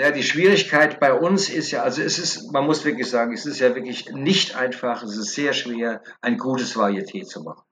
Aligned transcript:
Ja, 0.00 0.12
die 0.12 0.22
Schwierigkeit 0.22 1.00
bei 1.00 1.12
uns 1.12 1.48
ist 1.48 1.72
ja, 1.72 1.82
also 1.82 2.02
es 2.02 2.20
ist, 2.20 2.52
man 2.52 2.64
muss 2.64 2.84
wirklich 2.84 3.10
sagen, 3.10 3.32
es 3.32 3.46
ist 3.46 3.58
ja 3.58 3.74
wirklich 3.74 4.08
nicht 4.12 4.54
einfach, 4.54 5.02
es 5.02 5.16
ist 5.16 5.34
sehr 5.34 5.52
schwer, 5.52 6.02
ein 6.20 6.38
gutes 6.38 6.76
Varieté 6.76 7.24
zu 7.24 7.42
machen. 7.42 7.64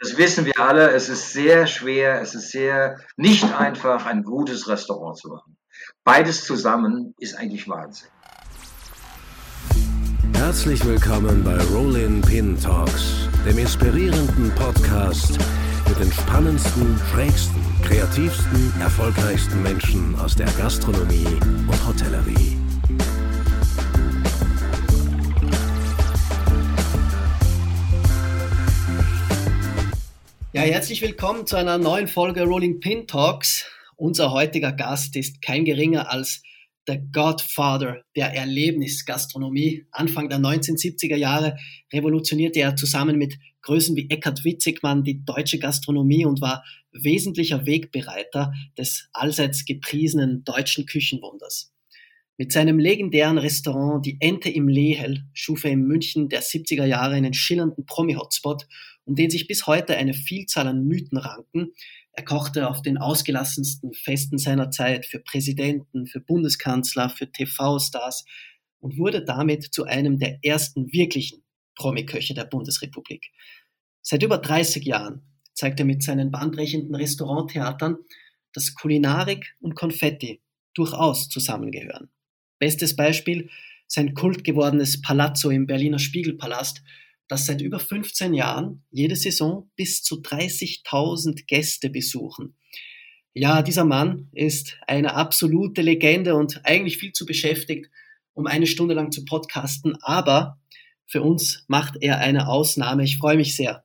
Das 0.00 0.16
wissen 0.16 0.46
wir 0.46 0.58
alle, 0.58 0.90
es 0.90 1.08
ist 1.08 1.32
sehr 1.32 1.68
schwer, 1.68 2.20
es 2.20 2.34
ist 2.34 2.50
sehr 2.50 2.98
nicht 3.16 3.44
einfach, 3.56 4.04
ein 4.04 4.24
gutes 4.24 4.66
Restaurant 4.66 5.16
zu 5.16 5.28
machen. 5.28 5.56
Beides 6.02 6.44
zusammen 6.44 7.14
ist 7.18 7.36
eigentlich 7.36 7.68
Wahnsinn. 7.68 8.08
Herzlich 10.34 10.84
willkommen 10.84 11.44
bei 11.44 11.56
Rollin 11.72 12.20
Pin 12.20 12.60
Talks, 12.60 13.28
dem 13.46 13.58
inspirierenden 13.58 14.52
Podcast 14.56 15.38
mit 15.88 16.00
den 16.00 16.10
spannendsten, 16.10 16.98
schrägsten, 17.12 17.63
kreativsten, 17.84 18.72
erfolgreichsten 18.80 19.62
Menschen 19.62 20.18
aus 20.18 20.34
der 20.34 20.46
Gastronomie 20.58 21.26
und 21.66 21.86
Hotellerie. 21.86 22.56
Ja, 30.54 30.62
herzlich 30.62 31.02
willkommen 31.02 31.46
zu 31.46 31.56
einer 31.56 31.76
neuen 31.76 32.08
Folge 32.08 32.44
Rolling 32.44 32.80
Pin 32.80 33.06
Talks. 33.06 33.66
Unser 33.96 34.32
heutiger 34.32 34.72
Gast 34.72 35.14
ist 35.16 35.42
kein 35.42 35.66
geringer 35.66 36.10
als 36.10 36.42
der 36.86 36.98
Godfather 36.98 38.02
der 38.16 38.34
Erlebnisgastronomie. 38.34 39.86
Anfang 39.90 40.28
der 40.28 40.38
1970er 40.38 41.16
Jahre 41.16 41.56
revolutionierte 41.92 42.60
er 42.60 42.76
zusammen 42.76 43.16
mit 43.16 43.38
Größen 43.62 43.96
wie 43.96 44.10
Eckhard 44.10 44.44
Witzigmann 44.44 45.04
die 45.04 45.24
deutsche 45.24 45.58
Gastronomie 45.58 46.26
und 46.26 46.40
war 46.40 46.64
wesentlicher 46.92 47.66
Wegbereiter 47.66 48.52
des 48.76 49.08
allseits 49.12 49.64
gepriesenen 49.64 50.44
deutschen 50.44 50.86
Küchenwunders. 50.86 51.72
Mit 52.36 52.52
seinem 52.52 52.80
legendären 52.80 53.38
Restaurant 53.38 54.04
Die 54.04 54.16
Ente 54.20 54.50
im 54.50 54.66
Lehel 54.66 55.24
schuf 55.32 55.64
er 55.64 55.70
in 55.70 55.86
München 55.86 56.28
der 56.28 56.42
70er 56.42 56.84
Jahre 56.84 57.14
einen 57.14 57.32
schillernden 57.32 57.86
Promi-Hotspot, 57.86 58.66
um 59.04 59.14
den 59.14 59.30
sich 59.30 59.46
bis 59.46 59.68
heute 59.68 59.96
eine 59.96 60.14
Vielzahl 60.14 60.66
an 60.66 60.84
Mythen 60.84 61.18
ranken. 61.18 61.72
Er 62.16 62.24
kochte 62.24 62.68
auf 62.68 62.80
den 62.80 62.96
ausgelassensten 62.96 63.92
Festen 63.92 64.38
seiner 64.38 64.70
Zeit 64.70 65.04
für 65.04 65.18
Präsidenten, 65.18 66.06
für 66.06 66.20
Bundeskanzler, 66.20 67.10
für 67.10 67.30
TV-Stars 67.30 68.24
und 68.78 68.98
wurde 68.98 69.24
damit 69.24 69.74
zu 69.74 69.84
einem 69.84 70.18
der 70.18 70.38
ersten 70.42 70.92
wirklichen 70.92 71.42
Promi-Köche 71.74 72.34
der 72.34 72.44
Bundesrepublik. 72.44 73.32
Seit 74.00 74.22
über 74.22 74.38
30 74.38 74.84
Jahren 74.84 75.22
zeigt 75.54 75.80
er 75.80 75.86
mit 75.86 76.02
seinen 76.02 76.30
bahnbrechenden 76.30 76.94
Restauranttheatern, 76.94 77.96
dass 78.52 78.74
Kulinarik 78.74 79.56
und 79.60 79.74
Konfetti 79.74 80.40
durchaus 80.74 81.28
zusammengehören. 81.28 82.10
Bestes 82.60 82.94
Beispiel 82.94 83.50
sein 83.88 84.14
kultgewordenes 84.14 85.02
Palazzo 85.02 85.50
im 85.50 85.66
Berliner 85.66 85.98
Spiegelpalast, 85.98 86.82
das 87.28 87.46
seit 87.46 87.60
über 87.60 87.78
15 87.78 88.34
Jahren 88.34 88.84
jede 88.90 89.16
Saison 89.16 89.70
bis 89.76 90.02
zu 90.02 90.16
30.000 90.16 91.46
Gäste 91.46 91.90
besuchen. 91.90 92.56
Ja, 93.32 93.62
dieser 93.62 93.84
Mann 93.84 94.28
ist 94.32 94.78
eine 94.86 95.14
absolute 95.14 95.82
Legende 95.82 96.36
und 96.36 96.60
eigentlich 96.64 96.98
viel 96.98 97.12
zu 97.12 97.26
beschäftigt, 97.26 97.90
um 98.32 98.46
eine 98.46 98.66
Stunde 98.66 98.94
lang 98.94 99.10
zu 99.10 99.24
podcasten, 99.24 99.96
aber 100.02 100.60
für 101.06 101.22
uns 101.22 101.64
macht 101.66 101.96
er 102.00 102.18
eine 102.18 102.48
Ausnahme. 102.48 103.04
Ich 103.04 103.18
freue 103.18 103.36
mich 103.36 103.56
sehr, 103.56 103.84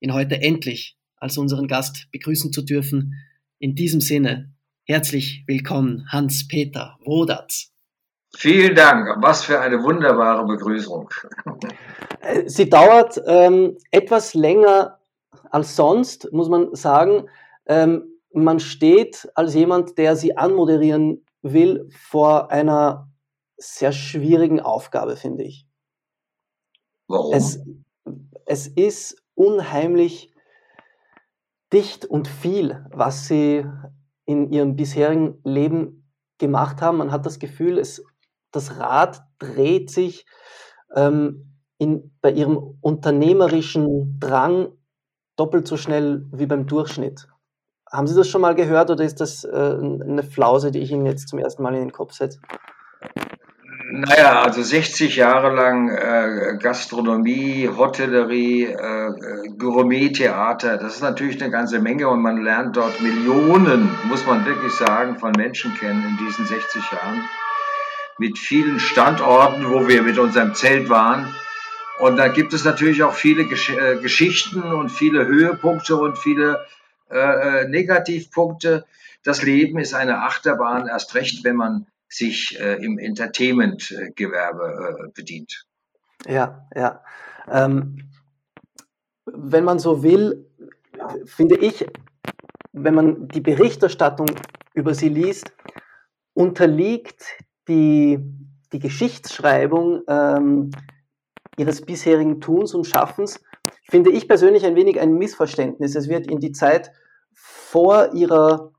ihn 0.00 0.12
heute 0.12 0.40
endlich 0.40 0.96
als 1.16 1.38
unseren 1.38 1.68
Gast 1.68 2.08
begrüßen 2.10 2.52
zu 2.52 2.62
dürfen. 2.62 3.14
In 3.58 3.74
diesem 3.74 4.00
Sinne, 4.00 4.52
herzlich 4.84 5.44
willkommen, 5.46 6.10
Hans-Peter 6.10 6.98
Wodatz. 7.04 7.72
Vielen 8.40 8.76
Dank. 8.76 9.20
Was 9.20 9.42
für 9.42 9.58
eine 9.58 9.82
wunderbare 9.82 10.46
Begrüßung. 10.46 11.10
Äh, 12.20 12.48
sie 12.48 12.70
dauert 12.70 13.20
ähm, 13.26 13.76
etwas 13.90 14.34
länger 14.34 15.00
als 15.50 15.74
sonst, 15.74 16.32
muss 16.32 16.48
man 16.48 16.72
sagen. 16.72 17.28
Ähm, 17.66 18.04
man 18.32 18.60
steht 18.60 19.28
als 19.34 19.54
jemand, 19.54 19.98
der 19.98 20.14
sie 20.14 20.36
anmoderieren 20.36 21.24
will, 21.42 21.88
vor 21.90 22.52
einer 22.52 23.08
sehr 23.56 23.90
schwierigen 23.90 24.60
Aufgabe, 24.60 25.16
finde 25.16 25.42
ich. 25.42 25.66
Warum? 27.08 27.32
Es, 27.32 27.60
es 28.46 28.68
ist 28.68 29.20
unheimlich 29.34 30.32
dicht 31.72 32.04
und 32.04 32.28
viel, 32.28 32.86
was 32.92 33.26
sie 33.26 33.66
in 34.26 34.52
ihrem 34.52 34.76
bisherigen 34.76 35.40
Leben 35.42 36.08
gemacht 36.38 36.80
haben. 36.80 36.98
Man 36.98 37.10
hat 37.10 37.26
das 37.26 37.40
Gefühl, 37.40 37.78
es, 37.78 38.04
das 38.52 38.78
Rad 38.78 39.22
dreht 39.38 39.90
sich 39.90 40.26
ähm, 40.94 41.58
in, 41.78 42.12
bei 42.20 42.30
ihrem 42.32 42.78
unternehmerischen 42.80 44.18
Drang 44.18 44.68
doppelt 45.36 45.68
so 45.68 45.76
schnell 45.76 46.26
wie 46.32 46.46
beim 46.46 46.66
Durchschnitt. 46.66 47.28
Haben 47.90 48.06
Sie 48.06 48.16
das 48.16 48.28
schon 48.28 48.42
mal 48.42 48.54
gehört 48.54 48.90
oder 48.90 49.04
ist 49.04 49.20
das 49.20 49.44
äh, 49.44 49.48
eine 49.50 50.22
Flause, 50.22 50.70
die 50.70 50.80
ich 50.80 50.90
Ihnen 50.90 51.06
jetzt 51.06 51.28
zum 51.28 51.38
ersten 51.38 51.62
Mal 51.62 51.74
in 51.74 51.80
den 51.80 51.92
Kopf 51.92 52.12
setze? 52.12 52.40
Naja, 53.90 54.42
also 54.42 54.62
60 54.62 55.16
Jahre 55.16 55.54
lang 55.54 55.88
äh, 55.88 56.58
Gastronomie, 56.60 57.70
Hotellerie, 57.74 58.64
äh, 58.64 59.48
Gourmet-Theater, 59.56 60.76
das 60.76 60.96
ist 60.96 61.02
natürlich 61.02 61.40
eine 61.40 61.50
ganze 61.50 61.80
Menge 61.80 62.08
und 62.08 62.20
man 62.20 62.42
lernt 62.42 62.76
dort 62.76 63.00
Millionen, 63.00 63.90
muss 64.08 64.26
man 64.26 64.44
wirklich 64.44 64.72
sagen, 64.72 65.18
von 65.18 65.32
Menschen 65.32 65.74
kennen 65.74 66.04
in 66.04 66.26
diesen 66.26 66.44
60 66.44 66.82
Jahren. 66.92 67.22
Mit 68.18 68.38
vielen 68.38 68.80
Standorten, 68.80 69.70
wo 69.70 69.86
wir 69.86 70.02
mit 70.02 70.18
unserem 70.18 70.54
Zelt 70.54 70.88
waren. 70.88 71.32
Und 72.00 72.16
da 72.16 72.28
gibt 72.28 72.52
es 72.52 72.64
natürlich 72.64 73.02
auch 73.02 73.14
viele 73.14 73.44
Gesch 73.44 73.70
äh, 73.70 73.96
Geschichten 73.96 74.62
und 74.62 74.90
viele 74.90 75.26
Höhepunkte 75.26 75.96
und 75.96 76.18
viele 76.18 76.64
äh, 77.10 77.62
äh 77.62 77.68
Negativpunkte. 77.68 78.84
Das 79.24 79.42
Leben 79.42 79.78
ist 79.78 79.94
eine 79.94 80.22
Achterbahn, 80.22 80.86
erst 80.86 81.14
recht, 81.14 81.44
wenn 81.44 81.56
man 81.56 81.86
sich 82.08 82.58
äh, 82.60 82.84
im 82.84 82.98
Entertainment-Gewerbe 82.98 85.06
äh, 85.06 85.10
bedient. 85.12 85.66
Ja, 86.26 86.66
ja. 86.74 87.02
Ähm, 87.50 88.10
wenn 89.26 89.64
man 89.64 89.78
so 89.78 90.02
will, 90.02 90.46
finde 91.26 91.56
ich, 91.56 91.86
wenn 92.72 92.94
man 92.94 93.28
die 93.28 93.40
Berichterstattung 93.40 94.28
über 94.74 94.94
sie 94.94 95.08
liest, 95.08 95.52
unterliegt 96.34 97.36
die, 97.68 98.18
die 98.72 98.78
Geschichtsschreibung 98.78 100.02
ähm, 100.08 100.70
ihres 101.56 101.82
bisherigen 101.82 102.40
Tuns 102.40 102.74
und 102.74 102.86
Schaffens, 102.86 103.40
finde 103.90 104.10
ich 104.10 104.28
persönlich 104.28 104.64
ein 104.64 104.76
wenig 104.76 105.00
ein 105.00 105.14
Missverständnis. 105.14 105.94
Es 105.94 106.08
wird 106.08 106.26
in 106.26 106.40
die 106.40 106.52
Zeit 106.52 106.90
vor 107.34 108.14
ihrer 108.14 108.72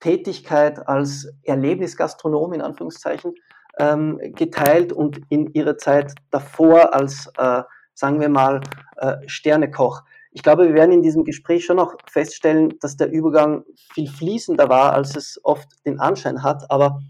Tätigkeit 0.00 0.86
als 0.86 1.32
Erlebnisgastronom 1.42 2.52
in 2.52 2.62
Anführungszeichen 2.62 3.34
ähm, 3.78 4.18
geteilt 4.34 4.92
und 4.92 5.20
in 5.28 5.52
ihrer 5.52 5.76
Zeit 5.76 6.12
davor 6.30 6.94
als, 6.94 7.30
äh, 7.38 7.62
sagen 7.94 8.20
wir 8.20 8.28
mal, 8.28 8.60
äh, 8.96 9.16
Sternekoch. 9.26 10.02
Ich 10.30 10.42
glaube, 10.42 10.66
wir 10.66 10.74
werden 10.74 10.92
in 10.92 11.02
diesem 11.02 11.24
Gespräch 11.24 11.64
schon 11.64 11.76
noch 11.76 11.94
feststellen, 12.10 12.74
dass 12.80 12.96
der 12.96 13.10
Übergang 13.10 13.64
viel 13.94 14.08
fließender 14.08 14.68
war, 14.68 14.92
als 14.92 15.16
es 15.16 15.40
oft 15.44 15.68
den 15.86 15.98
Anschein 15.98 16.42
hat. 16.42 16.70
Aber 16.70 17.00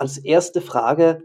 als 0.00 0.18
erste 0.18 0.60
Frage, 0.60 1.22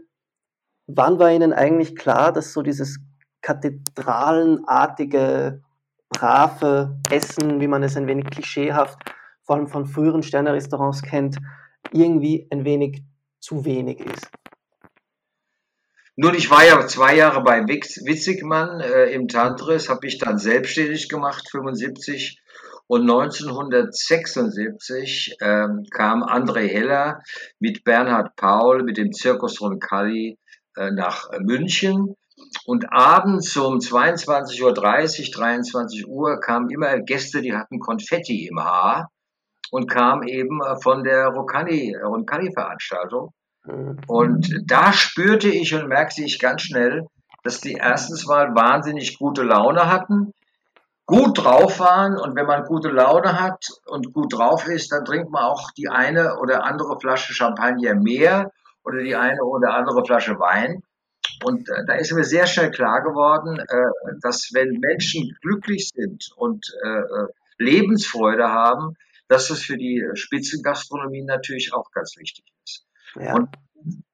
wann 0.86 1.18
war 1.18 1.32
Ihnen 1.32 1.52
eigentlich 1.52 1.96
klar, 1.96 2.32
dass 2.32 2.52
so 2.52 2.62
dieses 2.62 3.00
kathedralenartige, 3.40 5.64
brave 6.10 6.96
Essen, 7.10 7.60
wie 7.60 7.66
man 7.66 7.82
es 7.82 7.96
ein 7.96 8.06
wenig 8.06 8.26
klischeehaft 8.26 9.00
vor 9.46 9.56
allem 9.56 9.68
von 9.68 9.86
früheren 9.86 10.22
Sterne-Restaurants 10.22 11.02
kennt, 11.02 11.38
irgendwie 11.92 12.48
ein 12.50 12.64
wenig 12.64 13.02
zu 13.40 13.64
wenig 13.64 14.00
ist. 14.00 14.28
Nun, 16.16 16.34
ich 16.34 16.50
war 16.50 16.64
ja 16.64 16.84
zwei 16.86 17.14
Jahre 17.14 17.42
bei 17.42 17.60
Witzigmann 17.60 18.80
äh, 18.80 19.10
im 19.10 19.28
Tantris, 19.28 19.88
habe 19.88 20.06
ich 20.06 20.18
dann 20.18 20.38
selbstständig 20.38 21.08
gemacht, 21.08 21.48
75. 21.50 22.40
Und 22.88 23.02
1976 23.02 25.36
ähm, 25.40 25.84
kam 25.90 26.22
André 26.22 26.68
Heller 26.68 27.20
mit 27.58 27.82
Bernhard 27.82 28.36
Paul, 28.36 28.84
mit 28.84 28.96
dem 28.96 29.10
Zirkus 29.12 29.60
Roncalli 29.60 30.38
äh, 30.76 30.92
nach 30.92 31.28
München. 31.40 32.14
Und 32.64 32.92
abends 32.92 33.56
um 33.56 33.78
22.30 33.78 34.62
Uhr, 34.62 34.72
23 34.74 36.06
Uhr 36.06 36.38
kamen 36.38 36.70
immer 36.70 37.00
Gäste, 37.00 37.40
die 37.40 37.54
hatten 37.54 37.80
Konfetti 37.80 38.46
im 38.46 38.60
Haar 38.60 39.10
und 39.70 39.90
kam 39.90 40.22
eben 40.22 40.60
äh, 40.62 40.76
von 40.80 41.02
der 41.02 41.26
Roncalli-Veranstaltung. 41.28 43.32
Mhm. 43.64 43.96
Und 44.06 44.62
da 44.64 44.92
spürte 44.92 45.48
ich 45.48 45.74
und 45.74 45.88
merkte 45.88 46.22
ich 46.22 46.38
ganz 46.38 46.62
schnell, 46.62 47.08
dass 47.42 47.60
die 47.60 47.74
erstens 47.74 48.26
mal 48.26 48.54
wahnsinnig 48.54 49.18
gute 49.18 49.42
Laune 49.42 49.90
hatten, 49.90 50.30
gut 51.06 51.38
drauf 51.38 51.78
waren 51.78 52.18
und 52.18 52.34
wenn 52.36 52.46
man 52.46 52.64
gute 52.64 52.88
Laune 52.88 53.40
hat 53.40 53.64
und 53.86 54.12
gut 54.12 54.32
drauf 54.32 54.66
ist, 54.66 54.90
dann 54.90 55.04
trinkt 55.04 55.30
man 55.30 55.44
auch 55.44 55.70
die 55.70 55.88
eine 55.88 56.38
oder 56.38 56.64
andere 56.64 56.98
Flasche 57.00 57.32
Champagner 57.32 57.94
mehr 57.94 58.50
oder 58.84 59.02
die 59.02 59.14
eine 59.14 59.42
oder 59.42 59.74
andere 59.74 60.04
Flasche 60.04 60.38
Wein. 60.38 60.82
Und 61.44 61.68
äh, 61.68 61.84
da 61.86 61.94
ist 61.94 62.12
mir 62.12 62.24
sehr 62.24 62.46
schnell 62.46 62.70
klar 62.70 63.02
geworden, 63.02 63.58
äh, 63.58 64.18
dass 64.20 64.50
wenn 64.52 64.80
Menschen 64.80 65.36
glücklich 65.42 65.90
sind 65.94 66.28
und 66.36 66.64
äh, 66.82 67.02
Lebensfreude 67.58 68.48
haben, 68.48 68.96
dass 69.28 69.48
das 69.48 69.60
für 69.60 69.76
die 69.76 70.04
Spitzengastronomie 70.14 71.24
natürlich 71.24 71.72
auch 71.72 71.90
ganz 71.92 72.16
wichtig 72.16 72.44
ist. 72.64 72.86
Ja. 73.14 73.34
Und 73.34 73.48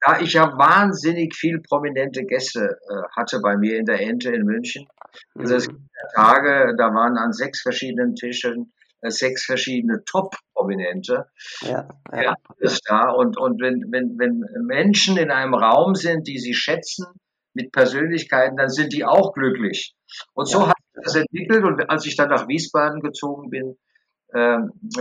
da 0.00 0.20
ich 0.20 0.34
ja 0.34 0.56
wahnsinnig 0.58 1.34
viel 1.34 1.60
prominente 1.60 2.24
Gäste 2.24 2.78
äh, 2.88 3.02
hatte 3.16 3.40
bei 3.40 3.56
mir 3.56 3.78
in 3.78 3.86
der 3.86 4.00
Ente 4.00 4.30
in 4.30 4.44
München, 4.44 4.86
also 5.34 5.56
es 5.56 5.68
gibt 5.68 5.80
Tage, 6.14 6.74
da 6.76 6.94
waren 6.94 7.16
an 7.16 7.32
sechs 7.32 7.62
verschiedenen 7.62 8.14
Tischen 8.14 8.72
äh, 9.02 9.10
sechs 9.10 9.44
verschiedene 9.44 10.04
Top-Prominente. 10.04 11.26
Ja, 11.60 11.88
ja. 12.12 12.34
ist 12.58 12.82
da. 12.88 13.10
Und, 13.10 13.36
und 13.36 13.60
wenn, 13.60 13.90
wenn, 13.90 14.18
wenn 14.18 14.44
Menschen 14.64 15.16
in 15.16 15.30
einem 15.30 15.54
Raum 15.54 15.94
sind, 15.94 16.28
die 16.28 16.38
sie 16.38 16.54
schätzen, 16.54 17.06
mit 17.54 17.72
Persönlichkeiten, 17.72 18.56
dann 18.56 18.68
sind 18.68 18.92
die 18.92 19.04
auch 19.04 19.32
glücklich. 19.34 19.94
Und 20.34 20.46
so 20.46 20.60
ja. 20.60 20.68
hat 20.68 20.76
sich 20.94 21.04
das 21.04 21.16
entwickelt. 21.16 21.64
Und 21.64 21.90
als 21.90 22.06
ich 22.06 22.16
dann 22.16 22.30
nach 22.30 22.48
Wiesbaden 22.48 23.00
gezogen 23.00 23.50
bin, 23.50 23.76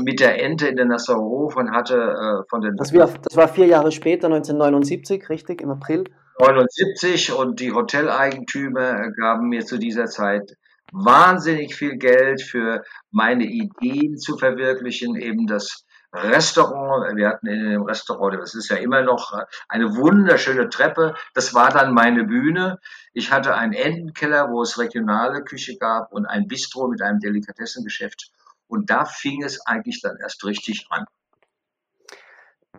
mit 0.02 0.20
der 0.20 0.44
Ente 0.44 0.68
in 0.68 0.76
den 0.76 0.90
Nassauer 0.90 1.22
Hof 1.22 1.56
und 1.56 1.72
hatte 1.72 1.96
äh, 1.96 2.50
von 2.50 2.62
den. 2.62 2.76
Das 2.76 2.94
war, 2.94 3.08
das 3.08 3.36
war 3.36 3.48
vier 3.48 3.68
Jahre 3.68 3.92
später, 3.92 4.28
1979, 4.28 5.30
richtig, 5.30 5.62
im 5.62 5.72
April? 5.72 6.04
79 6.40 7.34
und 7.34 7.60
die 7.60 7.72
Hoteleigentümer 7.72 9.12
gaben 9.12 9.50
mir 9.50 9.66
zu 9.66 9.78
dieser 9.78 10.06
Zeit 10.08 10.58
wahnsinnig 10.92 11.76
viel 11.76 11.98
Geld 11.98 12.42
für 12.42 12.84
meine 13.12 13.46
Ideen 13.46 14.18
zu 14.18 14.38
verwirklichen, 14.38 15.16
eben 15.16 15.48
das 15.48 15.86
Restaurant. 16.14 17.16
Wir 17.16 17.30
hatten 17.30 17.48
in 17.48 17.70
dem 17.70 17.84
Restaurant, 17.84 18.42
das 18.42 18.54
ist 18.56 18.70
ja 18.70 18.78
immer 18.78 19.02
noch 19.02 19.34
eine 19.70 19.96
wunderschöne 19.96 20.70
Treppe. 20.70 21.16
Das 21.34 21.54
war 21.54 21.70
dann 21.70 21.94
meine 21.94 22.26
Bühne. 22.26 22.80
Ich 23.14 23.32
hatte 23.32 23.56
einen 23.56 23.74
Entenkeller, 23.74 24.50
wo 24.50 24.62
es 24.62 24.78
regionale 24.78 25.44
Küche 25.44 25.78
gab 25.78 26.12
und 26.12 26.26
ein 26.26 26.48
Bistro 26.48 26.90
mit 26.90 27.02
einem 27.02 27.20
Delikatessengeschäft. 27.20 28.32
Und 28.72 28.90
da 28.90 29.04
fing 29.04 29.44
es 29.44 29.66
eigentlich 29.66 30.02
dann 30.02 30.18
erst 30.22 30.46
richtig 30.46 30.88
an. 30.90 31.06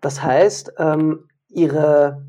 Das 0.01 0.23
heißt, 0.23 0.73
ähm, 0.79 1.29
Ihre 1.49 2.25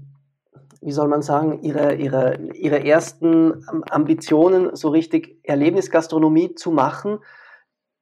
wie 0.85 0.91
soll 0.91 1.07
man 1.07 1.21
sagen, 1.21 1.61
ihre, 1.63 1.95
ihre, 1.95 2.37
ihre 2.53 2.83
ersten 2.83 3.65
Ambitionen, 3.89 4.75
so 4.75 4.89
richtig 4.89 5.39
Erlebnisgastronomie 5.43 6.55
zu 6.55 6.71
machen. 6.71 7.19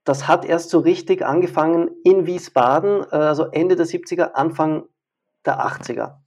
Das 0.03 0.27
hat 0.27 0.45
erst 0.45 0.71
so 0.71 0.79
richtig 0.79 1.23
angefangen 1.23 1.91
in 2.03 2.25
Wiesbaden, 2.25 3.03
also 3.11 3.45
Ende 3.45 3.75
der 3.75 3.85
70er, 3.85 4.31
Anfang 4.31 4.85
der 5.45 5.63
80er. 5.63 6.20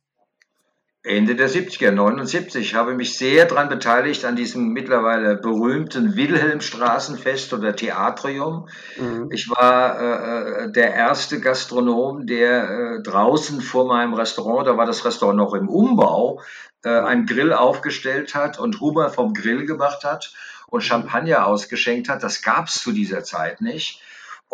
Ende 1.06 1.36
der 1.36 1.50
70er, 1.50 1.90
79, 1.90 2.74
habe 2.74 2.94
mich 2.94 3.18
sehr 3.18 3.44
daran 3.44 3.68
beteiligt 3.68 4.24
an 4.24 4.36
diesem 4.36 4.68
mittlerweile 4.68 5.36
berühmten 5.36 6.16
Wilhelmstraßenfest 6.16 7.52
oder 7.52 7.76
Theatrium. 7.76 8.70
Mhm. 8.98 9.28
Ich 9.30 9.50
war 9.50 10.00
äh, 10.00 10.64
äh, 10.64 10.72
der 10.72 10.94
erste 10.94 11.40
Gastronom, 11.40 12.26
der 12.26 12.70
äh, 12.70 13.02
draußen 13.02 13.60
vor 13.60 13.86
meinem 13.86 14.14
Restaurant, 14.14 14.66
da 14.66 14.78
war 14.78 14.86
das 14.86 15.04
Restaurant 15.04 15.36
noch 15.36 15.52
im 15.52 15.68
Umbau, 15.68 16.40
äh, 16.84 16.88
einen 16.88 17.26
Grill 17.26 17.52
aufgestellt 17.52 18.34
hat 18.34 18.58
und 18.58 18.80
Hummer 18.80 19.10
vom 19.10 19.34
Grill 19.34 19.66
gemacht 19.66 20.04
hat 20.04 20.32
und 20.68 20.80
Champagner 20.80 21.46
ausgeschenkt 21.46 22.08
hat. 22.08 22.22
Das 22.22 22.40
gab 22.40 22.68
es 22.68 22.82
zu 22.82 22.92
dieser 22.92 23.22
Zeit 23.24 23.60
nicht. 23.60 24.00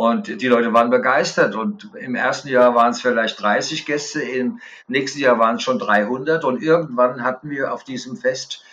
Und 0.00 0.40
die 0.40 0.48
Leute 0.48 0.72
waren 0.72 0.88
begeistert. 0.88 1.54
Und 1.54 1.90
im 1.94 2.14
ersten 2.14 2.48
Jahr 2.48 2.74
waren 2.74 2.92
es 2.92 3.02
vielleicht 3.02 3.38
30 3.38 3.84
Gäste, 3.84 4.22
im 4.22 4.58
nächsten 4.88 5.20
Jahr 5.20 5.38
waren 5.38 5.56
es 5.56 5.62
schon 5.62 5.78
300. 5.78 6.42
Und 6.42 6.62
irgendwann 6.62 7.22
hatten 7.22 7.50
wir 7.50 7.74
auf 7.74 7.84
diesem 7.84 8.16
Fest 8.16 8.64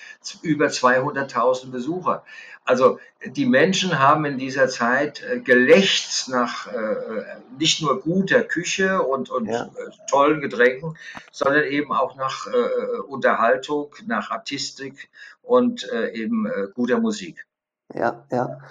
über 0.41 0.68
200.000 0.68 1.69
Besucher. 1.69 2.24
Also 2.63 3.00
die 3.25 3.45
Menschen 3.45 4.00
haben 4.00 4.24
in 4.24 4.38
dieser 4.38 4.69
Zeit 4.69 5.21
äh, 5.21 5.41
gelächzt 5.41 6.29
nach 6.29 6.68
äh, 6.68 7.25
nicht 7.59 7.81
nur 7.81 8.01
guter 8.01 8.44
Küche 8.44 9.01
und, 9.01 9.30
und 9.30 9.47
ja. 9.47 9.63
äh, 9.63 9.69
tollen 10.09 10.39
Getränken, 10.39 10.97
sondern 11.33 11.65
eben 11.65 11.91
auch 11.91 12.15
nach 12.15 12.47
äh, 12.47 13.00
Unterhaltung, 13.01 13.94
nach 14.06 14.31
Artistik 14.31 15.09
und 15.44 15.91
äh, 15.91 16.12
eben 16.13 16.45
äh, 16.45 16.68
guter 16.73 17.01
Musik. 17.01 17.45
Ja, 17.94 18.25
ja. 18.31 18.62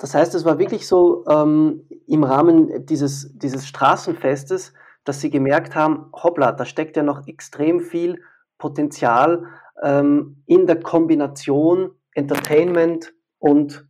Das 0.00 0.14
heißt, 0.14 0.34
es 0.34 0.46
war 0.46 0.58
wirklich 0.58 0.88
so 0.88 1.26
ähm, 1.28 1.86
im 2.06 2.24
Rahmen 2.24 2.86
dieses, 2.86 3.36
dieses 3.36 3.68
Straßenfestes, 3.68 4.72
dass 5.04 5.20
sie 5.20 5.28
gemerkt 5.28 5.74
haben, 5.74 6.06
hoppla, 6.14 6.52
da 6.52 6.64
steckt 6.64 6.96
ja 6.96 7.02
noch 7.02 7.26
extrem 7.26 7.80
viel 7.80 8.22
Potenzial 8.56 9.44
ähm, 9.82 10.42
in 10.46 10.66
der 10.66 10.80
Kombination 10.80 11.90
Entertainment 12.14 13.12
und 13.38 13.86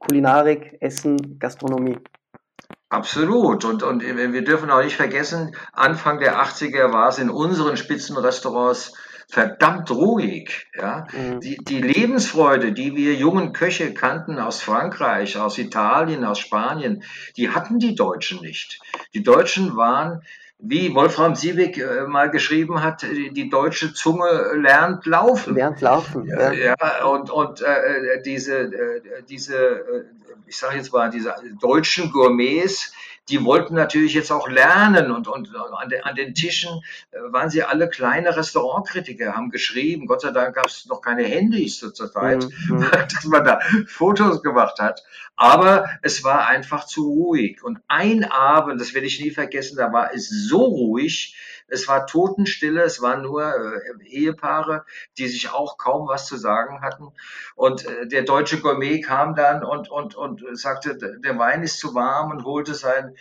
Kulinarik, 0.00 0.76
Essen, 0.80 1.38
Gastronomie. 1.38 1.98
Absolut. 2.88 3.64
Und, 3.64 3.84
und 3.84 4.02
wir 4.02 4.44
dürfen 4.44 4.70
auch 4.70 4.82
nicht 4.82 4.96
vergessen, 4.96 5.54
Anfang 5.72 6.18
der 6.18 6.42
80er 6.42 6.92
war 6.92 7.08
es 7.08 7.18
in 7.18 7.30
unseren 7.30 7.76
Spitzenrestaurants 7.76 8.92
verdammt 9.32 9.90
ruhig. 9.90 10.66
Ja? 10.76 11.06
Mhm. 11.12 11.40
Die, 11.40 11.56
die 11.56 11.80
Lebensfreude, 11.80 12.72
die 12.72 12.94
wir 12.94 13.14
jungen 13.14 13.54
Köche 13.54 13.94
kannten 13.94 14.38
aus 14.38 14.60
Frankreich, 14.60 15.38
aus 15.38 15.56
Italien, 15.56 16.26
aus 16.26 16.38
Spanien, 16.38 17.02
die 17.38 17.48
hatten 17.48 17.78
die 17.78 17.94
Deutschen 17.94 18.42
nicht. 18.42 18.78
Die 19.14 19.22
Deutschen 19.22 19.74
waren 19.74 20.20
wie 20.58 20.94
Wolfram 20.94 21.34
Siebeck 21.34 21.78
äh, 21.78 22.02
mal 22.06 22.30
geschrieben 22.30 22.82
hat, 22.82 23.02
die 23.02 23.48
deutsche 23.48 23.94
Zunge 23.94 24.52
lernt 24.54 25.06
laufen. 25.06 25.54
Lernt 25.54 25.80
laufen. 25.80 26.26
Ja, 26.26 26.52
ja 26.52 27.04
und, 27.06 27.30
und 27.30 27.62
äh, 27.62 28.22
diese, 28.22 28.58
äh, 28.58 29.00
diese, 29.28 29.56
äh, 29.56 30.04
ich 30.46 30.58
sage 30.58 30.76
jetzt 30.76 30.92
mal, 30.92 31.08
diese 31.08 31.34
deutschen 31.58 32.12
Gourmets, 32.12 32.92
die 33.28 33.44
wollten 33.44 33.74
natürlich 33.74 34.14
jetzt 34.14 34.32
auch 34.32 34.48
lernen 34.48 35.10
und, 35.10 35.28
und 35.28 35.54
an, 35.54 35.88
de, 35.88 36.00
an 36.00 36.16
den 36.16 36.34
Tischen 36.34 36.82
äh, 37.12 37.18
waren 37.30 37.50
sie 37.50 37.62
alle 37.62 37.88
kleine 37.88 38.36
Restaurantkritiker, 38.36 39.34
haben 39.34 39.50
geschrieben. 39.50 40.06
Gott 40.06 40.22
sei 40.22 40.30
Dank 40.30 40.56
gab 40.56 40.66
es 40.66 40.86
noch 40.86 41.00
keine 41.00 41.22
Handys 41.22 41.78
zur 41.78 41.94
Zeit, 41.94 42.44
mhm. 42.68 42.86
dass 43.12 43.24
man 43.24 43.44
da 43.44 43.60
Fotos 43.86 44.42
gemacht 44.42 44.78
hat. 44.80 45.02
Aber 45.36 45.88
es 46.02 46.24
war 46.24 46.46
einfach 46.46 46.84
zu 46.84 47.08
ruhig. 47.08 47.62
Und 47.62 47.78
ein 47.88 48.24
Abend, 48.24 48.80
das 48.80 48.94
werde 48.94 49.06
ich 49.06 49.20
nie 49.20 49.30
vergessen, 49.30 49.76
da 49.76 49.92
war 49.92 50.12
es 50.12 50.28
so 50.28 50.58
ruhig, 50.58 51.36
es 51.72 51.88
war 51.88 52.06
Totenstille, 52.06 52.82
es 52.82 53.00
waren 53.00 53.22
nur 53.22 53.42
äh, 53.42 54.04
Ehepaare, 54.06 54.84
die 55.18 55.26
sich 55.26 55.50
auch 55.50 55.78
kaum 55.78 56.06
was 56.06 56.26
zu 56.26 56.36
sagen 56.36 56.82
hatten. 56.82 57.08
Und 57.54 57.86
äh, 57.86 58.06
der 58.06 58.22
deutsche 58.22 58.60
Gourmet 58.60 59.00
kam 59.00 59.34
dann 59.34 59.64
und, 59.64 59.90
und, 59.90 60.14
und 60.14 60.44
sagte, 60.58 60.96
der 60.96 61.38
Wein 61.38 61.62
ist 61.62 61.78
zu 61.78 61.94
warm 61.94 62.30
und 62.30 62.44
holte 62.44 62.74
sein 62.74 63.16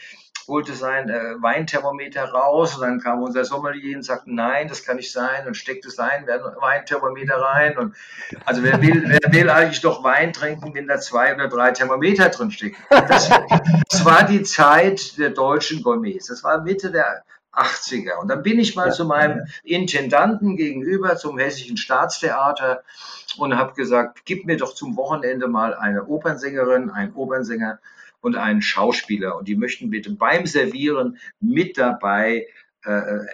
holte 0.47 0.73
sein 0.73 1.09
äh, 1.09 1.35
Weinthermometer 1.39 2.25
raus 2.25 2.75
und 2.75 2.81
dann 2.81 2.99
kam 2.99 3.21
unser 3.21 3.45
Sommelier 3.45 3.95
und 3.95 4.03
sagte, 4.03 4.33
nein, 4.33 4.67
das 4.67 4.83
kann 4.83 4.97
nicht 4.97 5.11
sein 5.11 5.47
und 5.47 5.55
steckte 5.55 5.89
sein 5.89 6.25
Weinthermometer 6.27 7.35
rein 7.35 7.77
und 7.77 7.95
also 8.45 8.63
wer 8.63 8.81
will, 8.81 9.03
wer 9.05 9.31
will 9.31 9.49
eigentlich 9.49 9.81
doch 9.81 10.03
Wein 10.03 10.33
trinken, 10.33 10.73
wenn 10.73 10.87
da 10.87 10.99
zwei 10.99 11.33
oder 11.35 11.47
drei 11.47 11.71
Thermometer 11.71 12.29
drin 12.29 12.51
stecken? 12.51 12.75
Das, 12.89 13.29
das 13.89 14.03
war 14.03 14.23
die 14.23 14.43
Zeit 14.43 15.17
der 15.17 15.29
deutschen 15.29 15.83
Gourmets. 15.83 16.27
Das 16.27 16.43
war 16.43 16.61
Mitte 16.61 16.91
der 16.91 17.23
80er. 17.53 18.17
Und 18.21 18.29
dann 18.29 18.43
bin 18.43 18.59
ich 18.59 18.75
mal 18.75 18.87
ja. 18.87 18.93
zu 18.93 19.05
meinem 19.05 19.45
Intendanten 19.63 20.55
gegenüber, 20.55 21.17
zum 21.17 21.37
Hessischen 21.37 21.77
Staatstheater 21.77 22.83
und 23.37 23.57
habe 23.57 23.73
gesagt, 23.73 24.25
gib 24.25 24.45
mir 24.45 24.57
doch 24.57 24.73
zum 24.73 24.95
Wochenende 24.97 25.47
mal 25.47 25.73
eine 25.75 26.05
Opernsängerin, 26.05 26.89
einen 26.89 27.13
Opernsänger 27.13 27.79
und 28.21 28.35
einen 28.35 28.61
Schauspieler. 28.61 29.37
Und 29.37 29.47
die 29.47 29.55
möchten 29.55 29.89
bitte 29.89 30.11
beim 30.11 30.45
Servieren 30.45 31.17
mit 31.39 31.77
dabei 31.77 32.47
äh, 32.85 32.91
äh, 32.91 33.25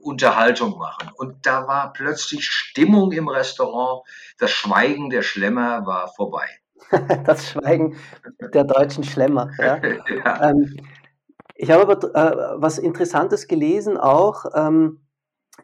Unterhaltung 0.00 0.78
machen. 0.78 1.10
Und 1.16 1.44
da 1.44 1.66
war 1.66 1.92
plötzlich 1.92 2.46
Stimmung 2.48 3.12
im 3.12 3.28
Restaurant. 3.28 4.02
Das 4.38 4.50
Schweigen 4.50 5.10
der 5.10 5.22
Schlemmer 5.22 5.84
war 5.84 6.08
vorbei. 6.08 6.46
das 7.24 7.50
Schweigen 7.50 7.98
der 8.40 8.64
deutschen 8.64 9.04
Schlemmer. 9.04 9.50
Ja. 9.58 9.76
ja. 10.24 10.50
Ähm, 10.50 10.76
ich 11.54 11.70
habe 11.70 11.82
aber 11.82 12.14
äh, 12.14 12.60
was 12.60 12.78
Interessantes 12.78 13.48
gelesen 13.48 13.96
auch. 13.96 14.44
Ähm, 14.54 15.00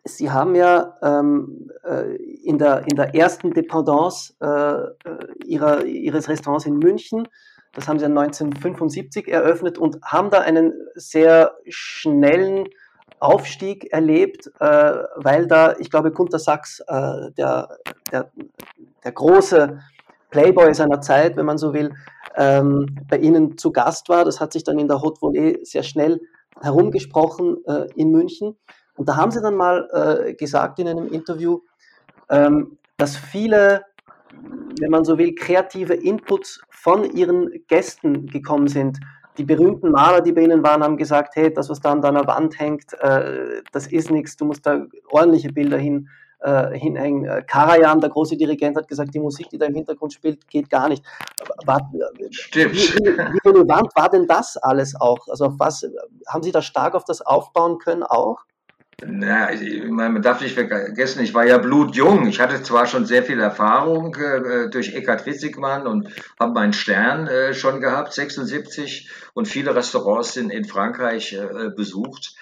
Sie 0.05 0.31
haben 0.31 0.55
ja 0.55 0.97
ähm, 1.03 1.69
äh, 1.83 2.15
in, 2.15 2.59
der, 2.59 2.85
in 2.89 2.97
der 2.97 3.15
ersten 3.15 3.53
Dependance 3.53 4.35
äh, 4.41 4.47
äh 4.47 4.95
ihrer, 5.45 5.85
Ihres 5.85 6.29
Restaurants 6.29 6.65
in 6.65 6.79
München, 6.79 7.27
das 7.73 7.87
haben 7.87 7.99
Sie 7.99 8.05
1975 8.05 9.29
eröffnet 9.29 9.79
und 9.79 10.01
haben 10.03 10.31
da 10.31 10.41
einen 10.41 10.73
sehr 10.95 11.57
schnellen 11.69 12.69
Aufstieg 13.21 13.93
erlebt, 13.93 14.51
äh, 14.61 14.95
weil 15.17 15.47
da, 15.47 15.77
ich 15.79 15.91
glaube, 15.91 16.11
Gunter 16.11 16.39
Sachs, 16.39 16.81
äh, 16.87 17.31
der, 17.37 17.77
der, 18.11 18.33
der 19.05 19.13
große 19.13 19.81
Playboy 20.31 20.73
seiner 20.75 21.01
Zeit, 21.01 21.37
wenn 21.37 21.47
man 21.47 21.59
so 21.59 21.75
will, 21.75 21.95
ähm, 22.37 22.87
bei 23.09 23.19
Ihnen 23.19 23.59
zu 23.59 23.73
Gast 23.73 24.09
war. 24.09 24.25
Das 24.25 24.41
hat 24.41 24.53
sich 24.53 24.65
dann 24.65 24.79
in 24.79 24.89
der 24.89 25.03
Haute 25.03 25.21
Volée 25.21 25.65
sehr 25.65 25.83
schnell 25.83 26.21
herumgesprochen 26.61 27.59
äh, 27.67 27.87
in 27.95 28.11
München. 28.11 28.57
Und 28.97 29.09
da 29.09 29.17
haben 29.17 29.31
Sie 29.31 29.41
dann 29.41 29.55
mal 29.55 29.89
äh, 29.93 30.35
gesagt 30.35 30.79
in 30.79 30.89
einem 30.89 31.09
Interview, 31.09 31.61
ähm, 32.29 32.79
dass 32.97 33.17
viele, 33.17 33.85
wenn 34.79 34.91
man 34.91 35.05
so 35.05 35.19
will, 35.19 35.35
kreative 35.35 35.95
Inputs 35.95 36.61
von 36.71 37.05
Ihren 37.05 37.51
Gästen 37.69 38.27
gekommen 38.27 38.69
sind. 38.69 38.99
Die 39.39 39.45
berühmten 39.45 39.91
Maler, 39.91 40.21
die 40.21 40.33
bei 40.33 40.43
Ihnen 40.43 40.63
waren, 40.63 40.83
haben 40.83 40.97
gesagt, 40.97 41.35
hey, 41.37 41.53
das, 41.53 41.71
was 41.71 41.81
da 41.81 41.93
an 41.93 42.03
deiner 42.03 42.27
Wand 42.27 42.59
hängt, 42.59 42.93
äh, 43.01 43.63
das 43.73 43.87
ist 43.87 44.11
nichts, 44.11 44.37
du 44.37 44.45
musst 44.45 44.67
da 44.67 44.87
ordentliche 45.11 45.53
Bilder 45.53 45.79
hin 45.79 46.09
äh, 46.41 46.79
hinhängen. 46.79 47.25
Äh, 47.25 47.43
Karajan, 47.47 48.01
der 48.01 48.11
große 48.11 48.37
Dirigent, 48.37 48.77
hat 48.77 48.89
gesagt, 48.89 49.15
die 49.15 49.21
Musik, 49.21 49.49
die 49.51 49.59
da 49.59 49.67
im 49.67 49.75
Hintergrund 49.75 50.13
spielt, 50.13 50.49
geht 50.49 50.71
gar 50.71 50.89
nicht. 50.89 51.05
War, 51.67 51.91
Stimmt. 52.31 52.75
Wie, 52.75 52.79
wie, 52.79 53.49
relevant 53.49 53.89
war 53.95 54.11
denn 54.11 54.27
das 54.27 54.57
alles 54.57 54.95
auch? 55.01 55.29
Also 55.29 55.47
auf 55.47 55.55
was 55.59 55.87
haben 56.29 56.43
Sie 56.43 56.53
da 56.53 56.63
stark 56.63 56.95
auf 56.95 57.05
das 57.05 57.21
aufbauen 57.21 57.79
können 57.79 58.03
auch? 58.03 58.39
Na, 59.03 59.53
ich 59.53 59.89
man 59.89 60.21
darf 60.21 60.43
nicht 60.43 60.55
vergessen, 60.55 61.23
ich 61.23 61.33
war 61.33 61.47
ja 61.47 61.59
blutjung. 61.59 62.27
Ich 62.27 62.41
hatte 62.41 62.63
zwar 62.63 62.87
schon 62.87 63.07
sehr 63.07 63.23
viel 63.23 63.41
Erfahrung 63.41 64.15
äh, 64.17 64.69
durch 64.69 64.95
Eckhard 64.95 65.25
Witzigmann 65.27 65.87
und 65.87 66.09
habe 66.39 66.53
meinen 66.53 66.73
Stern 66.73 67.27
äh, 67.27 67.55
schon 67.55 67.81
gehabt, 67.81 68.13
76, 68.13 69.09
und 69.33 69.49
viele 69.49 69.75
Restaurants 69.75 70.37
in, 70.37 70.51
in 70.51 70.65
Frankreich 70.65 71.33
äh, 71.33 71.71
besucht 71.71 72.35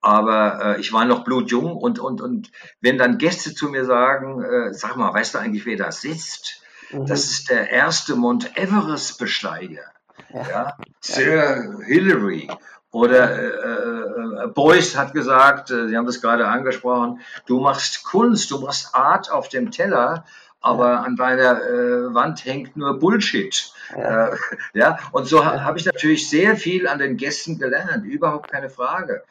aber 0.00 0.76
äh, 0.76 0.80
ich 0.80 0.92
war 0.92 1.04
noch 1.04 1.24
blutjung 1.24 1.76
und, 1.76 1.98
und, 1.98 2.20
und 2.20 2.50
wenn 2.80 2.98
dann 2.98 3.18
Gäste 3.18 3.54
zu 3.54 3.68
mir 3.68 3.84
sagen, 3.84 4.42
äh, 4.42 4.72
sag 4.72 4.96
mal, 4.96 5.12
weißt 5.12 5.34
du 5.34 5.38
eigentlich, 5.38 5.66
wer 5.66 5.76
da 5.76 5.92
sitzt? 5.92 6.62
Mhm. 6.90 7.06
Das 7.06 7.24
ist 7.24 7.50
der 7.50 7.70
erste 7.70 8.16
Mount 8.16 8.56
Everest-Besteiger, 8.56 9.84
ja. 10.32 10.48
ja. 10.48 10.76
Sir 11.00 11.80
Hillary. 11.84 12.48
Oder 12.92 13.30
äh, 13.38 14.44
äh, 14.44 14.46
Beuys 14.48 14.96
hat 14.96 15.12
gesagt, 15.12 15.70
äh, 15.70 15.88
Sie 15.88 15.96
haben 15.96 16.06
das 16.06 16.22
gerade 16.22 16.46
angesprochen, 16.48 17.20
du 17.46 17.60
machst 17.60 18.04
Kunst, 18.04 18.50
du 18.50 18.58
machst 18.58 18.94
Art 18.94 19.30
auf 19.30 19.48
dem 19.48 19.70
Teller, 19.70 20.24
aber 20.60 20.92
ja. 20.92 21.00
an 21.00 21.16
deiner 21.16 21.62
äh, 21.62 22.14
Wand 22.14 22.44
hängt 22.44 22.76
nur 22.76 22.98
Bullshit. 22.98 23.70
Ja, 23.94 24.28
äh, 24.28 24.36
ja? 24.74 24.98
und 25.12 25.26
so 25.26 25.44
ha, 25.44 25.62
habe 25.62 25.78
ich 25.78 25.84
natürlich 25.84 26.30
sehr 26.30 26.56
viel 26.56 26.88
an 26.88 26.98
den 26.98 27.16
Gästen 27.16 27.58
gelernt, 27.58 28.06
überhaupt 28.06 28.50
keine 28.50 28.70
Frage. 28.70 29.24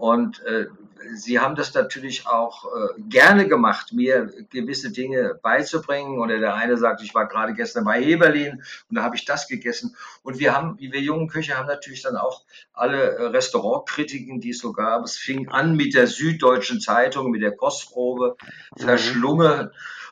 Und 0.00 0.42
äh, 0.46 0.64
sie 1.12 1.40
haben 1.40 1.56
das 1.56 1.74
natürlich 1.74 2.26
auch 2.26 2.64
äh, 2.64 3.00
gerne 3.10 3.46
gemacht, 3.46 3.92
mir 3.92 4.32
gewisse 4.48 4.90
Dinge 4.90 5.38
beizubringen. 5.42 6.20
Oder 6.20 6.38
der 6.38 6.54
eine 6.54 6.78
sagt, 6.78 7.02
ich 7.02 7.14
war 7.14 7.28
gerade 7.28 7.52
gestern 7.52 7.84
bei 7.84 8.02
Heberlin 8.02 8.62
und 8.88 8.96
da 8.96 9.02
habe 9.02 9.16
ich 9.16 9.26
das 9.26 9.46
gegessen. 9.46 9.94
Und 10.22 10.38
wir 10.38 10.56
haben, 10.56 10.78
wir 10.78 11.02
jungen 11.02 11.28
Köche 11.28 11.58
haben 11.58 11.66
natürlich 11.66 12.00
dann 12.00 12.16
auch 12.16 12.44
alle 12.72 12.96
äh, 12.96 13.26
Restaurantkritiken, 13.26 14.40
die 14.40 14.50
es 14.50 14.60
so 14.60 14.72
gab. 14.72 15.04
Es 15.04 15.18
fing 15.18 15.50
an 15.50 15.76
mit 15.76 15.92
der 15.92 16.06
Süddeutschen 16.06 16.80
Zeitung, 16.80 17.30
mit 17.30 17.42
der 17.42 17.54
Kostprobe, 17.54 18.36
mhm. 18.78 18.86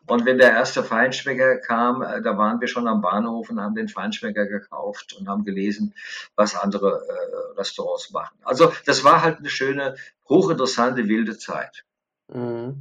Und 0.09 0.25
wenn 0.25 0.39
der 0.39 0.51
erste 0.51 0.83
Feinschmecker 0.83 1.59
kam, 1.59 2.03
äh, 2.03 2.23
da 2.23 2.37
waren 2.39 2.61
wir 2.61 2.69
schon 2.69 2.89
am 2.89 3.03
Bahnhof 3.03 3.51
und 3.51 3.61
haben 3.61 3.75
den 3.75 3.89
Feinschmecker 3.89 4.47
gekauft 4.47 5.15
und 5.19 5.29
haben 5.29 5.45
gelesen, 5.45 5.95
was 6.35 6.57
andere 6.57 7.03
äh, 7.07 7.59
Restaurants 7.59 8.11
machen. 8.11 8.37
Also 8.43 8.73
das 8.87 9.05
war 9.05 9.23
halt 9.23 9.39
eine 9.39 9.51
schöne, 9.51 9.97
hochinteressante, 10.29 11.09
wilde 11.09 11.37
Zeit. 11.37 11.85
Mhm. 12.33 12.77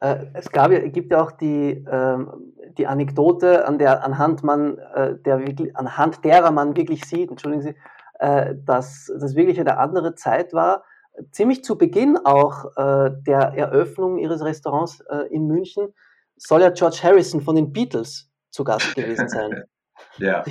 Äh, 0.00 0.26
es 0.32 0.50
gab, 0.50 0.70
gibt 0.70 1.12
ja 1.12 1.22
auch 1.22 1.32
die, 1.32 1.84
ähm, 1.90 2.54
die 2.78 2.86
Anekdote, 2.86 3.66
an 3.66 3.78
der, 3.78 4.02
anhand, 4.02 4.42
man, 4.42 4.78
äh, 4.78 5.16
der, 5.16 5.42
anhand 5.74 6.24
derer 6.24 6.50
man 6.50 6.76
wirklich 6.76 7.04
sieht, 7.04 7.30
entschuldigen 7.30 7.62
Sie, 7.62 7.74
äh, 8.18 8.54
dass 8.64 9.12
das 9.20 9.34
wirklich 9.34 9.60
eine 9.60 9.78
andere 9.78 10.14
Zeit 10.14 10.54
war. 10.54 10.84
Ziemlich 11.32 11.64
zu 11.64 11.76
Beginn 11.76 12.16
auch 12.24 12.64
äh, 12.76 13.10
der 13.26 13.52
Eröffnung 13.54 14.18
Ihres 14.18 14.42
Restaurants 14.42 15.00
äh, 15.00 15.26
in 15.30 15.46
München 15.46 15.92
soll 16.40 16.62
ja 16.62 16.70
George 16.70 17.00
Harrison 17.02 17.40
von 17.40 17.54
den 17.54 17.72
Beatles 17.72 18.28
zu 18.50 18.64
Gast 18.64 18.94
gewesen 18.94 19.28
sein. 19.28 19.64
Ja, 20.16 20.44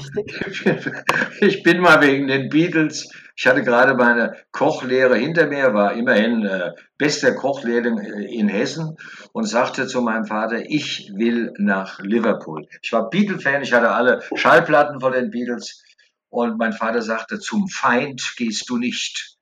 ich 1.41 1.63
bin 1.63 1.81
mal 1.81 2.01
wegen 2.01 2.27
den 2.27 2.49
Beatles, 2.49 3.11
ich 3.35 3.47
hatte 3.47 3.63
gerade 3.63 3.95
meine 3.95 4.35
Kochlehre 4.51 5.17
hinter 5.17 5.47
mir, 5.47 5.73
war 5.73 5.93
immerhin 5.93 6.45
äh, 6.45 6.71
bester 6.99 7.33
Kochlehrling 7.33 7.97
in 7.97 8.47
Hessen 8.47 8.95
und 9.33 9.45
sagte 9.45 9.87
zu 9.87 10.01
meinem 10.01 10.25
Vater, 10.25 10.69
ich 10.69 11.11
will 11.15 11.51
nach 11.57 11.99
Liverpool. 11.99 12.67
Ich 12.81 12.93
war 12.93 13.09
Beatle-Fan, 13.09 13.63
ich 13.63 13.73
hatte 13.73 13.89
alle 13.89 14.21
Schallplatten 14.35 15.01
von 15.01 15.13
den 15.13 15.31
Beatles 15.31 15.83
und 16.29 16.57
mein 16.57 16.73
Vater 16.73 17.01
sagte, 17.01 17.39
zum 17.39 17.67
Feind 17.67 18.35
gehst 18.37 18.69
du 18.69 18.77
nicht. 18.77 19.35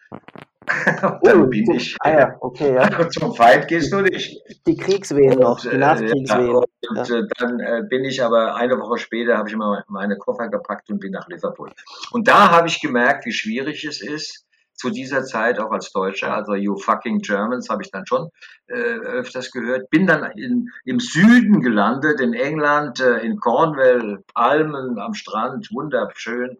dann 1.23 1.43
oh, 1.43 1.47
bin 1.47 1.71
ich. 1.71 1.95
Ah 1.99 2.11
ja, 2.11 2.35
okay, 2.41 2.75
ja. 2.75 3.09
Zum 3.09 3.33
Feind 3.33 3.67
gehst 3.67 3.93
du 3.93 4.01
nicht. 4.01 4.37
Die 4.67 4.75
Kriegswehen 4.75 5.39
noch, 5.39 5.61
die 5.61 5.69
äh, 5.69 5.77
Nachkriegswehen. 5.77 6.47
Ja, 6.47 6.89
und 6.89 7.09
ja. 7.09 7.19
Äh, 7.19 7.27
dann 7.37 7.59
äh, 7.59 7.83
bin 7.89 8.03
ich 8.03 8.21
aber 8.21 8.55
eine 8.55 8.77
Woche 8.77 8.97
später, 8.97 9.37
habe 9.37 9.49
ich 9.49 9.55
mal 9.55 9.83
meine 9.87 10.17
Koffer 10.17 10.49
gepackt 10.49 10.89
und 10.89 10.99
bin 10.99 11.11
nach 11.11 11.27
Liverpool. 11.29 11.71
Und 12.11 12.27
da 12.27 12.51
habe 12.51 12.67
ich 12.67 12.81
gemerkt, 12.81 13.25
wie 13.25 13.31
schwierig 13.31 13.85
es 13.85 14.01
ist, 14.01 14.45
zu 14.73 14.89
dieser 14.89 15.23
Zeit 15.23 15.57
auch 15.57 15.71
als 15.71 15.91
Deutscher, 15.91 16.33
also 16.33 16.53
You 16.53 16.77
fucking 16.77 17.19
Germans 17.19 17.69
habe 17.69 17.81
ich 17.81 17.89
dann 17.89 18.05
schon 18.05 18.29
äh, 18.67 18.73
öfters 18.73 19.51
gehört. 19.51 19.89
Bin 19.89 20.05
dann 20.05 20.29
in, 20.37 20.69
im 20.83 20.99
Süden 20.99 21.61
gelandet, 21.61 22.19
in 22.19 22.33
England, 22.33 22.99
äh, 22.99 23.19
in 23.19 23.39
Cornwall, 23.39 24.23
Palmen 24.33 24.99
am 24.99 25.13
Strand, 25.13 25.69
wunderschön. 25.71 26.57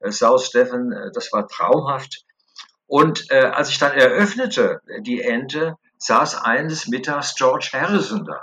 Äh, 0.00 0.10
South 0.10 0.44
Stephen, 0.44 0.92
das 1.14 1.32
war 1.32 1.46
traumhaft. 1.46 2.24
Und 2.94 3.28
äh, 3.32 3.46
als 3.46 3.70
ich 3.70 3.78
dann 3.78 3.90
eröffnete, 3.90 4.80
die 5.00 5.20
Ente, 5.20 5.74
saß 5.98 6.44
eines 6.44 6.86
Mittags 6.86 7.34
George 7.34 7.70
Harrison 7.72 8.24
da. 8.24 8.40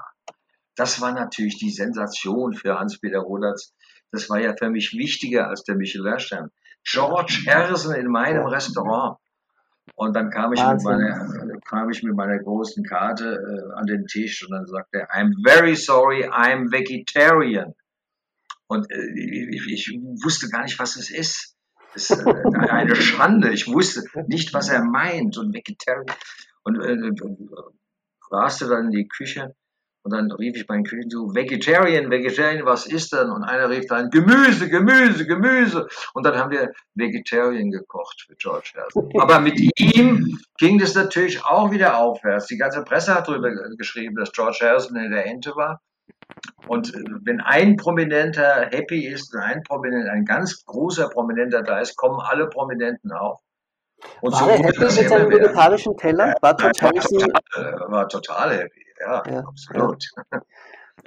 Das 0.76 1.00
war 1.00 1.14
natürlich 1.14 1.58
die 1.58 1.70
Sensation 1.70 2.52
für 2.52 2.78
Hans-Peter 2.78 3.20
Rodertz. 3.20 3.74
Das 4.12 4.30
war 4.30 4.42
ja 4.42 4.54
für 4.54 4.70
mich 4.70 4.92
wichtiger 4.92 5.48
als 5.48 5.64
der 5.64 5.76
Michelin-Stern. 5.76 6.52
George 6.84 7.46
Harrison 7.48 7.96
in 7.96 8.08
meinem 8.08 8.46
Restaurant. 8.46 9.20
Und 9.96 10.18
dann 10.18 10.30
kam 10.32 10.52
ich, 10.52 10.62
mit 10.62 10.84
meiner, 10.84 11.60
kam 11.66 11.90
ich 11.90 12.04
mit 12.04 12.14
meiner 12.14 12.38
großen 12.38 12.84
Karte 12.84 13.28
äh, 13.30 13.80
an 13.80 13.86
den 13.86 14.06
Tisch 14.06 14.44
und 14.44 14.52
dann 14.52 14.68
sagte 14.68 15.00
er, 15.00 15.12
I'm 15.12 15.32
very 15.48 15.78
sorry, 15.78 16.26
I'm 16.26 16.74
vegetarian. 16.74 17.74
Und 18.68 18.92
äh, 18.92 19.14
ich, 19.16 19.66
ich, 19.72 19.98
wusste 20.22 20.50
gar 20.50 20.64
nicht, 20.64 20.78
was 20.78 20.98
es 20.98 21.10
ist. 21.10 21.56
Das 21.94 22.10
ist 22.10 22.26
äh, 22.26 22.34
eine 22.70 22.96
Schande. 22.96 23.52
Ich 23.52 23.68
wusste 23.68 24.04
nicht, 24.28 24.54
was 24.54 24.70
er 24.70 24.84
meint. 24.84 25.38
Und 25.38 25.54
Vegetarian. 25.54 26.06
Und 26.64 26.80
äh, 26.80 27.12
raste 28.32 28.68
dann 28.68 28.86
in 28.86 28.92
die 28.92 29.08
Küche 29.08 29.56
und 30.04 30.14
dann 30.14 30.32
rief 30.32 30.56
ich 30.56 30.68
meinen 30.68 30.84
Küchen 30.84 31.10
zu, 31.10 31.34
Vegetarian, 31.36 32.10
Vegetarian, 32.10 32.66
was 32.66 32.88
ist 32.88 33.14
denn? 33.14 33.30
Und 33.30 33.44
einer 33.44 33.70
rief 33.70 33.86
dann, 33.88 34.10
Gemüse, 34.10 34.68
Gemüse, 34.68 35.28
Gemüse. 35.28 35.88
Und 36.14 36.26
dann 36.26 36.36
haben 36.36 36.52
wir 36.52 36.72
Vegetarian 36.96 37.70
gekocht 37.70 38.22
für 38.26 38.36
George 38.36 38.72
Harrison. 38.76 39.12
Aber 39.20 39.40
mit 39.40 39.60
ihm 39.80 40.40
ging 40.58 40.80
das 40.80 40.96
natürlich 40.96 41.44
auch 41.46 41.72
wieder 41.72 41.98
aufwärts. 41.98 42.48
Die 42.48 42.58
ganze 42.58 42.84
Presse 42.84 43.14
hat 43.14 43.28
darüber 43.28 43.52
geschrieben, 43.78 44.16
dass 44.16 44.32
George 44.32 44.60
Harrison 44.62 44.98
in 44.98 45.12
der 45.12 45.28
Ente 45.28 45.56
war. 45.56 45.82
Und 46.68 46.94
äh, 46.94 47.00
wenn 47.24 47.42
ein 47.42 47.76
Prominenter 47.76 48.70
happy 48.72 49.08
ist, 49.08 49.36
ein 49.36 49.64
Prominenter, 49.64 50.12
ein 50.12 50.26
ganz 50.26 50.66
großer 50.66 51.10
Prominenter 51.10 51.64
da 51.64 51.80
ist, 51.80 51.96
kommen 51.96 52.20
alle 52.20 52.48
Prominenten 52.48 53.12
auch. 53.12 53.42
Und 54.22 54.34
war 54.34 54.40
so 54.40 54.50
er 54.50 54.58
happy 54.58 54.80
mit 54.80 54.92
seinem 54.92 55.30
vegetarischen 55.30 55.98
Teller? 55.98 56.36
War, 56.42 56.56
ja, 56.60 56.66
war, 56.66 56.72
total, 56.72 56.92
war 57.92 58.10
total 58.10 58.58
happy, 58.58 58.86
ja, 59.00 59.24
ja 59.30 59.40
absolut. 59.40 60.04
Ja. 60.32 60.42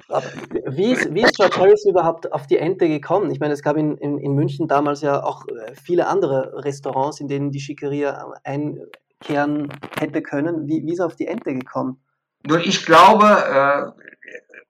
Aber 0.09 0.25
wie 0.67 0.91
ist, 0.91 1.13
wie 1.13 1.21
ist 1.21 1.35
George 1.35 1.57
Harrison 1.57 1.91
überhaupt 1.91 2.31
auf 2.31 2.47
die 2.47 2.57
Ente 2.57 2.87
gekommen? 2.87 3.31
Ich 3.31 3.39
meine, 3.39 3.53
es 3.53 3.63
gab 3.63 3.77
in, 3.77 3.97
in, 3.97 4.17
in 4.17 4.33
München 4.33 4.67
damals 4.67 5.01
ja 5.01 5.23
auch 5.23 5.45
äh, 5.47 5.73
viele 5.75 6.07
andere 6.07 6.63
Restaurants, 6.63 7.19
in 7.19 7.27
denen 7.27 7.51
die 7.51 7.59
Schickeria 7.59 8.33
einkehren 8.43 9.69
hätte 9.97 10.21
können. 10.21 10.67
Wie, 10.67 10.85
wie 10.85 10.93
ist 10.93 10.99
er 10.99 11.07
auf 11.07 11.15
die 11.15 11.27
Ente 11.27 11.53
gekommen? 11.53 12.01
Nur 12.45 12.59
ich 12.59 12.85
glaube, 12.85 13.25
äh, 13.25 14.05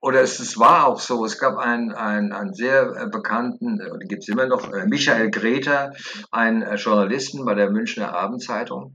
oder 0.05 0.21
es, 0.21 0.39
es 0.39 0.59
war 0.59 0.85
auch 0.85 0.99
so, 0.99 1.25
es 1.25 1.39
gab 1.39 1.57
einen, 1.57 1.91
einen, 1.91 2.31
einen 2.31 2.53
sehr 2.53 2.95
äh, 2.95 3.09
bekannten, 3.09 3.79
äh, 3.79 4.05
gibt 4.05 4.21
es 4.21 4.29
immer 4.29 4.45
noch, 4.45 4.71
äh, 4.71 4.85
Michael 4.85 5.31
Greta, 5.31 5.93
einen 6.29 6.77
Journalisten 6.77 7.43
bei 7.43 7.55
der 7.55 7.71
Münchner 7.71 8.13
Abendzeitung, 8.13 8.93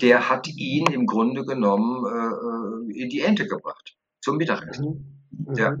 der 0.00 0.30
hat 0.30 0.46
ihn 0.46 0.86
im 0.92 1.06
Grunde 1.06 1.44
genommen 1.44 2.06
äh, 2.06 3.00
in 3.02 3.08
die 3.08 3.22
Ente 3.22 3.48
gebracht, 3.48 3.96
zum 4.20 4.36
Mittagessen. 4.36 5.26
Mhm. 5.30 5.44
mhm. 5.48 5.54
Ja. 5.56 5.76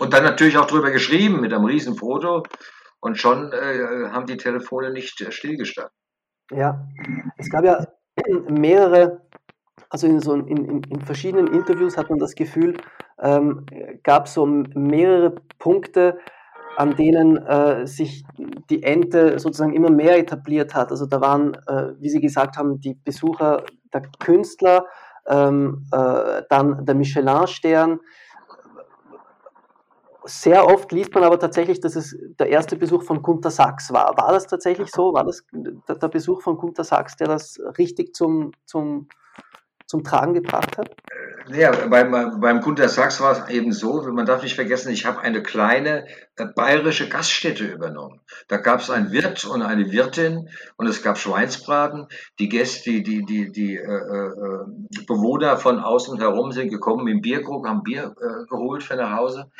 Und 0.00 0.12
dann 0.12 0.24
natürlich 0.24 0.58
auch 0.58 0.66
drüber 0.66 0.90
geschrieben 0.90 1.40
mit 1.40 1.52
einem 1.52 1.64
riesen 1.64 1.94
Foto 1.94 2.42
und 2.98 3.16
schon 3.16 3.52
äh, 3.52 4.08
haben 4.10 4.26
die 4.26 4.38
Telefone 4.38 4.90
nicht 4.90 5.20
äh, 5.20 5.30
stillgestanden. 5.30 5.94
Ja, 6.50 6.88
es 7.38 7.48
gab 7.48 7.64
ja 7.64 7.86
mehrere 8.48 9.23
also 9.94 10.08
in, 10.08 10.18
so, 10.18 10.34
in, 10.34 10.48
in, 10.48 10.82
in, 10.82 11.00
verschiedenen 11.02 11.46
Interviews 11.46 11.96
hat 11.96 12.10
man 12.10 12.18
das 12.18 12.34
Gefühl, 12.34 12.76
ähm, 13.20 13.64
gab 14.02 14.26
so 14.26 14.44
mehrere 14.44 15.36
Punkte, 15.60 16.18
an 16.76 16.96
denen 16.96 17.36
äh, 17.36 17.86
sich 17.86 18.24
die 18.70 18.82
Ente 18.82 19.38
sozusagen 19.38 19.72
immer 19.72 19.90
mehr 19.90 20.18
etabliert 20.18 20.74
hat. 20.74 20.90
Also 20.90 21.06
da 21.06 21.20
waren, 21.20 21.54
äh, 21.68 21.92
wie 22.00 22.08
Sie 22.08 22.20
gesagt 22.20 22.56
haben, 22.56 22.80
die 22.80 22.94
Besucher 22.94 23.62
der 23.92 24.02
Künstler, 24.18 24.86
ähm, 25.28 25.86
äh, 25.92 26.42
dann 26.50 26.84
der 26.84 26.96
Michelin-Stern. 26.96 28.00
Sehr 30.24 30.66
oft 30.66 30.90
liest 30.90 31.14
man 31.14 31.22
aber 31.22 31.38
tatsächlich, 31.38 31.78
dass 31.78 31.94
es 31.94 32.18
der 32.40 32.48
erste 32.48 32.74
Besuch 32.74 33.04
von 33.04 33.22
Gunter 33.22 33.52
Sachs 33.52 33.92
war. 33.92 34.16
War 34.16 34.32
das 34.32 34.48
tatsächlich 34.48 34.90
so? 34.90 35.14
War 35.14 35.22
das 35.22 35.46
der 35.52 36.08
Besuch 36.08 36.42
von 36.42 36.56
Gunter 36.56 36.82
Sachs, 36.82 37.14
der 37.14 37.28
das 37.28 37.60
richtig 37.78 38.16
zum, 38.16 38.50
zum 38.64 39.06
zum 39.86 40.04
Tragen 40.04 40.34
gebracht 40.34 40.76
hat? 40.78 40.90
Ja, 41.52 41.72
beim, 41.88 42.40
beim 42.40 42.60
Gunter 42.62 42.88
Sachs 42.88 43.20
war 43.20 43.32
es 43.32 43.50
eben 43.50 43.72
so, 43.72 44.00
man 44.10 44.24
darf 44.24 44.42
nicht 44.42 44.54
vergessen, 44.54 44.90
ich 44.90 45.04
habe 45.04 45.20
eine 45.20 45.42
kleine 45.42 46.06
äh, 46.36 46.46
bayerische 46.46 47.08
Gaststätte 47.10 47.66
übernommen. 47.66 48.20
Da 48.48 48.56
gab 48.56 48.80
es 48.80 48.88
einen 48.88 49.12
Wirt 49.12 49.44
und 49.44 49.60
eine 49.60 49.92
Wirtin 49.92 50.48
und 50.76 50.86
es 50.86 51.02
gab 51.02 51.18
Schweinsbraten. 51.18 52.06
Die 52.38 52.48
Gäste, 52.48 52.90
die, 52.90 53.02
die, 53.02 53.26
die, 53.26 53.52
die 53.52 53.76
äh, 53.76 53.82
äh, 53.82 54.64
Bewohner 55.06 55.58
von 55.58 55.80
außen 55.80 56.18
herum 56.18 56.50
sind 56.52 56.70
gekommen 56.70 57.08
im 57.08 57.20
Bierkrug, 57.20 57.68
haben 57.68 57.82
Bier 57.82 58.14
äh, 58.18 58.46
geholt 58.48 58.82
für 58.82 58.96
nach 58.96 59.14
Hause. 59.14 59.50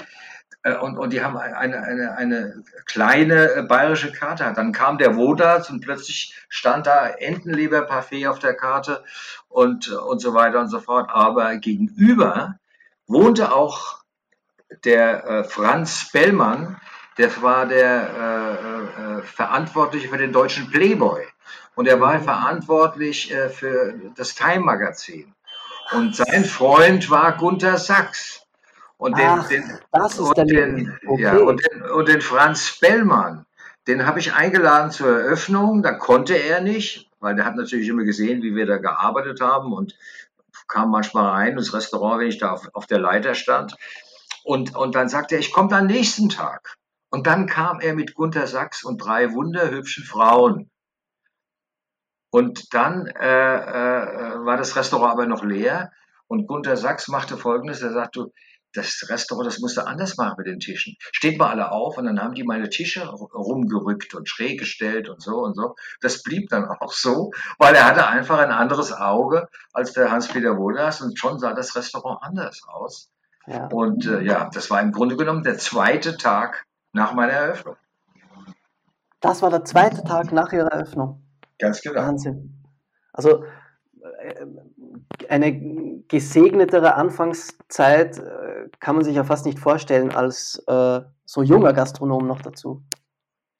Äh, 0.64 0.76
und, 0.76 0.98
und 0.98 1.12
die 1.12 1.22
haben 1.22 1.36
eine, 1.36 1.82
eine, 1.82 2.16
eine 2.16 2.64
kleine 2.86 3.52
äh, 3.52 3.62
bayerische 3.62 4.10
Karte. 4.10 4.52
Dann 4.56 4.72
kam 4.72 4.98
der 4.98 5.14
Wodas 5.14 5.70
und 5.70 5.80
plötzlich 5.80 6.34
stand 6.48 6.86
da 6.88 7.06
Entenleberparfait 7.06 8.26
auf 8.26 8.40
der 8.40 8.54
Karte 8.54 9.04
und, 9.48 9.88
und 9.88 10.18
so 10.20 10.34
weiter 10.34 10.60
und 10.60 10.68
so 10.68 10.80
fort. 10.80 11.10
Aber 11.12 11.56
gegenüber 11.56 12.58
wohnte 13.06 13.52
auch 13.52 14.02
der 14.84 15.24
äh, 15.24 15.44
Franz 15.44 16.10
Bellmann, 16.10 16.80
der 17.18 17.42
war 17.42 17.66
der 17.66 18.10
äh, 18.18 19.18
äh, 19.18 19.22
Verantwortliche 19.22 20.08
für 20.08 20.18
den 20.18 20.32
deutschen 20.32 20.68
Playboy. 20.70 21.24
Und 21.76 21.86
er 21.86 22.00
war 22.00 22.20
verantwortlich 22.20 23.32
äh, 23.32 23.50
für 23.50 23.94
das 24.16 24.34
Time-Magazin. 24.34 25.32
Und 25.92 26.16
sein 26.16 26.44
Freund 26.44 27.10
war 27.10 27.36
Gunther 27.36 27.76
Sachs. 27.76 28.43
Und 28.96 29.18
den, 29.18 29.28
Ach, 29.28 29.48
den, 29.48 29.62
und 29.92 30.50
den, 30.50 30.98
okay. 31.06 31.22
ja, 31.22 31.36
und 31.38 31.60
den, 31.64 31.82
und 31.82 32.08
den 32.08 32.20
Franz 32.20 32.78
Bellmann, 32.80 33.44
den 33.86 34.06
habe 34.06 34.20
ich 34.20 34.32
eingeladen 34.34 34.90
zur 34.90 35.20
Eröffnung. 35.20 35.82
Da 35.82 35.92
konnte 35.92 36.34
er 36.34 36.60
nicht, 36.60 37.10
weil 37.20 37.34
der 37.34 37.44
hat 37.44 37.56
natürlich 37.56 37.88
immer 37.88 38.04
gesehen, 38.04 38.42
wie 38.42 38.54
wir 38.54 38.66
da 38.66 38.78
gearbeitet 38.78 39.40
haben 39.40 39.72
und 39.72 39.96
kam 40.68 40.90
manchmal 40.90 41.26
rein 41.26 41.58
ins 41.58 41.74
Restaurant, 41.74 42.20
wenn 42.20 42.28
ich 42.28 42.38
da 42.38 42.52
auf, 42.52 42.68
auf 42.72 42.86
der 42.86 42.98
Leiter 42.98 43.34
stand. 43.34 43.76
Und, 44.44 44.74
und 44.76 44.94
dann 44.94 45.08
sagte 45.08 45.34
er, 45.34 45.40
ich 45.40 45.52
komme 45.52 45.74
am 45.76 45.86
nächsten 45.86 46.28
Tag. 46.28 46.76
Und 47.10 47.26
dann 47.26 47.46
kam 47.46 47.80
er 47.80 47.94
mit 47.94 48.14
Gunther 48.14 48.46
Sachs 48.46 48.84
und 48.84 48.98
drei 48.98 49.32
wunderhübschen 49.32 50.04
Frauen. 50.04 50.70
Und 52.30 52.74
dann 52.74 53.06
äh, 53.06 53.56
äh, 53.56 54.44
war 54.44 54.56
das 54.56 54.74
Restaurant 54.76 55.12
aber 55.12 55.26
noch 55.26 55.44
leer. 55.44 55.92
Und 56.26 56.46
Gunther 56.46 56.76
Sachs 56.76 57.08
machte 57.08 57.36
Folgendes, 57.36 57.82
er 57.82 57.92
sagte, 57.92 58.32
das 58.74 59.06
Restaurant, 59.08 59.46
das 59.46 59.60
musste 59.60 59.86
anders 59.86 60.16
machen 60.16 60.34
mit 60.38 60.46
den 60.46 60.58
Tischen. 60.58 60.96
Steht 61.12 61.38
mal 61.38 61.50
alle 61.50 61.72
auf 61.72 61.96
und 61.96 62.04
dann 62.04 62.20
haben 62.20 62.34
die 62.34 62.44
meine 62.44 62.68
Tische 62.68 63.08
rumgerückt 63.08 64.14
und 64.14 64.28
schräg 64.28 64.58
gestellt 64.58 65.08
und 65.08 65.22
so 65.22 65.38
und 65.38 65.54
so. 65.54 65.76
Das 66.00 66.22
blieb 66.22 66.48
dann 66.50 66.64
auch 66.80 66.92
so, 66.92 67.30
weil 67.58 67.74
er 67.74 67.86
hatte 67.86 68.06
einfach 68.06 68.38
ein 68.38 68.50
anderes 68.50 68.92
Auge 68.92 69.48
als 69.72 69.92
der 69.92 70.10
Hans-Peter 70.10 70.56
Wohlers 70.58 71.00
und 71.00 71.18
schon 71.18 71.38
sah 71.38 71.54
das 71.54 71.74
Restaurant 71.76 72.22
anders 72.22 72.62
aus. 72.66 73.10
Ja. 73.46 73.66
Und 73.66 74.06
äh, 74.06 74.22
ja, 74.22 74.50
das 74.52 74.70
war 74.70 74.80
im 74.80 74.92
Grunde 74.92 75.16
genommen 75.16 75.42
der 75.42 75.58
zweite 75.58 76.16
Tag 76.16 76.64
nach 76.92 77.12
meiner 77.14 77.32
Eröffnung. 77.32 77.76
Das 79.20 79.42
war 79.42 79.50
der 79.50 79.64
zweite 79.64 80.02
Tag 80.04 80.32
nach 80.32 80.52
Ihrer 80.52 80.68
Eröffnung. 80.68 81.22
Ganz 81.58 81.80
genau. 81.80 82.00
Wahnsinn. 82.00 82.62
Also 83.12 83.44
äh, 84.02 84.34
eine 85.28 86.02
gesegnetere 86.08 86.94
Anfangszeit 86.94 88.18
äh, 88.18 88.68
kann 88.80 88.96
man 88.96 89.04
sich 89.04 89.16
ja 89.16 89.24
fast 89.24 89.46
nicht 89.46 89.58
vorstellen 89.58 90.14
als 90.14 90.62
äh, 90.66 91.00
so 91.24 91.42
junger 91.42 91.72
Gastronom 91.72 92.26
noch 92.26 92.42
dazu. 92.42 92.82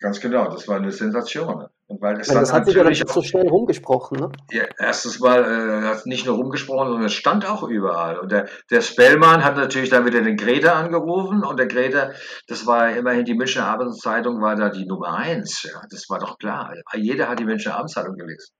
Ganz 0.01 0.21
genau, 0.21 0.51
das 0.51 0.69
war 0.69 0.77
eine 0.77 0.91
Sensation. 0.91 1.67
Und 1.87 2.01
weil 2.01 2.17
das, 2.17 2.29
weil 2.29 2.41
das 2.41 2.53
hat 2.53 2.67
sich 2.67 2.75
ja 2.75 2.85
nicht 2.85 3.09
so 3.09 3.23
schnell 3.23 3.49
rumgesprochen. 3.49 4.19
Ne? 4.19 4.33
Ja, 4.51 4.65
erstes 4.79 5.21
Mal 5.21 5.45
äh, 5.45 5.87
hat 5.87 6.07
nicht 6.07 6.27
nur 6.27 6.37
rumgesprochen, 6.37 6.89
sondern 6.89 7.07
es 7.07 7.15
stand 7.15 7.49
auch 7.49 7.63
überall. 7.63 8.19
Und 8.19 8.33
der, 8.33 8.49
der 8.71 8.81
Spellmann 8.81 9.45
hat 9.45 9.57
natürlich 9.57 9.91
dann 9.91 10.07
wieder 10.07 10.23
den 10.23 10.37
Greta 10.37 10.73
angerufen 10.73 11.45
und 11.45 11.59
der 11.59 11.67
Greta, 11.67 12.13
das 12.49 12.67
war 12.67 12.91
immerhin 12.91 13.25
die 13.25 13.35
Münchner 13.35 13.67
Abendszeitung, 13.67 14.41
war 14.41 14.57
da 14.57 14.71
die 14.71 14.87
Nummer 14.87 15.15
eins. 15.15 15.63
Ja, 15.63 15.81
das 15.91 16.09
war 16.09 16.19
doch 16.19 16.39
klar. 16.39 16.75
Jeder 16.95 17.29
hat 17.29 17.39
die 17.39 17.45
Münchner 17.45 17.77
Abendszeitung 17.77 18.17
gelesen. 18.17 18.55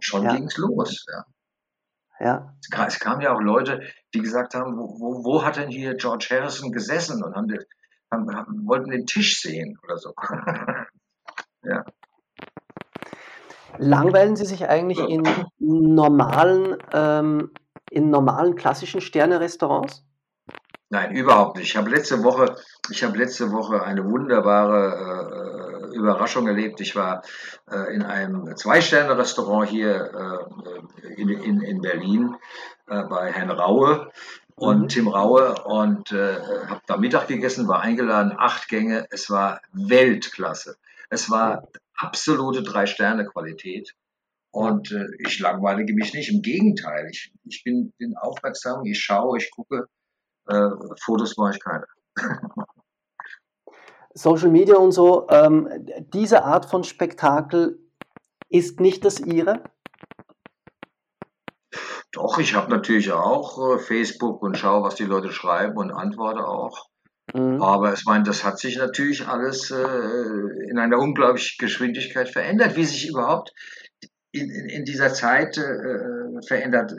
Schon 0.00 0.24
ja. 0.24 0.34
ging 0.34 0.44
es 0.44 0.56
los. 0.58 1.04
Ja. 1.10 1.24
Ja. 2.18 2.54
Es 2.86 2.98
kamen 2.98 3.20
ja 3.20 3.34
auch 3.34 3.40
Leute, 3.40 3.82
die 4.14 4.20
gesagt 4.20 4.54
haben, 4.54 4.76
wo, 4.76 4.98
wo, 4.98 5.24
wo 5.24 5.44
hat 5.44 5.56
denn 5.56 5.68
hier 5.68 5.94
George 5.94 6.28
Harrison 6.30 6.72
gesessen 6.72 7.22
und 7.22 7.34
haben, 7.34 7.52
haben, 8.10 8.34
haben 8.34 8.66
wollten 8.66 8.90
den 8.90 9.06
Tisch 9.06 9.40
sehen 9.40 9.78
oder 9.82 9.98
so. 9.98 10.14
ja. 11.62 11.84
Langweilen 13.78 14.36
Sie 14.36 14.46
sich 14.46 14.66
eigentlich 14.68 14.98
in 14.98 15.28
normalen, 15.58 16.78
ähm, 16.92 17.50
in 17.90 18.08
normalen 18.08 18.54
klassischen 18.54 19.02
Sterne-Restaurants? 19.02 20.05
Nein, 20.88 21.16
überhaupt 21.16 21.56
nicht. 21.56 21.70
Ich 21.70 21.76
habe 21.76 21.90
letzte 21.90 22.22
Woche, 22.22 22.56
ich 22.90 23.02
habe 23.02 23.18
letzte 23.18 23.50
Woche 23.50 23.82
eine 23.82 24.04
wunderbare 24.04 25.90
äh, 25.92 25.96
Überraschung 25.96 26.46
erlebt. 26.46 26.80
Ich 26.80 26.94
war 26.94 27.22
äh, 27.68 27.92
in 27.92 28.02
einem 28.02 28.56
Zwei-Sterne-Restaurant 28.56 29.68
hier 29.68 30.46
äh, 31.04 31.12
in, 31.20 31.28
in, 31.28 31.60
in 31.60 31.80
Berlin 31.80 32.36
äh, 32.86 33.02
bei 33.02 33.32
Herrn 33.32 33.50
Raue 33.50 34.12
und 34.54 34.82
mhm. 34.82 34.88
Tim 34.88 35.08
Raue 35.08 35.60
und 35.64 36.12
äh, 36.12 36.38
habe 36.68 36.82
da 36.86 36.96
Mittag 36.96 37.26
gegessen, 37.26 37.66
war 37.66 37.80
eingeladen, 37.80 38.32
acht 38.36 38.68
Gänge. 38.68 39.06
Es 39.10 39.28
war 39.28 39.60
Weltklasse. 39.72 40.76
Es 41.10 41.28
war 41.30 41.66
absolute 41.96 42.62
Drei-Sterne-Qualität. 42.62 43.94
Und 44.52 44.92
äh, 44.92 45.06
ich 45.18 45.40
langweilige 45.40 45.94
mich 45.94 46.14
nicht, 46.14 46.32
im 46.32 46.42
Gegenteil. 46.42 47.08
Ich, 47.10 47.32
ich 47.44 47.64
bin, 47.64 47.92
bin 47.98 48.16
aufmerksam, 48.16 48.84
ich 48.84 49.00
schaue, 49.00 49.38
ich 49.38 49.50
gucke 49.50 49.88
äh, 50.46 50.70
Fotos 51.04 51.36
mache 51.36 51.52
ich 51.54 51.60
keine. 51.60 51.86
Social 54.14 54.48
Media 54.48 54.76
und 54.76 54.92
so, 54.92 55.26
ähm, 55.28 55.68
diese 56.14 56.44
Art 56.44 56.64
von 56.64 56.84
Spektakel 56.84 57.78
ist 58.48 58.80
nicht 58.80 59.04
das 59.04 59.20
Ihre? 59.20 59.62
Doch, 62.12 62.38
ich 62.38 62.54
habe 62.54 62.70
natürlich 62.70 63.12
auch 63.12 63.74
äh, 63.74 63.78
Facebook 63.78 64.40
und 64.42 64.56
schaue, 64.56 64.82
was 64.82 64.94
die 64.94 65.04
Leute 65.04 65.32
schreiben 65.32 65.76
und 65.76 65.90
antworte 65.90 66.46
auch. 66.46 66.88
Mhm. 67.34 67.60
Aber 67.60 67.92
ich 67.92 68.06
meine, 68.06 68.24
das 68.24 68.42
hat 68.42 68.58
sich 68.58 68.78
natürlich 68.78 69.28
alles 69.28 69.70
äh, 69.70 70.70
in 70.70 70.78
einer 70.78 70.98
unglaublichen 70.98 71.58
Geschwindigkeit 71.58 72.30
verändert, 72.30 72.74
wie 72.76 72.86
sich 72.86 73.08
überhaupt 73.08 73.52
in, 74.32 74.50
in, 74.50 74.68
in 74.70 74.84
dieser 74.86 75.12
Zeit 75.12 75.58
äh, 75.58 76.40
verändert 76.46 76.94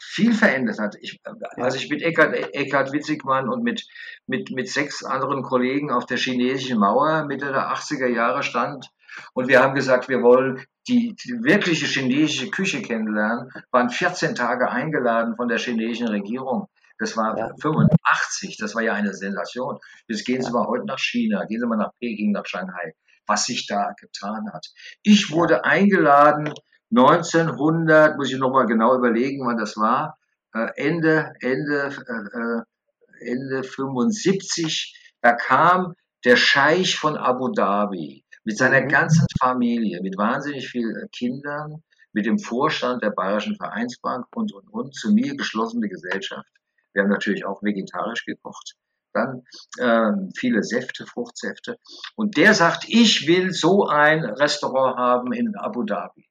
viel 0.00 0.34
verändert 0.34 0.78
hat. 0.78 0.96
Ich, 1.00 1.20
als 1.56 1.74
ich 1.76 1.88
mit 1.88 2.02
Eckhard, 2.02 2.34
Eckhard 2.54 2.92
Witzigmann 2.92 3.48
und 3.48 3.62
mit, 3.62 3.86
mit, 4.26 4.50
mit 4.50 4.68
sechs 4.68 5.04
anderen 5.04 5.42
Kollegen 5.42 5.90
auf 5.90 6.06
der 6.06 6.18
chinesischen 6.18 6.78
Mauer 6.78 7.24
Mitte 7.26 7.46
der 7.46 7.72
80er 7.72 8.06
Jahre 8.06 8.42
stand 8.42 8.90
und 9.34 9.48
wir 9.48 9.60
haben 9.60 9.74
gesagt, 9.74 10.08
wir 10.08 10.22
wollen 10.22 10.64
die, 10.86 11.14
die 11.14 11.42
wirkliche 11.42 11.86
chinesische 11.86 12.50
Küche 12.50 12.82
kennenlernen, 12.82 13.50
waren 13.70 13.90
14 13.90 14.34
Tage 14.34 14.70
eingeladen 14.70 15.36
von 15.36 15.48
der 15.48 15.58
chinesischen 15.58 16.08
Regierung. 16.08 16.68
Das 16.98 17.16
war 17.16 17.38
ja. 17.38 17.50
85, 17.60 18.56
das 18.58 18.74
war 18.74 18.82
ja 18.82 18.94
eine 18.94 19.14
Sensation. 19.14 19.78
Jetzt 20.08 20.24
gehen 20.24 20.42
Sie 20.42 20.50
mal 20.50 20.66
heute 20.66 20.86
nach 20.86 20.98
China, 20.98 21.44
gehen 21.44 21.60
Sie 21.60 21.66
mal 21.66 21.76
nach 21.76 21.92
Peking, 22.00 22.32
nach 22.32 22.46
Shanghai, 22.46 22.94
was 23.26 23.44
sich 23.44 23.66
da 23.66 23.92
getan 24.00 24.52
hat. 24.52 24.66
Ich 25.02 25.30
wurde 25.30 25.64
eingeladen 25.64 26.52
1900, 26.90 28.16
muss 28.16 28.32
ich 28.32 28.38
nochmal 28.38 28.66
genau 28.66 28.94
überlegen, 28.96 29.46
wann 29.46 29.58
das 29.58 29.76
war, 29.76 30.18
äh, 30.54 30.68
Ende, 30.76 31.32
Ende, 31.40 31.92
äh, 32.08 32.38
äh, 32.38 33.30
Ende 33.30 33.62
75, 33.62 34.94
da 35.20 35.32
kam 35.32 35.94
der 36.24 36.36
Scheich 36.36 36.98
von 36.98 37.16
Abu 37.16 37.48
Dhabi 37.48 38.24
mit 38.44 38.56
seiner 38.56 38.80
mhm. 38.80 38.88
ganzen 38.88 39.26
Familie, 39.38 40.00
mit 40.02 40.16
wahnsinnig 40.16 40.68
vielen 40.68 41.08
Kindern, 41.10 41.82
mit 42.12 42.26
dem 42.26 42.38
Vorstand 42.38 43.02
der 43.02 43.10
Bayerischen 43.10 43.56
Vereinsbank 43.56 44.26
und, 44.34 44.52
und, 44.52 44.68
und, 44.72 44.94
zu 44.94 45.12
mir 45.12 45.36
geschlossene 45.36 45.88
Gesellschaft. 45.88 46.48
Wir 46.92 47.02
haben 47.02 47.10
natürlich 47.10 47.44
auch 47.44 47.62
vegetarisch 47.62 48.24
gekocht. 48.24 48.74
Dann 49.12 49.42
ähm, 49.80 50.30
viele 50.36 50.62
Säfte, 50.62 51.06
Fruchtsäfte. 51.06 51.76
Und 52.16 52.36
der 52.36 52.54
sagt, 52.54 52.86
ich 52.88 53.26
will 53.26 53.52
so 53.52 53.86
ein 53.86 54.24
Restaurant 54.24 54.96
haben 54.96 55.32
in 55.32 55.54
Abu 55.56 55.82
Dhabi. 55.82 56.27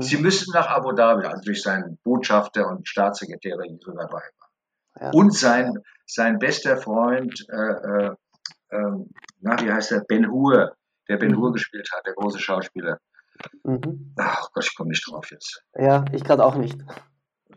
Sie 0.00 0.16
mhm. 0.16 0.22
müssen 0.22 0.52
nach 0.52 0.68
Abu 0.68 0.92
Dhabi, 0.92 1.26
also 1.26 1.42
durch 1.42 1.62
seinen 1.62 1.98
Botschafter 2.02 2.68
und 2.68 2.88
Staatssekretär, 2.88 3.56
die 3.58 3.78
so 3.80 3.92
dabei 3.92 4.12
waren. 4.12 4.22
Ja. 5.00 5.10
Und 5.10 5.34
sein, 5.34 5.78
sein 6.06 6.38
bester 6.38 6.76
Freund 6.76 7.44
äh, 7.48 7.56
äh, 7.56 8.14
ähm, 8.74 9.10
na, 9.40 9.60
wie 9.60 9.72
heißt 9.72 9.92
der? 9.92 10.00
Ben 10.00 10.30
Hur, 10.30 10.74
der 11.08 11.16
Ben 11.16 11.36
Hur 11.36 11.50
mhm. 11.50 11.54
gespielt 11.54 11.88
hat, 11.94 12.06
der 12.06 12.14
große 12.14 12.38
Schauspieler. 12.38 12.98
Mhm. 13.62 14.14
Ach 14.16 14.48
Gott, 14.52 14.64
ich 14.64 14.76
komme 14.76 14.90
nicht 14.90 15.08
drauf 15.08 15.30
jetzt. 15.30 15.62
Ja, 15.76 16.04
ich 16.12 16.24
gerade 16.24 16.44
auch 16.44 16.56
nicht. 16.56 16.78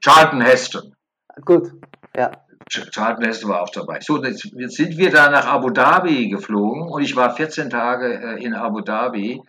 Charlton 0.02 0.42
Heston. 0.42 0.96
Gut, 1.46 1.72
ja. 2.16 2.32
Charlton 2.70 3.26
Heston 3.26 3.50
war 3.50 3.62
auch 3.62 3.70
dabei. 3.70 4.00
So, 4.02 4.22
jetzt, 4.24 4.44
jetzt, 4.56 4.76
sind 4.76 4.98
wir 4.98 5.12
da 5.12 5.30
nach 5.30 5.46
Abu 5.46 5.70
Dhabi 5.70 6.30
geflogen 6.30 6.90
und 6.90 7.02
ich 7.02 7.16
war 7.16 7.36
14 7.36 7.70
Tage 7.70 8.14
äh, 8.14 8.44
in 8.44 8.54
Abu 8.54 8.82
Dhabi, 8.82 9.42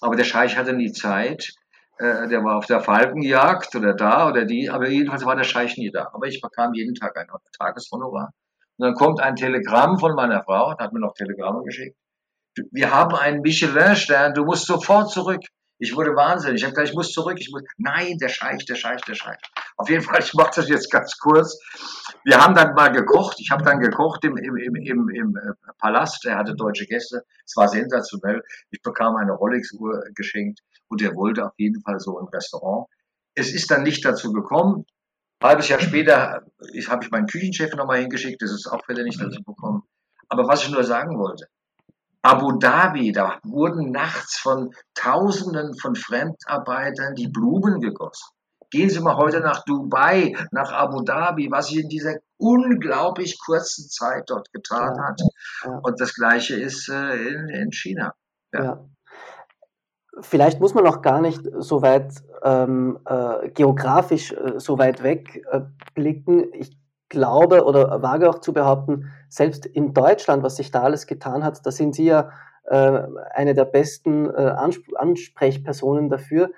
aber 0.00 0.16
der 0.16 0.24
Scheich 0.24 0.56
hatte 0.56 0.72
nie 0.72 0.92
Zeit. 0.92 1.52
Äh, 2.00 2.28
der 2.28 2.42
war 2.42 2.56
auf 2.56 2.64
der 2.64 2.80
Falkenjagd 2.80 3.76
oder 3.76 3.92
da 3.92 4.26
oder 4.28 4.46
die, 4.46 4.70
aber 4.70 4.88
jedenfalls 4.88 5.26
war 5.26 5.36
der 5.36 5.44
Scheich 5.44 5.76
nie 5.76 5.90
da. 5.90 6.10
Aber 6.14 6.26
ich 6.26 6.40
bekam 6.40 6.72
jeden 6.72 6.94
Tag 6.94 7.14
ein 7.18 7.26
Tageshonorar. 7.58 8.32
Und 8.78 8.86
dann 8.86 8.94
kommt 8.94 9.20
ein 9.20 9.36
Telegramm 9.36 9.98
von 9.98 10.14
meiner 10.14 10.42
Frau, 10.42 10.74
hat 10.78 10.94
mir 10.94 11.00
noch 11.00 11.12
Telegramme 11.12 11.62
geschickt. 11.62 11.98
Wir 12.72 12.90
haben 12.90 13.14
einen 13.14 13.42
Michelin-Stern, 13.42 14.32
du 14.32 14.46
musst 14.46 14.66
sofort 14.66 15.10
zurück. 15.10 15.42
Ich 15.78 15.94
wurde 15.94 16.16
wahnsinnig. 16.16 16.60
Ich 16.60 16.64
habe 16.64 16.72
gesagt, 16.72 16.88
ich 16.88 16.94
muss 16.94 17.12
zurück. 17.12 17.36
Ich 17.38 17.50
muss, 17.52 17.62
nein, 17.76 18.16
der 18.18 18.28
Scheich, 18.28 18.64
der 18.64 18.76
Scheich, 18.76 19.02
der 19.02 19.14
Scheich. 19.14 19.38
Auf 19.76 19.90
jeden 19.90 20.02
Fall, 20.02 20.20
ich 20.20 20.32
mache 20.32 20.52
das 20.56 20.68
jetzt 20.70 20.90
ganz 20.90 21.18
kurz. 21.18 21.58
Wir 22.24 22.42
haben 22.42 22.54
dann 22.54 22.74
mal 22.74 22.92
gekocht. 22.92 23.36
Ich 23.40 23.50
habe 23.50 23.62
dann 23.62 23.78
gekocht 23.78 24.24
im, 24.24 24.38
im, 24.38 24.56
im, 24.56 24.74
im, 24.76 25.08
im 25.08 25.36
äh, 25.36 25.72
Palast. 25.78 26.24
Er 26.24 26.36
hatte 26.36 26.54
deutsche 26.54 26.86
Gäste. 26.86 27.24
Es 27.44 27.56
war 27.56 27.68
sensationell. 27.68 28.42
Ich 28.70 28.80
bekam 28.80 29.16
eine 29.16 29.32
Rolex-Uhr 29.32 30.04
geschenkt 30.14 30.60
und 30.90 31.02
er 31.02 31.14
wollte 31.14 31.46
auf 31.46 31.54
jeden 31.56 31.80
Fall 31.82 32.00
so 32.00 32.18
ein 32.18 32.28
Restaurant. 32.28 32.86
Es 33.34 33.52
ist 33.54 33.70
dann 33.70 33.84
nicht 33.84 34.04
dazu 34.04 34.32
gekommen. 34.32 34.84
Ein 35.40 35.50
halbes 35.50 35.68
Jahr 35.68 35.80
später 35.80 36.42
habe 36.88 37.04
ich 37.04 37.10
meinen 37.10 37.26
Küchenchef 37.26 37.74
nochmal 37.74 38.00
hingeschickt. 38.00 38.42
Das 38.42 38.50
ist 38.50 38.66
auch 38.66 38.86
wieder 38.88 39.04
nicht 39.04 39.20
dazu 39.20 39.42
gekommen. 39.42 39.82
Aber 40.28 40.46
was 40.46 40.64
ich 40.64 40.70
nur 40.70 40.84
sagen 40.84 41.18
wollte, 41.18 41.46
Abu 42.22 42.58
Dhabi, 42.58 43.12
da 43.12 43.38
wurden 43.44 43.92
nachts 43.92 44.38
von 44.38 44.74
Tausenden 44.94 45.78
von 45.78 45.94
Fremdarbeitern 45.94 47.14
die 47.14 47.28
Blumen 47.28 47.80
gegossen. 47.80 48.28
Gehen 48.70 48.90
Sie 48.90 49.00
mal 49.00 49.16
heute 49.16 49.40
nach 49.40 49.64
Dubai, 49.64 50.36
nach 50.52 50.70
Abu 50.70 51.02
Dhabi, 51.02 51.50
was 51.50 51.68
sich 51.68 51.78
in 51.78 51.88
dieser 51.88 52.16
unglaublich 52.36 53.38
kurzen 53.44 53.88
Zeit 53.88 54.24
dort 54.28 54.52
getan 54.52 54.94
ja, 54.96 55.08
hat. 55.08 55.20
Ja. 55.64 55.80
Und 55.82 56.00
das 56.00 56.14
Gleiche 56.14 56.54
ist 56.54 56.88
äh, 56.88 57.16
in, 57.16 57.48
in, 57.48 57.72
China. 57.72 58.14
Ja. 58.52 58.84
Vielleicht 60.20 60.60
muss 60.60 60.74
man 60.74 60.86
auch 60.86 61.02
gar 61.02 61.20
nicht 61.20 61.42
so 61.58 61.82
weit 61.82 62.12
ähm, 62.42 62.98
äh, 63.06 63.48
geografisch 63.50 64.32
äh, 64.32 64.58
so 64.58 64.78
weit 64.78 65.02
weg 65.02 65.44
äh, 65.50 65.60
blicken. 65.94 66.52
Ich 66.52 66.76
glaube 67.08 67.64
oder 67.64 68.02
wage 68.02 68.28
auch 68.28 68.40
zu 68.40 68.52
behaupten, 68.52 69.10
selbst 69.28 69.66
in 69.66 69.94
Deutschland, 69.94 70.42
was 70.42 70.56
sich 70.56 70.70
da 70.70 70.82
alles 70.82 71.06
getan 71.06 71.44
hat, 71.44 71.64
da 71.64 71.70
sind 71.70 71.94
Sie 71.94 72.06
ja 72.06 72.30
äh, 72.64 73.02
eine 73.34 73.54
der 73.54 73.64
besten 73.64 74.28
äh, 74.30 74.54
Ansp 74.56 74.84
Ansprechpersonen 74.96 76.08
dafür. 76.08 76.50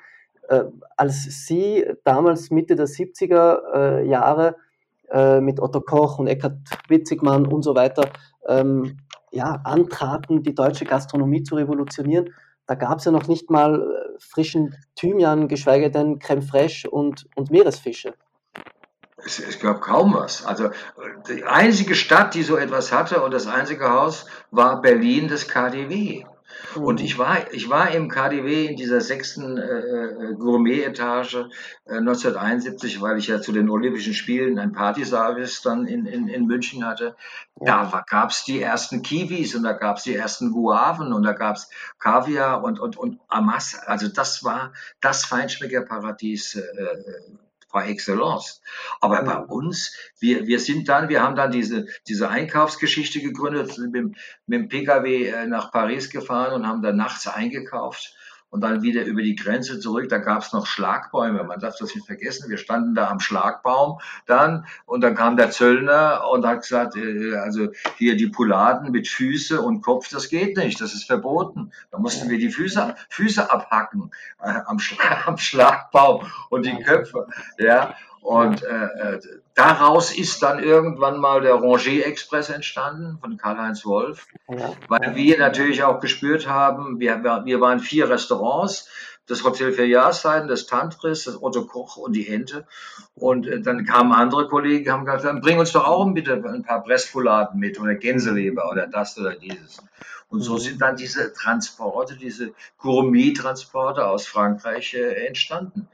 Äh, 0.48 0.64
als 0.96 1.24
Sie 1.46 1.84
damals 2.04 2.50
Mitte 2.50 2.76
der 2.76 2.86
70er 2.86 3.74
äh, 3.74 4.08
Jahre 4.08 4.56
äh, 5.10 5.40
mit 5.40 5.60
Otto 5.60 5.80
Koch 5.80 6.18
und 6.18 6.26
Eckhard 6.26 6.58
Witzigmann 6.88 7.46
und 7.46 7.62
so 7.62 7.74
weiter 7.74 8.08
ähm, 8.46 8.98
ja, 9.30 9.60
antraten, 9.64 10.42
die 10.42 10.54
deutsche 10.54 10.84
Gastronomie 10.84 11.42
zu 11.42 11.54
revolutionieren, 11.54 12.30
da 12.72 12.86
gab 12.86 13.00
es 13.00 13.04
ja 13.04 13.12
noch 13.12 13.28
nicht 13.28 13.50
mal 13.50 13.82
äh, 13.82 14.18
frischen 14.18 14.74
Thymian, 14.94 15.46
geschweige 15.46 15.90
denn 15.90 16.18
Creme 16.18 16.42
fraiche 16.42 16.88
und, 16.88 17.26
und 17.34 17.50
Meeresfische 17.50 18.14
es, 19.24 19.38
es 19.38 19.60
gab 19.60 19.80
kaum 19.80 20.14
was. 20.14 20.44
Also 20.44 20.70
die 21.28 21.44
einzige 21.44 21.94
Stadt, 21.94 22.34
die 22.34 22.42
so 22.42 22.56
etwas 22.56 22.92
hatte 22.92 23.22
und 23.22 23.32
das 23.32 23.46
einzige 23.46 23.90
Haus 23.90 24.26
war 24.50 24.80
Berlin, 24.80 25.28
das 25.28 25.48
KDW. 25.48 26.24
Mhm. 26.76 26.82
Und 26.82 27.00
ich 27.00 27.18
war, 27.18 27.52
ich 27.52 27.68
war 27.68 27.90
im 27.90 28.08
KDW 28.08 28.66
in 28.66 28.76
dieser 28.76 29.00
sechsten 29.00 29.58
äh, 29.58 29.62
äh, 29.62 30.34
Gourmet-Etage 30.34 31.46
äh, 31.86 31.96
1971, 31.96 33.00
weil 33.00 33.18
ich 33.18 33.28
ja 33.28 33.40
zu 33.40 33.52
den 33.52 33.68
Olympischen 33.68 34.14
Spielen 34.14 34.58
ein 34.58 34.72
Partyservice 34.72 35.62
dann 35.62 35.86
in, 35.86 36.06
in, 36.06 36.28
in 36.28 36.46
München 36.46 36.86
hatte. 36.86 37.16
Da 37.56 38.04
gab 38.08 38.30
es 38.30 38.44
die 38.44 38.60
ersten 38.60 39.02
Kiwis 39.02 39.54
und 39.54 39.62
da 39.62 39.72
gab 39.72 39.98
es 39.98 40.04
die 40.04 40.14
ersten 40.14 40.52
Guaven 40.52 41.12
und 41.12 41.22
da 41.22 41.32
gab 41.32 41.56
es 41.56 41.68
Kaviar 41.98 42.64
und, 42.64 42.80
und, 42.80 42.96
und 42.96 43.20
Amas. 43.28 43.78
Also 43.86 44.08
das 44.08 44.42
war 44.42 44.72
das 45.00 45.24
Feinschmeckerparadies 45.24 46.56
äh, 46.56 46.62
par 47.72 47.88
excellence. 47.88 48.60
Aber 49.00 49.22
bei 49.22 49.36
uns, 49.38 49.96
wir, 50.20 50.46
wir 50.46 50.60
sind 50.60 50.88
dann, 50.88 51.08
wir 51.08 51.22
haben 51.22 51.34
dann 51.34 51.50
diese, 51.50 51.86
diese 52.06 52.28
Einkaufsgeschichte 52.28 53.20
gegründet, 53.20 53.72
sind 53.72 53.92
mit, 53.92 54.16
mit 54.46 54.60
dem 54.60 54.68
Pkw 54.68 55.26
äh, 55.26 55.46
nach 55.46 55.72
Paris 55.72 56.10
gefahren 56.10 56.52
und 56.52 56.66
haben 56.66 56.82
dann 56.82 56.96
nachts 56.96 57.26
eingekauft 57.26 58.14
und 58.52 58.60
dann 58.60 58.82
wieder 58.82 59.04
über 59.04 59.22
die 59.22 59.34
Grenze 59.34 59.80
zurück. 59.80 60.10
Da 60.10 60.18
gab 60.18 60.42
es 60.42 60.52
noch 60.52 60.66
Schlagbäume. 60.66 61.42
Man 61.42 61.58
darf 61.58 61.76
das 61.78 61.94
nicht 61.94 62.06
vergessen. 62.06 62.50
Wir 62.50 62.58
standen 62.58 62.94
da 62.94 63.08
am 63.08 63.18
Schlagbaum 63.18 63.98
dann 64.26 64.66
und 64.84 65.00
dann 65.00 65.14
kam 65.14 65.38
der 65.38 65.50
Zöllner 65.50 66.28
und 66.30 66.46
hat 66.46 66.60
gesagt, 66.60 66.94
äh, 66.96 67.34
also 67.36 67.68
hier 67.96 68.14
die 68.14 68.28
Pouladen 68.28 68.92
mit 68.92 69.08
Füße 69.08 69.60
und 69.60 69.80
Kopf, 69.80 70.10
das 70.10 70.28
geht 70.28 70.58
nicht, 70.58 70.80
das 70.82 70.92
ist 70.92 71.04
verboten. 71.04 71.72
Da 71.90 71.98
mussten 71.98 72.28
wir 72.28 72.38
die 72.38 72.50
Füße, 72.50 72.94
Füße 73.08 73.50
abhacken 73.50 74.10
äh, 74.42 74.52
am, 74.66 74.78
Schlag, 74.78 75.26
am 75.26 75.38
Schlagbaum 75.38 76.26
und 76.50 76.66
die 76.66 76.76
Köpfe. 76.82 77.26
Ja, 77.58 77.94
und 78.22 78.62
äh, 78.62 78.84
äh, 79.16 79.20
daraus 79.54 80.16
ist 80.16 80.44
dann 80.44 80.62
irgendwann 80.62 81.18
mal 81.18 81.40
der 81.40 81.54
Ranger 81.54 82.06
Express 82.06 82.50
entstanden 82.50 83.18
von 83.20 83.36
Karl-Heinz 83.36 83.84
Wolf, 83.84 84.28
weil 84.86 85.16
wir 85.16 85.38
natürlich 85.38 85.82
auch 85.82 85.98
gespürt 85.98 86.46
haben, 86.46 87.00
wir, 87.00 87.24
wir 87.44 87.60
waren 87.60 87.80
vier 87.80 88.08
Restaurants, 88.08 88.88
das 89.26 89.42
Hotel 89.42 89.72
für 89.72 89.84
Jahreszeiten, 89.84 90.46
das 90.46 90.66
Tantris, 90.66 91.24
das 91.24 91.42
Otto 91.42 91.66
Koch 91.66 91.96
und 91.96 92.12
die 92.12 92.28
Ente. 92.28 92.64
Und 93.16 93.48
äh, 93.48 93.60
dann 93.60 93.84
kamen 93.86 94.12
andere 94.12 94.46
Kollegen, 94.48 94.90
haben 94.92 95.04
gesagt, 95.04 95.24
dann 95.24 95.40
bring 95.40 95.58
uns 95.58 95.72
doch 95.72 95.84
auch 95.84 96.08
bitte 96.12 96.34
ein 96.34 96.62
paar 96.62 96.84
Pressfuladen 96.84 97.58
mit 97.58 97.80
oder 97.80 97.96
Gänseleber 97.96 98.70
oder 98.70 98.86
das 98.86 99.18
oder 99.18 99.34
dieses. 99.34 99.82
Und 100.28 100.42
so 100.42 100.54
mhm. 100.54 100.58
sind 100.58 100.80
dann 100.80 100.96
diese 100.96 101.32
Transporte, 101.32 102.16
diese 102.16 102.54
Gourmet-Transporte 102.78 104.06
aus 104.06 104.26
Frankreich 104.26 104.94
äh, 104.94 105.26
entstanden. 105.26 105.88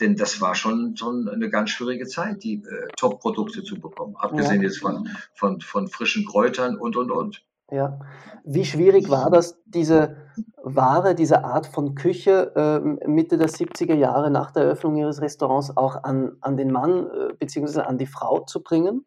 Denn 0.00 0.16
das 0.16 0.40
war 0.40 0.54
schon, 0.54 0.96
schon 0.96 1.28
eine 1.28 1.50
ganz 1.50 1.70
schwierige 1.70 2.06
Zeit, 2.06 2.42
die 2.42 2.54
äh, 2.54 2.88
Top-Produkte 2.96 3.62
zu 3.62 3.78
bekommen. 3.78 4.16
Abgesehen 4.16 4.62
ja. 4.62 4.68
jetzt 4.68 4.78
von, 4.78 5.08
von, 5.34 5.60
von 5.60 5.88
frischen 5.88 6.26
Kräutern 6.26 6.76
und, 6.76 6.96
und, 6.96 7.10
und. 7.10 7.42
Ja. 7.70 8.00
Wie 8.44 8.64
schwierig 8.64 9.10
war 9.10 9.30
das, 9.30 9.60
diese 9.64 10.16
Ware, 10.62 11.14
diese 11.14 11.44
Art 11.44 11.66
von 11.66 11.94
Küche 11.94 12.52
äh, 12.56 13.08
Mitte 13.08 13.36
der 13.36 13.48
70er 13.48 13.94
Jahre 13.94 14.30
nach 14.30 14.50
der 14.50 14.64
Eröffnung 14.64 14.96
Ihres 14.96 15.20
Restaurants 15.20 15.76
auch 15.76 16.02
an, 16.02 16.32
an 16.40 16.56
den 16.56 16.72
Mann 16.72 17.06
äh, 17.06 17.32
bzw. 17.38 17.80
an 17.80 17.98
die 17.98 18.06
Frau 18.06 18.40
zu 18.40 18.62
bringen? 18.62 19.04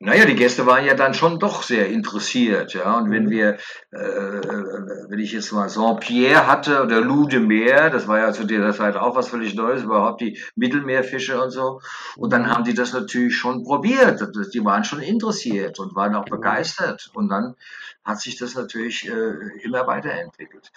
Naja, 0.00 0.24
die 0.26 0.34
Gäste 0.34 0.66
waren 0.66 0.84
ja 0.84 0.94
dann 0.94 1.14
schon 1.14 1.38
doch 1.38 1.62
sehr 1.62 1.88
interessiert, 1.88 2.74
ja. 2.74 2.98
Und 2.98 3.10
wenn 3.10 3.24
mhm. 3.24 3.30
wir, 3.30 3.48
äh, 3.90 3.98
wenn 5.08 5.18
ich 5.18 5.32
jetzt 5.32 5.52
mal 5.52 5.68
Saint-Pierre 5.68 6.46
hatte 6.46 6.82
oder 6.82 7.00
Loup 7.00 7.30
de 7.30 7.40
Mer, 7.40 7.90
das 7.90 8.08
war 8.08 8.18
ja 8.18 8.32
zu 8.32 8.44
dieser 8.44 8.72
Zeit 8.72 8.96
auch 8.96 9.14
was 9.16 9.28
völlig 9.28 9.54
Neues, 9.54 9.82
überhaupt 9.82 10.20
die 10.20 10.38
Mittelmeerfische 10.56 11.40
und 11.40 11.50
so. 11.50 11.80
Und 12.16 12.32
dann 12.32 12.50
haben 12.50 12.64
die 12.64 12.74
das 12.74 12.92
natürlich 12.92 13.36
schon 13.36 13.62
probiert. 13.62 14.20
Die 14.52 14.64
waren 14.64 14.84
schon 14.84 15.00
interessiert 15.00 15.78
und 15.78 15.94
waren 15.94 16.14
auch 16.14 16.26
mhm. 16.26 16.30
begeistert. 16.30 17.10
Und 17.14 17.28
dann 17.28 17.54
hat 18.04 18.20
sich 18.20 18.36
das 18.36 18.54
natürlich 18.54 19.08
äh, 19.08 19.62
immer 19.62 19.86
weiterentwickelt. 19.86 20.70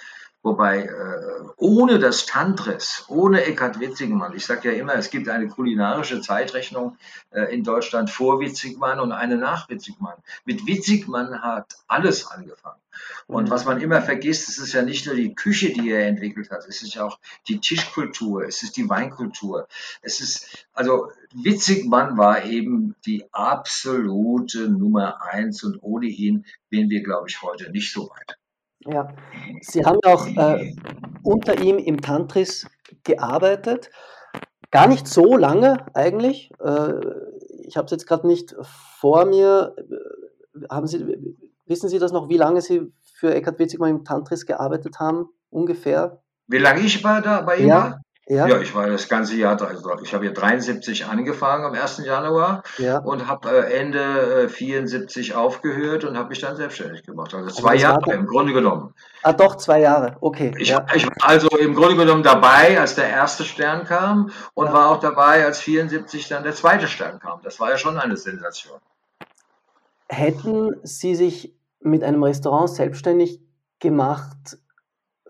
Wobei 0.47 0.83
äh, 0.83 1.49
ohne 1.57 1.99
das 1.99 2.25
Tantris, 2.25 3.03
ohne 3.09 3.43
Eckhard 3.43 3.81
Witzigmann, 3.81 4.33
ich 4.33 4.45
sage 4.45 4.71
ja 4.71 4.79
immer, 4.79 4.95
es 4.95 5.09
gibt 5.09 5.27
eine 5.27 5.49
kulinarische 5.49 6.21
Zeitrechnung 6.21 6.97
äh, 7.31 7.53
in 7.53 7.65
Deutschland 7.65 8.09
vor 8.09 8.39
Witzigmann 8.39 9.01
und 9.01 9.11
eine 9.11 9.35
nach 9.35 9.67
Witzigmann. 9.67 10.15
Mit 10.45 10.65
Witzigmann 10.65 11.41
hat 11.41 11.73
alles 11.89 12.27
angefangen. 12.27 12.79
Und 13.25 13.45
mhm. 13.45 13.49
was 13.49 13.65
man 13.65 13.81
immer 13.81 14.01
vergisst, 14.01 14.47
es 14.47 14.57
ist 14.57 14.71
ja 14.71 14.83
nicht 14.83 15.05
nur 15.05 15.15
die 15.15 15.35
Küche, 15.35 15.73
die 15.73 15.91
er 15.91 16.07
entwickelt 16.07 16.49
hat, 16.49 16.65
es 16.65 16.81
ist 16.81 16.93
ja 16.93 17.03
auch 17.03 17.19
die 17.49 17.59
Tischkultur, 17.59 18.45
es 18.45 18.63
ist 18.63 18.77
die 18.77 18.87
Weinkultur. 18.87 19.67
Es 20.01 20.21
ist, 20.21 20.65
also 20.71 21.11
Witzigmann 21.33 22.17
war 22.17 22.45
eben 22.45 22.95
die 23.05 23.25
absolute 23.33 24.69
Nummer 24.69 25.21
eins 25.23 25.61
und 25.65 25.77
ohne 25.81 26.05
ihn 26.05 26.45
wären 26.69 26.89
wir, 26.89 27.03
glaube 27.03 27.27
ich, 27.27 27.41
heute 27.41 27.69
nicht 27.69 27.91
so 27.91 28.09
weit. 28.09 28.37
Ja, 28.85 29.09
Sie 29.61 29.83
haben 29.83 29.99
auch 30.05 30.27
äh, 30.27 30.73
unter 31.23 31.61
ihm 31.61 31.77
im 31.77 32.01
Tantris 32.01 32.67
gearbeitet. 33.03 33.89
Gar 34.71 34.87
nicht 34.87 35.07
so 35.07 35.35
lange 35.37 35.85
eigentlich. 35.93 36.51
Äh, 36.59 36.93
ich 37.63 37.75
habe 37.75 37.85
es 37.85 37.91
jetzt 37.91 38.07
gerade 38.07 38.27
nicht 38.27 38.55
vor 38.99 39.25
mir. 39.25 39.75
Haben 40.69 40.87
Sie, 40.87 41.35
wissen 41.65 41.89
Sie 41.89 41.99
das 41.99 42.11
noch, 42.11 42.29
wie 42.29 42.37
lange 42.37 42.61
Sie 42.61 42.93
für 43.13 43.33
Eckhard 43.33 43.59
Witzigmann 43.59 43.89
im 43.89 44.05
Tantris 44.05 44.45
gearbeitet 44.45 44.99
haben? 44.99 45.29
Ungefähr? 45.49 46.21
Wie 46.47 46.59
lange 46.59 46.81
ich 46.81 47.03
war 47.03 47.21
da 47.21 47.41
bei 47.41 47.57
ihm 47.57 47.67
ja, 47.67 47.99
Ja? 48.29 48.45
ja, 48.45 48.59
ich 48.59 48.75
war 48.75 48.87
das 48.87 49.07
ganze 49.07 49.37
Jahr, 49.37 49.61
also 49.61 49.89
ich 50.03 50.13
habe 50.13 50.25
ja 50.25 50.31
73 50.33 51.05
angefangen 51.05 51.63
am 51.63 51.73
1. 51.73 51.99
Januar 52.05 52.61
ja. 52.77 52.97
und 52.97 53.25
habe 53.25 53.49
äh, 53.49 53.79
Ende 53.79 54.43
äh, 54.43 54.49
74 54.49 55.33
aufgehört 55.33 56.03
und 56.03 56.17
habe 56.17 56.29
mich 56.29 56.41
dann 56.41 56.57
selbstständig 56.57 57.03
gemacht. 57.03 57.33
Also, 57.33 57.49
zwei 57.49 57.71
also 57.71 57.83
Jahre 57.83 58.13
im 58.13 58.25
Grunde 58.25 58.51
genommen. 58.51 58.93
Ah, 59.23 59.31
doch, 59.31 59.55
zwei 59.55 59.79
Jahre, 59.79 60.17
okay. 60.19 60.53
Ich, 60.57 60.69
ja. 60.69 60.85
ich, 60.93 61.05
war 61.05 61.13
also 61.21 61.47
im 61.57 61.73
Grunde 61.73 61.95
genommen 61.95 62.21
dabei, 62.21 62.77
als 62.77 62.95
der 62.95 63.07
erste 63.07 63.45
Stern 63.45 63.85
kam 63.85 64.31
und 64.55 64.73
war 64.73 64.91
auch 64.91 64.99
dabei, 64.99 65.45
als 65.45 65.61
74 65.61 66.27
dann 66.27 66.43
der 66.43 66.53
zweite 66.53 66.87
Stern 66.87 67.19
kam. 67.19 67.39
Das 67.43 67.61
war 67.61 67.69
ja 67.69 67.77
schon 67.77 67.97
eine 67.97 68.17
Sensation. 68.17 68.77
Hätten 70.09 70.75
Sie 70.83 71.15
sich 71.15 71.55
mit 71.79 72.03
einem 72.03 72.23
Restaurant 72.23 72.69
selbstständig 72.71 73.39
gemacht, 73.79 74.57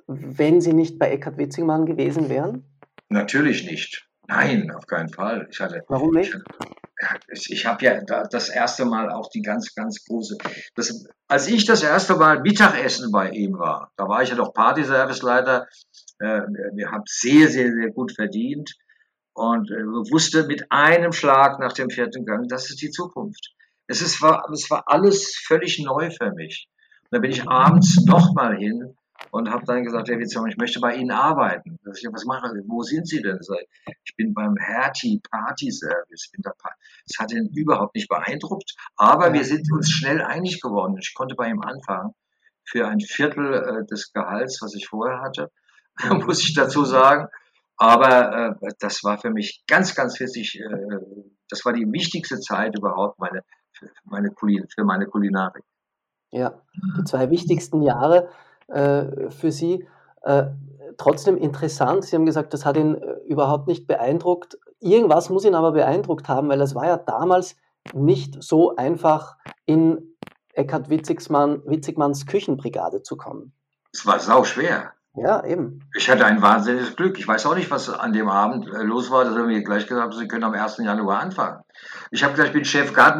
wenn 0.07 0.61
Sie 0.61 0.73
nicht 0.73 0.97
bei 0.97 1.11
Eckhard 1.11 1.37
Witzigmann 1.37 1.85
gewesen 1.85 2.29
wären? 2.29 2.63
Natürlich 3.09 3.65
nicht. 3.65 4.07
Nein, 4.27 4.71
auf 4.71 4.85
keinen 4.85 5.09
Fall. 5.09 5.47
Ich 5.49 5.59
hatte, 5.59 5.83
Warum 5.87 6.11
nicht? 6.11 6.35
Ich, 7.31 7.51
ich 7.51 7.65
habe 7.65 7.85
ja 7.85 8.01
das 8.01 8.49
erste 8.49 8.83
Mal 8.83 9.09
auch 9.09 9.29
die 9.29 9.41
ganz, 9.41 9.73
ganz 9.73 10.03
große. 10.05 10.37
Das, 10.75 11.07
als 11.27 11.47
ich 11.47 11.65
das 11.65 11.83
erste 11.83 12.15
Mal 12.15 12.41
Mittagessen 12.41 13.11
bei 13.11 13.29
ihm 13.29 13.57
war, 13.57 13.91
da 13.95 14.07
war 14.09 14.23
ich 14.23 14.29
ja 14.29 14.35
noch 14.35 14.53
Partyserviceleiter. 14.53 15.67
Äh, 16.19 16.41
wir 16.73 16.91
haben 16.91 17.03
sehr, 17.05 17.47
sehr, 17.47 17.71
sehr 17.71 17.91
gut 17.91 18.13
verdient 18.13 18.73
und 19.33 19.71
äh, 19.71 19.85
wusste 20.11 20.47
mit 20.47 20.71
einem 20.71 21.13
Schlag 21.13 21.59
nach 21.59 21.73
dem 21.73 21.89
vierten 21.89 22.25
Gang, 22.25 22.47
das 22.49 22.69
ist 22.69 22.81
die 22.81 22.89
Zukunft. 22.89 23.53
Es, 23.85 24.01
ist, 24.01 24.21
war, 24.21 24.49
es 24.51 24.69
war 24.69 24.83
alles 24.87 25.37
völlig 25.45 25.79
neu 25.79 26.09
für 26.09 26.33
mich. 26.33 26.67
Und 27.03 27.15
da 27.15 27.19
bin 27.19 27.31
ich 27.31 27.47
abends 27.47 28.03
nochmal 28.05 28.57
hin 28.57 28.97
und 29.31 29.49
habe 29.49 29.65
dann 29.65 29.83
gesagt, 29.83 30.09
Herr 30.09 30.19
Witzmann, 30.19 30.49
ich 30.49 30.57
möchte 30.57 30.79
bei 30.79 30.95
Ihnen 30.95 31.11
arbeiten. 31.11 31.79
Ich, 31.95 32.07
was 32.11 32.25
mache 32.25 32.47
ich? 32.57 32.63
Wo 32.67 32.81
sind 32.81 33.07
Sie 33.07 33.21
denn? 33.21 33.39
Ich 34.03 34.15
bin 34.15 34.33
beim 34.33 34.55
Hertie 34.57 35.21
Party 35.29 35.71
Service. 35.71 36.31
Das 36.43 37.19
hat 37.19 37.31
ihn 37.31 37.49
überhaupt 37.53 37.95
nicht 37.95 38.09
beeindruckt, 38.09 38.75
aber 38.95 39.33
wir 39.33 39.43
sind 39.43 39.71
uns 39.71 39.89
schnell 39.89 40.21
einig 40.21 40.61
geworden. 40.61 40.97
Ich 40.99 41.13
konnte 41.13 41.35
bei 41.35 41.49
ihm 41.49 41.61
anfangen 41.61 42.13
für 42.63 42.87
ein 42.87 42.99
Viertel 42.99 43.53
äh, 43.53 43.85
des 43.85 44.11
Gehalts, 44.11 44.61
was 44.61 44.75
ich 44.75 44.87
vorher 44.87 45.21
hatte, 45.21 45.51
muss 46.25 46.41
ich 46.41 46.53
dazu 46.53 46.83
sagen. 46.83 47.27
Aber 47.77 48.57
äh, 48.61 48.73
das 48.79 49.03
war 49.03 49.17
für 49.19 49.29
mich 49.29 49.63
ganz, 49.67 49.95
ganz 49.95 50.19
wichtig. 50.19 50.59
Äh, 50.59 50.97
das 51.49 51.63
war 51.63 51.73
die 51.73 51.89
wichtigste 51.91 52.39
Zeit 52.39 52.77
überhaupt 52.77 53.19
meine, 53.19 53.43
für, 53.71 53.89
meine, 54.03 54.31
für 54.35 54.83
meine 54.83 55.05
Kulinarik. 55.05 55.63
Ja, 56.31 56.61
die 56.97 57.03
zwei 57.05 57.29
wichtigsten 57.29 57.81
Jahre 57.81 58.29
äh, 58.67 59.29
für 59.29 59.51
Sie. 59.51 59.87
Äh, 60.23 60.45
trotzdem 60.97 61.37
interessant, 61.37 62.05
Sie 62.05 62.15
haben 62.15 62.25
gesagt, 62.25 62.53
das 62.53 62.65
hat 62.65 62.77
ihn 62.77 62.95
äh, 62.95 63.13
überhaupt 63.25 63.67
nicht 63.67 63.87
beeindruckt. 63.87 64.57
Irgendwas 64.79 65.29
muss 65.29 65.45
ihn 65.45 65.55
aber 65.55 65.71
beeindruckt 65.71 66.27
haben, 66.27 66.49
weil 66.49 66.61
es 66.61 66.75
war 66.75 66.85
ja 66.85 66.97
damals 66.97 67.55
nicht 67.93 68.41
so 68.43 68.75
einfach, 68.75 69.37
in 69.65 70.17
Eckhard 70.53 70.89
Witzigmann, 70.89 71.61
Witzigmanns 71.65 72.25
Küchenbrigade 72.25 73.03
zu 73.03 73.15
kommen. 73.15 73.53
Es 73.93 74.05
war 74.05 74.19
sau 74.19 74.43
schwer. 74.43 74.93
Ja, 75.17 75.43
eben. 75.43 75.81
Ich 75.95 76.09
hatte 76.11 76.25
ein 76.25 76.43
wahnsinniges 76.43 76.95
Glück. 76.95 77.17
Ich 77.17 77.27
weiß 77.27 77.47
auch 77.47 77.55
nicht, 77.55 77.71
was 77.71 77.89
an 77.89 78.13
dem 78.13 78.29
Abend 78.29 78.67
äh, 78.67 78.83
los 78.83 79.09
war, 79.09 79.25
dass 79.25 79.35
er 79.35 79.45
mir 79.45 79.63
gleich 79.63 79.87
gesagt 79.87 80.13
hat, 80.13 80.19
Sie 80.19 80.27
können 80.27 80.43
am 80.43 80.53
1. 80.53 80.77
Januar 80.77 81.19
anfangen. 81.21 81.63
Ich 82.11 82.23
habe 82.23 82.33
gesagt, 82.33 82.49
ich 82.49 82.53
bin 82.53 82.65
Chef 82.65 82.93
Garde 82.93 83.19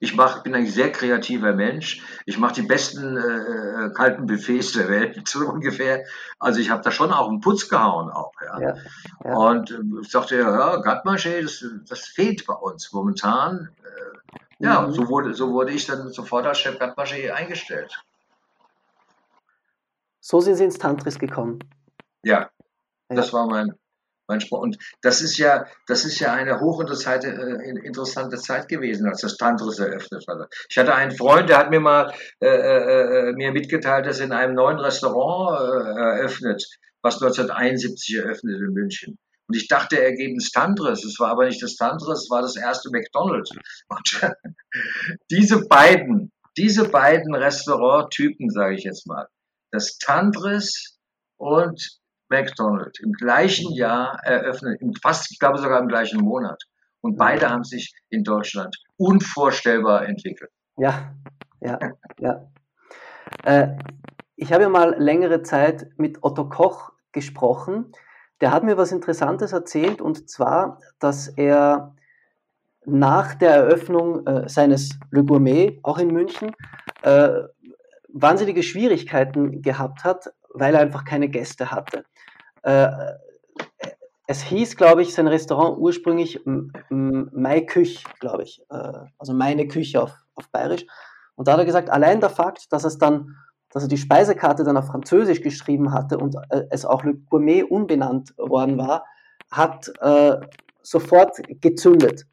Ich 0.00 0.16
mach, 0.16 0.42
bin 0.42 0.54
ein 0.54 0.66
sehr 0.66 0.90
kreativer 0.90 1.52
Mensch. 1.52 2.02
Ich 2.24 2.38
mache 2.38 2.54
die 2.54 2.62
besten 2.62 3.18
äh, 3.18 3.20
äh, 3.20 3.92
kalten 3.92 4.26
Buffets 4.26 4.72
der 4.72 4.88
Welt, 4.88 5.20
so 5.28 5.40
ungefähr. 5.40 6.04
Also 6.38 6.58
ich 6.58 6.70
habe 6.70 6.82
da 6.82 6.90
schon 6.90 7.12
auch 7.12 7.28
einen 7.28 7.42
Putz 7.42 7.68
gehauen 7.68 8.10
auch. 8.10 8.32
Ja. 8.40 8.60
ja, 8.60 8.74
ja. 9.22 9.34
Und 9.34 9.70
äh, 9.72 10.00
ich 10.00 10.10
sagte, 10.10 10.38
ja, 10.38 10.76
Garde 10.76 11.42
das, 11.42 11.64
das 11.86 12.00
fehlt 12.06 12.46
bei 12.46 12.54
uns 12.54 12.92
momentan. 12.94 13.68
Äh, 13.84 14.64
ja, 14.64 14.80
mhm. 14.80 14.92
so, 14.92 15.08
wurde, 15.08 15.34
so 15.34 15.52
wurde 15.52 15.72
ich 15.72 15.84
dann 15.86 16.08
sofort 16.08 16.46
als 16.46 16.60
Chef 16.60 16.78
Garde 16.78 17.34
eingestellt. 17.34 18.02
So 20.20 20.40
sind 20.40 20.56
Sie 20.56 20.64
ins 20.64 20.78
Tantris 20.78 21.18
gekommen. 21.18 21.58
Ja, 22.22 22.50
das 23.08 23.32
war 23.32 23.46
mein, 23.46 23.72
mein 24.28 24.40
Sport. 24.40 24.62
Und 24.62 24.78
das 25.02 25.22
ist 25.22 25.38
ja, 25.38 25.66
das 25.86 26.04
ist 26.04 26.20
ja 26.20 26.32
eine 26.32 26.60
hochinteressante 26.60 27.28
äh, 27.28 27.86
interessante 27.86 28.36
Zeit 28.36 28.68
gewesen, 28.68 29.08
als 29.08 29.22
das 29.22 29.36
Tantris 29.36 29.78
eröffnet 29.78 30.24
wurde. 30.28 30.48
Ich 30.68 30.78
hatte 30.78 30.94
einen 30.94 31.12
Freund, 31.12 31.48
der 31.48 31.58
hat 31.58 31.70
mir 31.70 31.80
mal 31.80 32.12
äh, 32.40 32.46
äh, 32.46 33.30
äh 33.30 33.32
mir 33.32 33.52
mitgeteilt, 33.52 34.06
dass 34.06 34.20
er 34.20 34.26
in 34.26 34.32
einem 34.32 34.54
neuen 34.54 34.78
Restaurant 34.78 35.58
äh, 35.58 36.18
eröffnet, 36.18 36.64
was 37.02 37.14
1971 37.14 38.16
eröffnet 38.16 38.60
in 38.60 38.72
München. 38.72 39.18
Und 39.48 39.56
ich 39.56 39.66
dachte, 39.66 40.00
er 40.00 40.14
gebe 40.14 40.34
ein 40.34 40.38
Tantris. 40.52 41.04
Es 41.04 41.18
war 41.18 41.30
aber 41.30 41.46
nicht 41.46 41.60
das 41.60 41.74
Tantris, 41.74 42.24
es 42.24 42.30
war 42.30 42.42
das 42.42 42.56
erste 42.56 42.88
McDonald's. 42.90 43.50
Und 43.88 44.20
diese 45.30 45.66
beiden, 45.66 46.30
diese 46.56 46.88
beiden 46.88 47.34
Restauranttypen, 47.34 48.50
sage 48.50 48.76
ich 48.76 48.84
jetzt 48.84 49.08
mal, 49.08 49.26
das 49.70 49.98
Tantris 49.98 50.98
und 51.36 52.00
McDonald's 52.28 53.00
im 53.00 53.12
gleichen 53.12 53.72
Jahr 53.72 54.20
eröffnet, 54.22 54.80
fast, 55.02 55.30
ich 55.30 55.38
glaube 55.38 55.58
sogar 55.58 55.80
im 55.80 55.88
gleichen 55.88 56.20
Monat. 56.20 56.62
Und 57.00 57.16
beide 57.16 57.48
haben 57.50 57.64
sich 57.64 57.94
in 58.10 58.24
Deutschland 58.24 58.76
unvorstellbar 58.96 60.06
entwickelt. 60.06 60.50
Ja, 60.76 61.14
ja, 61.60 61.78
ja. 62.18 62.50
Äh, 63.44 63.78
ich 64.36 64.52
habe 64.52 64.62
ja 64.62 64.68
mal 64.68 64.94
längere 64.98 65.42
Zeit 65.42 65.88
mit 65.96 66.22
Otto 66.22 66.48
Koch 66.48 66.92
gesprochen. 67.12 67.92
Der 68.40 68.52
hat 68.52 68.64
mir 68.64 68.76
was 68.76 68.92
Interessantes 68.92 69.52
erzählt 69.52 70.00
und 70.00 70.30
zwar, 70.30 70.78
dass 70.98 71.28
er 71.28 71.94
nach 72.86 73.34
der 73.34 73.50
Eröffnung 73.50 74.26
äh, 74.26 74.48
seines 74.48 74.98
Le 75.10 75.24
Gourmet, 75.24 75.78
auch 75.82 75.98
in 75.98 76.12
München, 76.12 76.54
äh, 77.02 77.30
wahnsinnige 78.12 78.62
Schwierigkeiten 78.62 79.62
gehabt 79.62 80.04
hat, 80.04 80.32
weil 80.54 80.74
er 80.74 80.80
einfach 80.80 81.04
keine 81.04 81.28
Gäste 81.28 81.70
hatte. 81.70 82.04
Äh, 82.62 82.88
es 84.26 84.42
hieß, 84.42 84.76
glaube 84.76 85.02
ich, 85.02 85.12
sein 85.12 85.26
Restaurant 85.26 85.78
ursprünglich 85.78 86.40
Mai 86.88 87.62
Küch, 87.62 88.04
glaube 88.20 88.44
ich, 88.44 88.62
äh, 88.70 88.92
also 89.18 89.34
meine 89.34 89.66
Küche 89.66 90.00
auf, 90.00 90.12
auf 90.36 90.48
Bayerisch. 90.50 90.86
Und 91.34 91.48
da 91.48 91.52
hat 91.52 91.58
er 91.58 91.64
gesagt, 91.64 91.90
allein 91.90 92.20
der 92.20 92.30
Fakt, 92.30 92.72
dass 92.72 92.84
es 92.84 92.96
dann, 92.98 93.34
dass 93.70 93.82
er 93.82 93.88
die 93.88 93.96
Speisekarte 93.96 94.62
dann 94.62 94.76
auf 94.76 94.86
Französisch 94.86 95.40
geschrieben 95.42 95.92
hatte 95.92 96.18
und 96.18 96.36
äh, 96.50 96.62
es 96.70 96.84
auch 96.84 97.02
Le 97.02 97.14
Gourmet 97.28 97.64
unbenannt 97.64 98.32
worden 98.36 98.78
war, 98.78 99.04
hat 99.50 99.90
äh, 100.00 100.36
sofort 100.82 101.40
gezündet. 101.60 102.26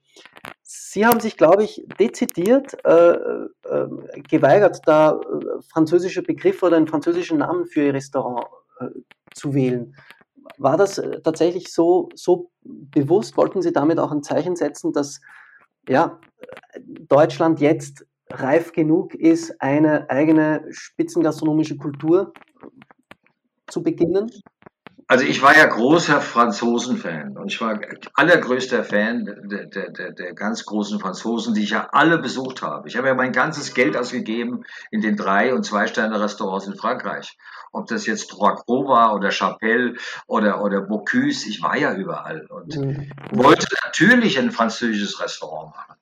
Sie 0.69 1.05
haben 1.05 1.21
sich, 1.21 1.37
glaube 1.37 1.63
ich, 1.63 1.81
dezidiert 1.97 2.75
äh, 2.85 3.13
äh, 3.13 3.47
geweigert, 4.29 4.81
da 4.85 5.11
äh, 5.11 5.61
französische 5.71 6.21
Begriffe 6.21 6.65
oder 6.65 6.75
einen 6.75 6.89
französischen 6.89 7.37
Namen 7.37 7.67
für 7.67 7.83
Ihr 7.83 7.93
Restaurant 7.93 8.45
äh, 8.81 8.87
zu 9.33 9.53
wählen. 9.53 9.95
War 10.57 10.75
das 10.75 10.97
äh, 10.97 11.21
tatsächlich 11.21 11.71
so, 11.71 12.09
so 12.15 12.51
bewusst? 12.63 13.37
Wollten 13.37 13.61
Sie 13.61 13.71
damit 13.71 13.97
auch 13.97 14.11
ein 14.11 14.23
Zeichen 14.23 14.57
setzen, 14.57 14.91
dass 14.91 15.21
ja, 15.87 16.19
Deutschland 16.81 17.61
jetzt 17.61 18.05
reif 18.29 18.73
genug 18.73 19.15
ist, 19.15 19.61
eine 19.61 20.09
eigene 20.09 20.65
spitzengastronomische 20.69 21.77
Kultur 21.77 22.33
zu 23.67 23.81
beginnen? 23.81 24.29
Also 25.09 25.23
ich 25.23 25.41
war 25.41 25.55
ja 25.55 25.65
großer 25.65 26.19
Franzosen-Fan 26.19 27.37
und 27.37 27.49
ich 27.49 27.61
war 27.61 27.79
allergrößter 28.13 28.83
Fan 28.83 29.23
der, 29.23 29.65
der, 29.65 29.89
der, 29.89 30.11
der 30.11 30.33
ganz 30.33 30.65
großen 30.65 30.99
Franzosen, 30.99 31.53
die 31.53 31.63
ich 31.63 31.69
ja 31.69 31.87
alle 31.93 32.17
besucht 32.17 32.61
habe. 32.61 32.89
Ich 32.89 32.97
habe 32.97 33.07
ja 33.07 33.13
mein 33.13 33.31
ganzes 33.31 33.73
Geld 33.73 33.95
ausgegeben 33.95 34.65
in 34.91 34.99
den 34.99 35.15
drei- 35.15 35.53
und 35.53 35.63
zwei-Sterne-Restaurants 35.63 36.67
in 36.67 36.75
Frankreich. 36.75 37.37
Ob 37.71 37.87
das 37.87 38.05
jetzt 38.05 38.31
Trois 38.31 38.55
Gros 38.65 38.87
war 38.89 39.15
oder 39.15 39.31
Chapelle 39.31 39.95
oder, 40.25 40.61
oder 40.61 40.81
Bocuse, 40.81 41.47
ich 41.47 41.61
war 41.61 41.77
ja 41.77 41.93
überall 41.93 42.45
und 42.47 42.75
mhm. 42.75 43.09
wollte 43.31 43.67
natürlich 43.85 44.37
ein 44.37 44.51
französisches 44.51 45.21
Restaurant 45.21 45.73
machen. 45.73 45.95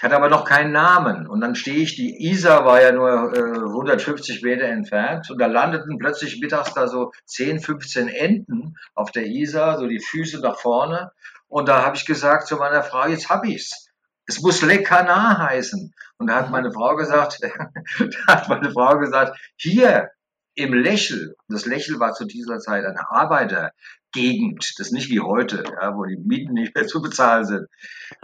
Ich 0.00 0.04
hatte 0.04 0.16
aber 0.16 0.30
noch 0.30 0.46
keinen 0.46 0.72
Namen. 0.72 1.26
Und 1.26 1.42
dann 1.42 1.54
stehe 1.54 1.76
ich, 1.76 1.94
die 1.94 2.26
Isar 2.30 2.64
war 2.64 2.80
ja 2.80 2.90
nur 2.90 3.36
äh, 3.36 3.68
150 3.68 4.42
Meter 4.42 4.64
entfernt 4.64 5.30
und 5.30 5.38
da 5.38 5.44
landeten 5.44 5.98
plötzlich 5.98 6.40
mittags 6.40 6.72
da 6.72 6.88
so 6.88 7.12
10, 7.26 7.60
15 7.60 8.08
Enten 8.08 8.76
auf 8.94 9.10
der 9.10 9.26
Isar, 9.26 9.76
so 9.76 9.86
die 9.86 10.00
Füße 10.00 10.40
nach 10.40 10.58
vorne. 10.58 11.12
Und 11.48 11.68
da 11.68 11.84
habe 11.84 11.96
ich 11.96 12.06
gesagt 12.06 12.46
zu 12.46 12.56
meiner 12.56 12.82
Frau, 12.82 13.08
jetzt 13.08 13.28
hab 13.28 13.44
ich's. 13.44 13.90
Es 14.24 14.40
muss 14.40 14.62
Le 14.62 14.78
heißen. 14.78 15.92
Und 16.16 16.26
da 16.28 16.36
hat 16.36 16.50
meine 16.50 16.72
Frau 16.72 16.96
gesagt, 16.96 17.40
da 17.98 18.26
hat 18.26 18.48
meine 18.48 18.72
Frau 18.72 18.96
gesagt, 18.96 19.38
hier 19.56 20.08
im 20.54 20.72
Lächel, 20.72 21.36
das 21.48 21.66
Lächel 21.66 22.00
war 22.00 22.14
zu 22.14 22.24
dieser 22.24 22.58
Zeit 22.58 22.86
eine 22.86 23.10
Arbeiter, 23.10 23.72
Gegend, 24.12 24.74
das 24.78 24.88
ist 24.88 24.92
nicht 24.92 25.10
wie 25.10 25.20
heute, 25.20 25.64
ja, 25.80 25.96
wo 25.96 26.04
die 26.04 26.16
Mieten 26.16 26.54
nicht 26.54 26.74
mehr 26.74 26.86
zu 26.86 27.00
bezahlen 27.00 27.44
sind. 27.44 27.66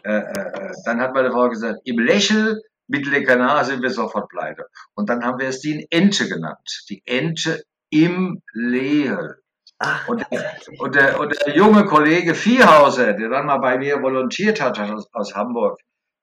Äh, 0.03 0.19
äh, 0.19 0.73
dann 0.85 1.01
hat 1.01 1.15
meine 1.15 1.31
Frau 1.31 1.49
gesagt, 1.49 1.81
im 1.85 1.99
Lächel 1.99 2.63
mit 2.89 3.07
Le 3.07 3.23
Canard 3.25 3.67
sind 3.67 3.83
wir 3.83 3.91
sofort 3.91 4.29
pleite. 4.29 4.67
Und 4.95 5.09
dann 5.09 5.25
haben 5.25 5.39
wir 5.39 5.49
es 5.49 5.61
die 5.61 5.87
Ente 5.91 6.29
genannt. 6.29 6.85
Die 6.89 7.03
Ente 7.05 7.63
im 7.91 8.43
Lehel. 8.53 9.37
Ach, 9.79 10.09
und, 10.09 10.25
der, 10.31 10.57
und, 10.79 10.95
der, 10.95 11.21
und 11.21 11.37
der 11.39 11.55
junge 11.55 11.85
Kollege 11.85 12.35
Viehhauser, 12.35 13.13
der 13.13 13.29
dann 13.29 13.47
mal 13.47 13.59
bei 13.59 13.77
mir 13.77 14.01
volontiert 14.01 14.61
hat 14.61 14.79
aus, 14.79 15.13
aus 15.13 15.35
Hamburg, 15.35 15.81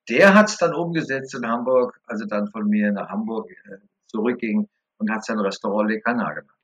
der 0.10 0.34
hat 0.34 0.50
es 0.50 0.58
dann 0.58 0.74
umgesetzt 0.74 1.36
in 1.36 1.48
Hamburg, 1.48 2.00
also 2.08 2.26
dann 2.26 2.50
von 2.50 2.68
mir 2.68 2.92
nach 2.92 3.10
Hamburg 3.10 3.50
äh, 3.52 3.78
zurückging 4.08 4.68
und 4.98 5.12
hat 5.12 5.24
sein 5.24 5.40
Restaurant 5.40 5.90
Le 5.90 6.02
Canard 6.02 6.38
gemacht. 6.38 6.58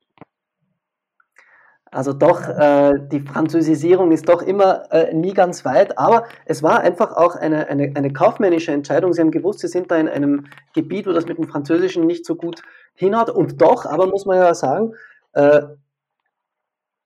Also 1.92 2.14
doch, 2.14 2.48
äh, 2.48 3.00
die 3.12 3.22
Französisierung 3.22 4.12
ist 4.12 4.30
doch 4.30 4.44
immer 4.44 4.92
äh, 4.92 5.14
nie 5.14 5.34
ganz 5.34 5.66
weit, 5.66 5.98
aber 5.98 6.26
es 6.46 6.62
war 6.62 6.82
einfach 6.82 7.14
auch 7.14 7.36
eine, 7.36 7.68
eine, 7.68 7.94
eine 7.96 8.14
kaufmännische 8.14 8.72
Entscheidung. 8.72 9.14
Sie 9.14 9.22
haben 9.22 9.32
gewusst, 9.32 9.60
Sie 9.60 9.68
sind 9.68 9.90
da 9.90 9.98
in 9.98 10.08
einem 10.08 10.46
Gebiet, 10.74 11.08
wo 11.08 11.12
das 11.14 11.26
mit 11.26 11.40
dem 11.40 11.48
Französischen 11.48 12.06
nicht 12.06 12.26
so 12.26 12.36
gut 12.36 12.62
hinhaut. 12.94 13.32
Und 13.32 13.60
doch, 13.62 13.86
aber 13.86 14.06
muss 14.06 14.28
man 14.28 14.38
ja 14.38 14.54
sagen, 14.54 14.94
äh, 15.34 15.62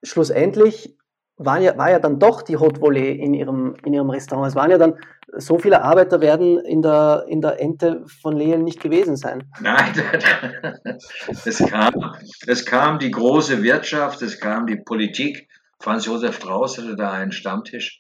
schlussendlich 0.04 0.98
war 1.38 1.60
ja, 1.60 1.78
war 1.78 1.90
ja 1.90 2.00
dann 2.00 2.20
doch 2.20 2.42
die 2.42 2.58
Haute 2.58 2.80
Volée 2.80 3.12
in 3.12 3.34
ihrem, 3.34 3.76
in 3.84 3.94
ihrem 3.94 4.10
Restaurant. 4.10 4.48
Es 4.48 4.56
waren 4.56 4.72
ja 4.72 4.78
dann 4.78 4.96
so 5.36 5.58
viele 5.58 5.82
Arbeiter 5.82 6.22
werden 6.22 6.60
in 6.60 6.82
der, 6.82 7.26
in 7.28 7.42
der 7.42 7.60
Ente 7.60 8.06
von 8.22 8.38
Lehen 8.38 8.64
nicht 8.64 8.82
gewesen 8.82 9.16
sein. 9.16 9.50
Nein, 9.60 9.94
es 11.46 11.58
kam, 11.58 12.16
es 12.46 12.66
kam 12.66 13.00
die 13.00 13.12
große 13.12 13.64
Wirtschaft, 13.64 14.22
es 14.22 14.40
kam 14.40 14.68
die 14.68 14.78
Politik. 14.78 15.48
Franz 15.80 16.06
Josef 16.06 16.36
Strauß 16.36 16.78
hatte 16.78 16.96
da 16.96 17.12
einen 17.12 17.32
Stammtisch. 17.32 18.00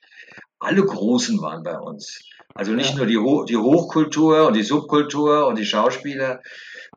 Alle 0.59 0.83
Großen 0.83 1.41
waren 1.41 1.63
bei 1.63 1.77
uns. 1.77 2.21
Also 2.53 2.73
nicht 2.73 2.91
ja. 2.91 2.97
nur 2.97 3.07
die, 3.07 3.17
Ho 3.17 3.45
die 3.45 3.57
Hochkultur 3.57 4.47
und 4.47 4.55
die 4.55 4.63
Subkultur 4.63 5.47
und 5.47 5.57
die 5.57 5.65
Schauspieler. 5.65 6.41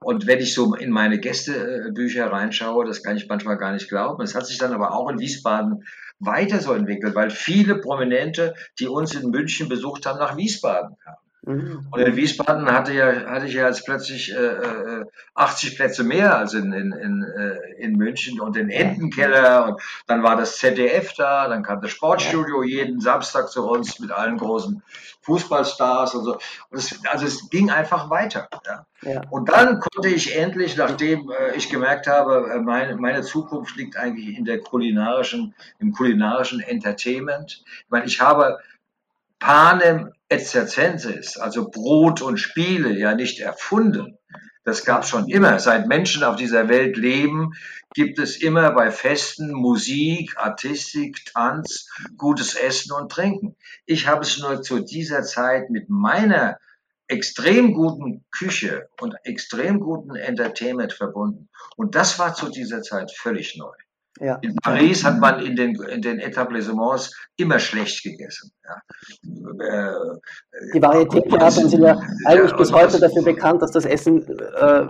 Und 0.00 0.26
wenn 0.26 0.38
ich 0.38 0.54
so 0.54 0.74
in 0.74 0.90
meine 0.90 1.18
Gästebücher 1.18 2.30
reinschaue, 2.30 2.84
das 2.84 3.02
kann 3.02 3.16
ich 3.16 3.26
manchmal 3.28 3.56
gar 3.56 3.72
nicht 3.72 3.88
glauben. 3.88 4.22
Es 4.22 4.34
hat 4.34 4.46
sich 4.46 4.58
dann 4.58 4.74
aber 4.74 4.94
auch 4.94 5.08
in 5.08 5.18
Wiesbaden 5.18 5.84
weiter 6.18 6.60
so 6.60 6.72
entwickelt, 6.72 7.14
weil 7.14 7.30
viele 7.30 7.80
Prominente, 7.80 8.54
die 8.78 8.88
uns 8.88 9.14
in 9.14 9.30
München 9.30 9.68
besucht 9.68 10.06
haben, 10.06 10.18
nach 10.18 10.36
Wiesbaden 10.36 10.96
kamen. 10.98 11.25
Mhm. 11.46 11.86
Und 11.92 12.00
in 12.00 12.16
Wiesbaden 12.16 12.70
hatte, 12.72 12.92
ja, 12.92 13.24
hatte 13.26 13.46
ich 13.46 13.54
ja 13.54 13.68
jetzt 13.68 13.86
plötzlich 13.86 14.34
äh, 14.34 15.04
80 15.34 15.72
äh, 15.72 15.76
Plätze 15.76 16.02
mehr 16.02 16.36
als 16.36 16.54
in, 16.54 16.72
in, 16.72 16.90
in, 16.90 17.22
äh, 17.22 17.72
in 17.78 17.92
München 17.96 18.40
und 18.40 18.56
den 18.56 18.68
Entenkeller. 18.68 19.68
Und 19.68 19.80
dann 20.08 20.24
war 20.24 20.34
das 20.36 20.58
ZDF 20.58 21.12
da, 21.14 21.46
dann 21.46 21.62
kam 21.62 21.80
das 21.80 21.92
Sportstudio 21.92 22.64
jeden 22.64 23.00
Samstag 23.00 23.48
zu 23.48 23.64
uns 23.64 24.00
mit 24.00 24.10
allen 24.10 24.38
großen 24.38 24.82
Fußballstars 25.22 26.16
und 26.16 26.24
so. 26.24 26.32
Und 26.70 26.78
es, 26.78 26.98
also 27.06 27.26
es 27.26 27.48
ging 27.48 27.70
einfach 27.70 28.10
weiter. 28.10 28.48
Ja. 28.66 28.86
Ja. 29.02 29.22
Und 29.30 29.48
dann 29.48 29.78
konnte 29.78 30.08
ich 30.08 30.36
endlich, 30.36 30.76
nachdem 30.76 31.30
äh, 31.30 31.54
ich 31.54 31.70
gemerkt 31.70 32.08
habe, 32.08 32.50
äh, 32.54 32.58
meine, 32.58 32.96
meine 32.96 33.22
Zukunft 33.22 33.76
liegt 33.76 33.96
eigentlich 33.96 34.36
in 34.36 34.44
der 34.44 34.60
kulinarischen, 34.60 35.54
im 35.78 35.92
kulinarischen 35.92 36.58
Entertainment. 36.58 37.62
Ich 37.64 37.90
meine, 37.90 38.06
ich 38.06 38.20
habe 38.20 38.58
Panem 39.38 40.12
et 40.28 40.40
circenses, 40.40 41.36
also 41.36 41.68
Brot 41.70 42.22
und 42.22 42.38
Spiele, 42.38 42.98
ja 42.98 43.14
nicht 43.14 43.40
erfunden. 43.40 44.18
Das 44.64 44.84
gab 44.84 45.04
es 45.04 45.08
schon 45.08 45.28
immer. 45.28 45.60
Seit 45.60 45.86
Menschen 45.86 46.24
auf 46.24 46.34
dieser 46.34 46.68
Welt 46.68 46.96
leben, 46.96 47.52
gibt 47.94 48.18
es 48.18 48.36
immer 48.36 48.72
bei 48.72 48.90
Festen 48.90 49.52
Musik, 49.52 50.36
Artistik, 50.36 51.24
Tanz, 51.32 51.88
gutes 52.16 52.56
Essen 52.56 52.92
und 52.92 53.12
Trinken. 53.12 53.56
Ich 53.86 54.08
habe 54.08 54.22
es 54.22 54.38
nur 54.38 54.62
zu 54.62 54.80
dieser 54.80 55.22
Zeit 55.22 55.70
mit 55.70 55.88
meiner 55.88 56.58
extrem 57.06 57.74
guten 57.74 58.24
Küche 58.32 58.88
und 59.00 59.14
extrem 59.22 59.78
guten 59.78 60.16
Entertainment 60.16 60.92
verbunden. 60.92 61.48
Und 61.76 61.94
das 61.94 62.18
war 62.18 62.34
zu 62.34 62.48
dieser 62.48 62.82
Zeit 62.82 63.12
völlig 63.12 63.56
neu. 63.56 63.72
Ja. 64.20 64.36
In 64.42 64.56
Paris 64.56 65.04
hat 65.04 65.18
man 65.18 65.40
in 65.40 65.56
den, 65.56 65.74
in 65.82 66.00
den 66.00 66.18
Etablissements 66.18 67.12
immer 67.36 67.58
schlecht 67.58 68.02
gegessen. 68.02 68.50
Ja. 68.64 68.82
Äh, 69.22 69.94
die 70.74 70.80
Varieté-Theater 70.80 71.50
sind 71.50 71.82
ja 71.82 71.98
eigentlich 72.24 72.50
ja, 72.50 72.56
bis 72.56 72.72
heute 72.72 72.98
dafür 72.98 73.22
bekannt, 73.22 73.62
dass 73.62 73.72
das 73.72 73.84
Essen 73.84 74.26
äh, 74.38 74.86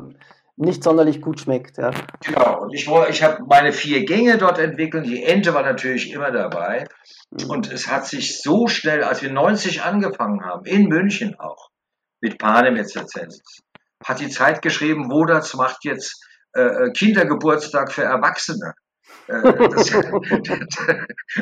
nicht 0.56 0.82
sonderlich 0.82 1.20
gut 1.20 1.40
schmeckt. 1.40 1.76
Ja. 1.76 1.90
Genau, 2.24 2.62
und 2.62 2.72
ich, 2.72 2.88
ich 3.10 3.22
habe 3.22 3.44
meine 3.46 3.72
vier 3.72 4.04
Gänge 4.04 4.38
dort 4.38 4.58
entwickelt. 4.58 5.06
Die 5.06 5.22
Ente 5.24 5.54
war 5.54 5.62
natürlich 5.62 6.12
immer 6.12 6.30
dabei. 6.30 6.86
Mhm. 7.30 7.50
Und 7.50 7.72
es 7.72 7.88
hat 7.88 8.06
sich 8.06 8.40
so 8.42 8.68
schnell, 8.68 9.02
als 9.02 9.22
wir 9.22 9.32
90 9.32 9.82
angefangen 9.82 10.44
haben, 10.44 10.64
in 10.64 10.86
München 10.88 11.38
auch, 11.38 11.70
mit 12.20 12.38
Panem 12.38 12.76
et 12.76 12.92
hat 14.04 14.20
die 14.20 14.28
Zeit 14.28 14.62
geschrieben, 14.62 15.10
Wodatz 15.10 15.54
macht 15.54 15.84
jetzt 15.84 16.24
äh, 16.54 16.62
äh 16.62 16.92
Kindergeburtstag 16.92 17.92
für 17.92 18.04
Erwachsene. 18.04 18.74
Äh, 19.28 19.68
das, 19.70 19.92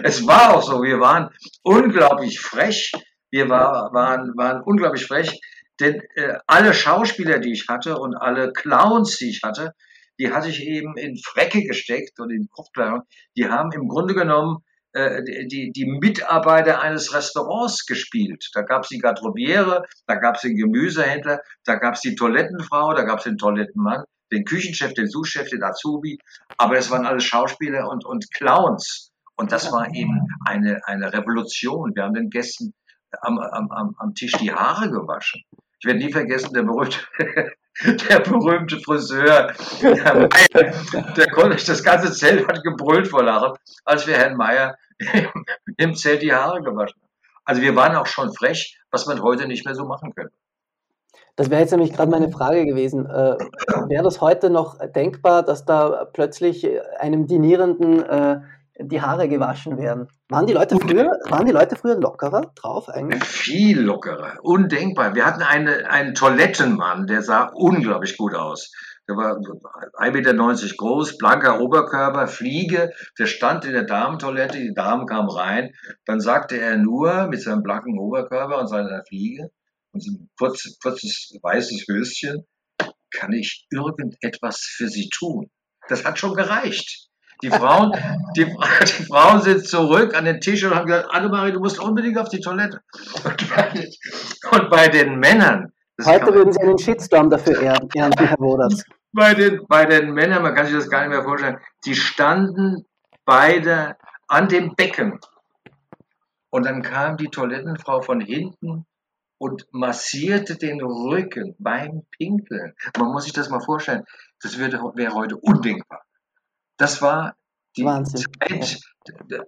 es 0.03 0.27
war 0.27 0.55
auch 0.55 0.63
so, 0.63 0.83
wir 0.83 1.01
waren 1.01 1.31
unglaublich 1.63 2.41
frech. 2.41 2.93
Wir 3.31 3.49
war, 3.49 3.93
waren, 3.93 4.33
waren 4.37 4.63
unglaublich 4.63 5.07
frech, 5.07 5.41
denn 5.81 6.01
äh, 6.15 6.39
alle 6.47 6.73
Schauspieler, 6.73 7.41
die 7.41 7.53
ich 7.53 7.67
hatte 7.69 7.99
und 7.99 8.15
alle 8.15 8.53
Clowns, 8.53 9.17
die 9.19 9.31
ich 9.31 9.43
hatte, 9.43 9.73
die 10.21 10.33
hatte 10.33 10.49
ich 10.49 10.63
eben 10.63 10.97
in 10.97 11.17
Frecke 11.19 11.65
gesteckt 11.65 12.21
und 12.21 12.31
in 12.31 12.49
Kochkleidung. 12.49 13.03
Die 13.37 13.49
haben 13.49 13.73
im 13.73 13.89
Grunde 13.89 14.15
genommen 14.15 14.59
äh, 14.93 15.23
die, 15.25 15.73
die 15.73 15.87
Mitarbeiter 15.87 16.81
eines 16.81 17.13
Restaurants 17.13 17.87
gespielt. 17.87 18.49
Da 18.55 18.63
gab 18.63 18.85
es 18.85 18.91
die 18.91 18.99
Garderobiere, 18.99 19.85
da 20.07 20.15
gab 20.15 20.37
es 20.37 20.43
den 20.43 20.57
Gemüsehändler, 20.57 21.41
da 21.65 21.75
gab 21.75 21.95
es 21.95 22.01
die 22.03 22.15
Toilettenfrau, 22.15 22.95
da 22.95 23.03
gab 23.03 23.19
es 23.19 23.25
den 23.25 23.39
Toilettenmann 23.39 24.05
den 24.35 24.45
Küchenchef, 24.45 24.93
den 24.95 25.09
Sous-Chef, 25.09 25.49
den 25.49 25.63
Azubi, 25.63 26.19
aber 26.59 26.77
es 26.77 26.91
waren 26.91 27.07
alles 27.07 27.25
Schauspieler 27.25 27.89
und, 27.89 28.05
und 28.05 28.31
Clowns. 28.33 29.11
Und 29.37 29.53
das 29.53 29.73
war 29.73 29.93
eben 29.95 30.29
eine, 30.45 30.81
eine 30.87 31.13
Revolution. 31.13 31.93
Wir 31.95 32.05
haben 32.05 32.15
den 32.15 32.31
Gästen 32.31 32.75
am, 33.21 33.39
am, 33.39 33.95
am 33.99 34.15
Tisch 34.15 34.33
die 34.33 34.53
Haare 34.53 34.91
gewaschen. 34.91 35.43
Ich 35.81 35.87
werde 35.87 35.99
nie 35.99 36.13
vergessen, 36.13 36.55
der 36.55 36.63
berühmte, 36.63 36.99
der 38.09 38.21
berühmte 38.21 38.81
Friseur, 38.81 39.53
der, 39.83 40.15
Meier, 40.15 41.15
der 41.17 41.31
konnte, 41.31 41.65
das 41.65 41.83
ganze 41.83 42.13
Zelt 42.13 42.47
hat 42.49 42.63
gebrüllt 42.63 43.09
vor 43.09 43.23
Lachen, 43.23 43.53
als 43.85 44.07
wir 44.07 44.17
Herrn 44.17 44.37
Meier 44.37 44.77
im 45.77 45.95
Zelt 45.95 46.23
die 46.23 46.33
Haare 46.33 46.63
gewaschen 46.63 47.01
haben. 47.01 47.11
Also 47.45 47.61
wir 47.61 47.77
waren 47.77 47.97
auch 47.97 48.07
schon 48.07 48.33
frech, 48.33 48.79
was 48.91 49.07
man 49.07 49.21
heute 49.21 49.47
nicht 49.47 49.67
mehr 49.67 49.75
so 49.75 49.85
machen 49.85 50.15
könnte. 50.15 50.35
Das 51.37 51.51
wäre 51.51 51.61
jetzt 51.63 51.73
nämlich 51.73 51.93
gerade 51.93 52.11
meine 52.11 52.31
Frage 52.31 52.65
gewesen. 52.65 53.07
Äh, 53.07 53.37
wäre 53.89 54.05
das 54.05 54.21
heute 54.21 54.51
noch 54.51 54.79
denkbar, 54.95 55.43
dass 55.43 55.65
da 55.65 56.05
plötzlich 56.13 56.67
einem 56.99 57.27
Dinierenden 57.27 58.05
äh, 58.05 58.41
die 58.79 59.01
Haare 59.01 59.29
gewaschen 59.29 59.79
werden? 59.79 60.09
Waren 60.29 60.47
die 60.47 60.53
Leute 60.53 60.77
früher, 60.77 61.11
waren 61.29 61.47
die 61.47 61.53
Leute 61.53 61.77
früher 61.77 61.97
lockerer 61.97 62.53
drauf 62.55 62.89
eigentlich? 62.89 63.25
Viel 63.25 63.81
lockerer, 63.81 64.35
undenkbar. 64.43 65.15
Wir 65.15 65.27
hatten 65.27 65.43
eine, 65.43 65.91
einen 65.91 66.15
Toilettenmann, 66.15 67.07
der 67.07 67.23
sah 67.23 67.51
unglaublich 67.55 68.17
gut 68.17 68.35
aus. 68.35 68.73
Der 69.09 69.17
war 69.17 69.37
1,90 69.37 70.13
Meter 70.13 70.75
groß, 70.77 71.19
blanker 71.19 71.61
Oberkörper, 71.61 72.27
Fliege. 72.27 72.91
Der 73.19 73.27
stand 73.27 73.65
in 73.65 73.73
der 73.73 73.85
Damentoilette, 73.85 74.59
die 74.59 74.73
Damen 74.73 75.07
kamen 75.07 75.29
rein. 75.29 75.73
Dann 76.07 76.21
sagte 76.21 76.59
er 76.59 76.79
nur 76.79 77.27
mit 77.27 77.43
seinem 77.43 77.63
blanken 77.63 77.99
Oberkörper 77.99 78.59
und 78.59 78.69
seiner 78.69 79.03
Fliege, 79.07 79.51
und 79.95 80.03
so 80.03 80.11
ein 80.11 80.29
kurzes, 80.39 80.79
kurzes 80.81 81.39
weißes 81.41 81.87
Höschen, 81.89 82.45
kann 83.11 83.33
ich 83.33 83.67
irgendetwas 83.71 84.61
für 84.61 84.89
sie 84.89 85.09
tun? 85.09 85.51
Das 85.89 86.05
hat 86.05 86.19
schon 86.19 86.35
gereicht. 86.35 87.09
Die 87.43 87.51
Frauen, 87.51 87.93
die, 88.37 88.45
die 88.45 89.05
Frauen 89.05 89.41
sind 89.43 89.67
zurück 89.67 90.17
an 90.17 90.25
den 90.25 90.41
Tisch 90.41 90.65
und 90.65 90.75
haben 90.75 90.87
gesagt, 90.87 91.11
Annemarie, 91.11 91.53
du 91.53 91.61
musst 91.61 91.79
unbedingt 91.79 92.19
auf 92.19 92.29
die 92.29 92.41
Toilette. 92.41 92.81
Und 93.25 93.49
bei, 93.51 93.91
und 94.51 94.71
bei 94.71 94.89
den 94.89 95.19
Männern. 95.19 95.73
Heute 96.03 96.35
würden 96.35 96.53
Sie 96.53 96.61
einen 96.61 96.79
Shitstorm 96.79 97.31
dafür 97.31 97.61
ernten, 97.63 98.27
Herr 98.27 98.39
Woders. 98.39 98.85
Bei 99.13 99.35
den, 99.35 99.61
bei 99.69 99.85
den 99.85 100.13
Männern, 100.13 100.43
man 100.43 100.55
kann 100.55 100.67
sich 100.67 100.75
das 100.75 100.91
gar 100.91 101.01
nicht 101.01 101.11
mehr 101.11 101.23
vorstellen, 101.23 101.59
die 101.85 101.95
standen 101.95 102.85
beide 103.25 103.97
an 104.27 104.49
dem 104.49 104.75
Becken. 104.75 105.21
Und 106.51 106.67
dann 106.67 106.83
kam 106.83 107.17
die 107.17 107.29
Toilettenfrau 107.29 108.01
von 108.01 108.21
hinten 108.21 108.87
und 109.39 109.67
massierte 109.73 110.57
den 110.57 110.81
Rücken 110.83 111.55
beim 111.59 112.05
Pinkeln. 112.11 112.75
Man 112.97 113.13
muss 113.13 113.25
sich 113.25 113.33
das 113.33 113.51
mal 113.51 113.61
vorstellen. 113.61 114.05
Das 114.41 114.59
wäre 114.59 115.15
heute 115.15 115.37
undenkbar. 115.37 116.03
Das 116.77 117.03
war 117.03 117.37
die 117.77 117.85
Wahnsinn. 117.85 118.25
Zeit 118.41 118.81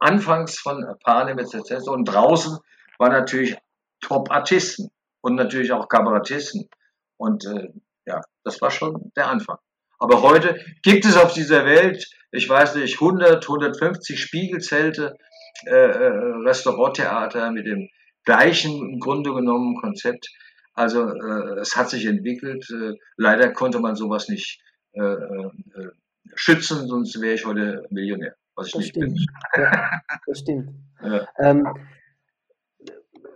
anfangs 0.00 0.58
von 0.58 0.84
Panem 1.04 1.38
etc. 1.38 1.88
Und 1.88 2.04
draußen 2.04 2.58
waren 2.98 3.12
natürlich 3.12 3.56
Top-Artisten 4.00 4.90
und 5.20 5.34
natürlich 5.34 5.72
auch 5.72 5.88
Kabarettisten. 5.88 6.68
Und 7.16 7.46
äh, 7.46 7.68
ja, 8.06 8.20
das 8.44 8.60
war 8.60 8.70
schon 8.70 9.12
der 9.16 9.28
Anfang. 9.28 9.58
Aber 9.98 10.22
heute 10.22 10.60
gibt 10.82 11.04
es 11.04 11.16
auf 11.16 11.32
dieser 11.32 11.64
Welt, 11.64 12.06
ich 12.30 12.48
weiß 12.48 12.76
nicht, 12.76 13.00
100, 13.00 13.42
150 13.42 14.20
Spiegelzelte, 14.20 15.16
äh, 15.66 15.70
äh, 15.70 16.12
Restauranttheater 16.44 17.50
mit 17.50 17.66
dem 17.66 17.88
gleichen 18.26 18.92
im 18.92 19.00
Grunde 19.00 19.32
genommen 19.32 19.76
Konzept. 19.80 20.28
Also 20.74 21.08
äh, 21.08 21.58
es 21.60 21.74
hat 21.74 21.88
sich 21.88 22.04
entwickelt. 22.04 22.68
Äh, 22.70 22.92
leider 23.16 23.52
konnte 23.52 23.80
man 23.80 23.96
sowas 23.96 24.28
nicht 24.28 24.60
äh, 24.92 25.00
äh, 25.00 25.50
schützen, 26.34 26.86
sonst 26.86 27.18
wäre 27.20 27.34
ich 27.34 27.46
heute 27.46 27.86
Millionär. 27.90 28.34
was 28.54 28.66
ich 28.66 28.72
das 28.72 28.80
nicht 28.80 28.90
stimmt. 28.90 29.14
bin. 29.54 29.70
Das 30.26 30.38
stimmt. 30.38 30.70
Ja. 31.02 31.28
Ähm, 31.38 31.68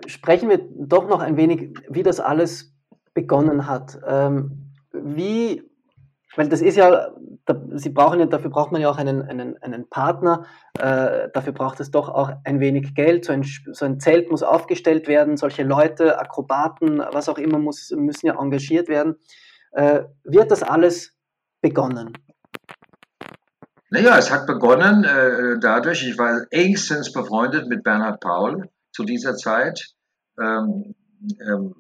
sprechen 0.07 0.49
wir 0.49 0.67
doch 0.79 1.07
noch 1.07 1.21
ein 1.21 1.37
wenig, 1.37 1.79
wie 1.91 2.03
das 2.03 2.19
alles 2.19 2.75
begonnen 3.13 3.67
hat. 3.67 4.01
Ähm, 4.07 4.73
wie, 4.93 5.63
weil 6.37 6.49
das 6.49 6.63
ist 6.63 6.77
ja, 6.77 7.11
da, 7.45 7.61
Sie 7.75 7.91
brauchen 7.91 8.21
ja, 8.21 8.27
dafür 8.27 8.51
braucht 8.51 8.73
man 8.73 8.81
ja 8.81 8.91
auch 8.91 8.99
einen, 8.99 9.23
einen, 9.23 9.57
einen 9.63 9.89
Partner, 9.89 10.47
äh, 10.79 11.29
dafür 11.33 11.53
braucht 11.53 11.81
es 11.81 11.91
doch 11.91 12.09
auch 12.09 12.31
ein 12.45 12.61
wenig 12.61 12.95
Geld, 12.95 13.25
so 13.25 13.33
ein, 13.33 13.45
so 13.45 13.85
ein 13.85 13.99
Zelt 13.99 14.31
muss 14.31 14.43
aufgestellt 14.43 15.09
werden, 15.09 15.37
solche 15.37 15.65
Leute, 15.65 16.19
Akrobaten, 16.19 16.99
was 17.13 17.29
auch 17.29 17.39
immer, 17.39 17.59
muss, 17.59 17.91
müssen 17.97 18.27
ja 18.27 18.41
engagiert 18.41 18.89
werden. 18.89 19.17
Äh, 19.73 20.03
wird 20.25 20.51
das 20.51 20.63
alles 20.63 21.17
begonnen? 21.61 22.13
Naja, 23.91 24.17
es 24.19 24.31
hat 24.31 24.47
begonnen 24.47 25.05
äh, 25.05 25.59
dadurch, 25.61 26.07
ich 26.07 26.17
war 26.17 26.47
engstens 26.51 27.13
befreundet 27.13 27.69
mit 27.69 27.83
Bernhard 27.83 28.21
Paul 28.21 28.69
zu 28.93 29.05
dieser 29.05 29.35
Zeit. 29.35 29.95
Ähm, 30.39 30.95
ähm, 31.41 31.75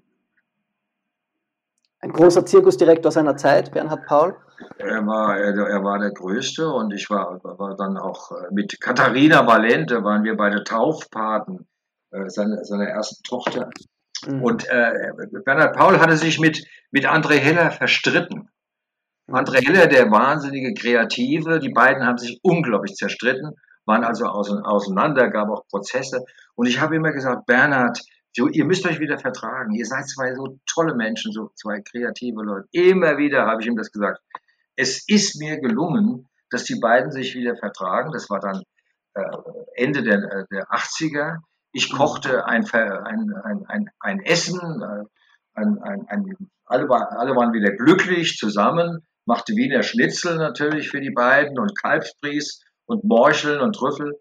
Ein 2.03 2.13
großer 2.13 2.47
Zirkusdirektor 2.47 3.13
seiner 3.13 3.37
Zeit, 3.37 3.73
Bernhard 3.73 4.07
Paul. 4.07 4.37
er, 4.79 5.07
war, 5.07 5.39
er, 5.39 5.55
er 5.55 5.85
war 5.85 5.99
der 5.99 6.13
Größte 6.13 6.69
und 6.69 6.93
ich 6.93 7.11
war, 7.11 7.41
war 7.43 7.77
dann 7.77 7.99
auch 7.99 8.31
äh, 8.33 8.47
mit 8.53 8.81
Katharina 8.81 9.47
Valente, 9.47 10.03
waren 10.03 10.25
wir 10.25 10.37
beide 10.37 10.65
Taufpaten 10.65 11.69
äh, 12.11 12.29
seiner, 12.29 12.65
seiner 12.65 12.87
ersten 12.87 13.23
Tochter. 13.23 13.69
Mhm. 14.27 14.43
Und 14.43 14.69
äh, 14.71 14.93
Bernhard 15.45 15.77
Paul 15.77 16.01
hatte 16.01 16.17
sich 16.17 16.41
mit, 16.41 16.65
mit 16.91 17.07
André 17.07 17.35
Heller 17.37 17.71
verstritten. 17.71 18.49
André 19.29 19.65
Heller, 19.65 19.87
der 19.87 20.11
wahnsinnige 20.11 20.75
Kreative, 20.75 21.61
die 21.61 21.71
beiden 21.73 22.05
haben 22.05 22.19
sich 22.19 22.41
unglaublich 22.43 22.95
zerstritten, 22.95 23.53
waren 23.85 24.05
also 24.05 24.25
ause- 24.27 24.63
auseinander, 24.65 25.29
gab 25.31 25.49
auch 25.51 25.67
Prozesse. 25.69 26.25
Und 26.55 26.67
ich 26.67 26.81
habe 26.81 26.97
immer 26.97 27.13
gesagt, 27.13 27.47
Bernhard, 27.47 28.01
so, 28.33 28.49
ihr 28.49 28.65
müsst 28.65 28.87
euch 28.87 29.01
wieder 29.01 29.19
vertragen. 29.19 29.73
Ihr 29.73 29.87
seid 29.87 30.09
zwei 30.09 30.35
so 30.35 30.59
tolle 30.67 30.95
Menschen, 30.95 31.33
so 31.33 31.51
zwei 31.57 31.81
kreative 31.81 32.43
Leute. 32.43 32.69
Immer 32.73 33.19
wieder 33.19 33.47
habe 33.47 33.63
ich 33.63 33.69
ihm 33.69 33.77
das 33.77 33.91
gesagt. 33.91 34.21
Es 34.77 35.07
ist 35.09 35.41
mir 35.41 35.59
gelungen, 35.61 36.29
dass 36.51 36.65
die 36.65 36.79
beiden 36.81 37.11
sich 37.11 37.35
wieder 37.35 37.57
vertragen. 37.57 38.13
Das 38.13 38.31
war 38.31 38.41
dann 38.41 38.63
äh, 39.15 39.23
Ende 39.75 40.03
der, 40.03 40.19
äh, 40.19 40.45
der 40.51 40.71
80er. 40.71 41.39
Ich 41.73 41.93
kochte 41.93 42.47
ein, 42.47 42.65
ein, 42.73 43.35
ein, 43.45 43.65
ein, 43.67 43.91
ein 44.01 44.21
Essen, 44.21 44.59
äh, 44.59 45.05
ein, 45.55 45.79
ein, 45.83 46.07
ein, 46.09 46.37
alle, 46.65 46.89
alle 46.89 47.35
waren 47.37 47.53
wieder 47.53 47.73
glücklich 47.73 48.37
zusammen, 48.37 49.07
machte 49.25 49.55
Wiener 49.55 49.83
Schnitzel 49.83 50.37
natürlich 50.39 50.89
für 50.89 51.01
die 51.01 51.11
beiden 51.11 51.59
und 51.59 51.77
Kalbsbries 51.81 52.63
und 52.87 53.05
Morcheln 53.05 53.61
und 53.61 53.75
Trüffel. 53.75 54.19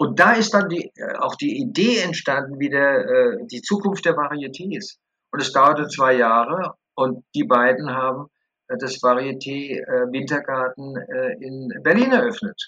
Und 0.00 0.20
da 0.20 0.32
ist 0.34 0.54
dann 0.54 0.68
die, 0.68 0.92
äh, 0.94 1.16
auch 1.18 1.34
die 1.34 1.58
Idee 1.58 1.98
entstanden, 1.98 2.58
wieder 2.60 3.04
äh, 3.04 3.46
die 3.46 3.62
Zukunft 3.62 4.04
der 4.04 4.14
Varietés. 4.14 4.98
Und 5.32 5.42
es 5.42 5.52
dauerte 5.52 5.88
zwei 5.88 6.14
Jahre 6.14 6.74
und 6.94 7.24
die 7.34 7.44
beiden 7.44 7.90
haben 7.90 8.28
äh, 8.68 8.76
das 8.78 9.02
Varieté 9.02 9.76
äh, 9.80 10.12
Wintergarten 10.12 10.96
äh, 10.96 11.32
in 11.44 11.68
Berlin 11.82 12.12
eröffnet. 12.12 12.58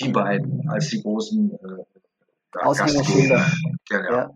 Die 0.00 0.10
beiden 0.10 0.68
als 0.68 0.88
die 0.90 1.00
großen 1.02 1.52
äh. 1.52 1.84
Gastgeber. 2.52 3.44
Genau. 3.88 4.10
Ja. 4.12 4.30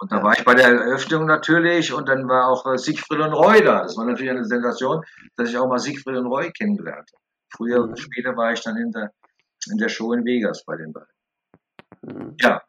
Und 0.00 0.10
da 0.10 0.16
Ja. 0.18 0.22
war 0.24 0.32
ich 0.36 0.44
bei 0.44 0.54
der 0.54 0.66
Eröffnung 0.68 1.26
natürlich 1.26 1.92
und 1.92 2.08
dann 2.08 2.28
war 2.28 2.48
auch 2.48 2.66
äh, 2.66 2.76
Siegfried 2.78 3.20
und 3.20 3.32
Roy 3.32 3.62
da. 3.62 3.82
Das 3.82 3.96
war 3.96 4.04
natürlich 4.06 4.30
eine 4.30 4.44
Sensation, 4.44 5.02
dass 5.36 5.48
ich 5.50 5.56
auch 5.56 5.68
mal 5.68 5.78
Siegfried 5.78 6.16
und 6.16 6.26
Roy 6.26 6.50
kennengelernt 6.50 7.08
habe. 7.12 7.22
Früher, 7.56 7.86
Mhm. 7.86 7.96
später 7.96 8.36
war 8.36 8.52
ich 8.52 8.60
dann 8.62 8.76
in 8.76 8.90
der, 8.90 9.12
in 9.70 9.78
der 9.78 9.88
Show 9.88 10.12
in 10.12 10.24
Vegas 10.24 10.64
bei 10.64 10.76
den 10.76 10.92
beiden. 10.92 11.06
Mhm. 12.02 12.36
Ja. 12.40 12.62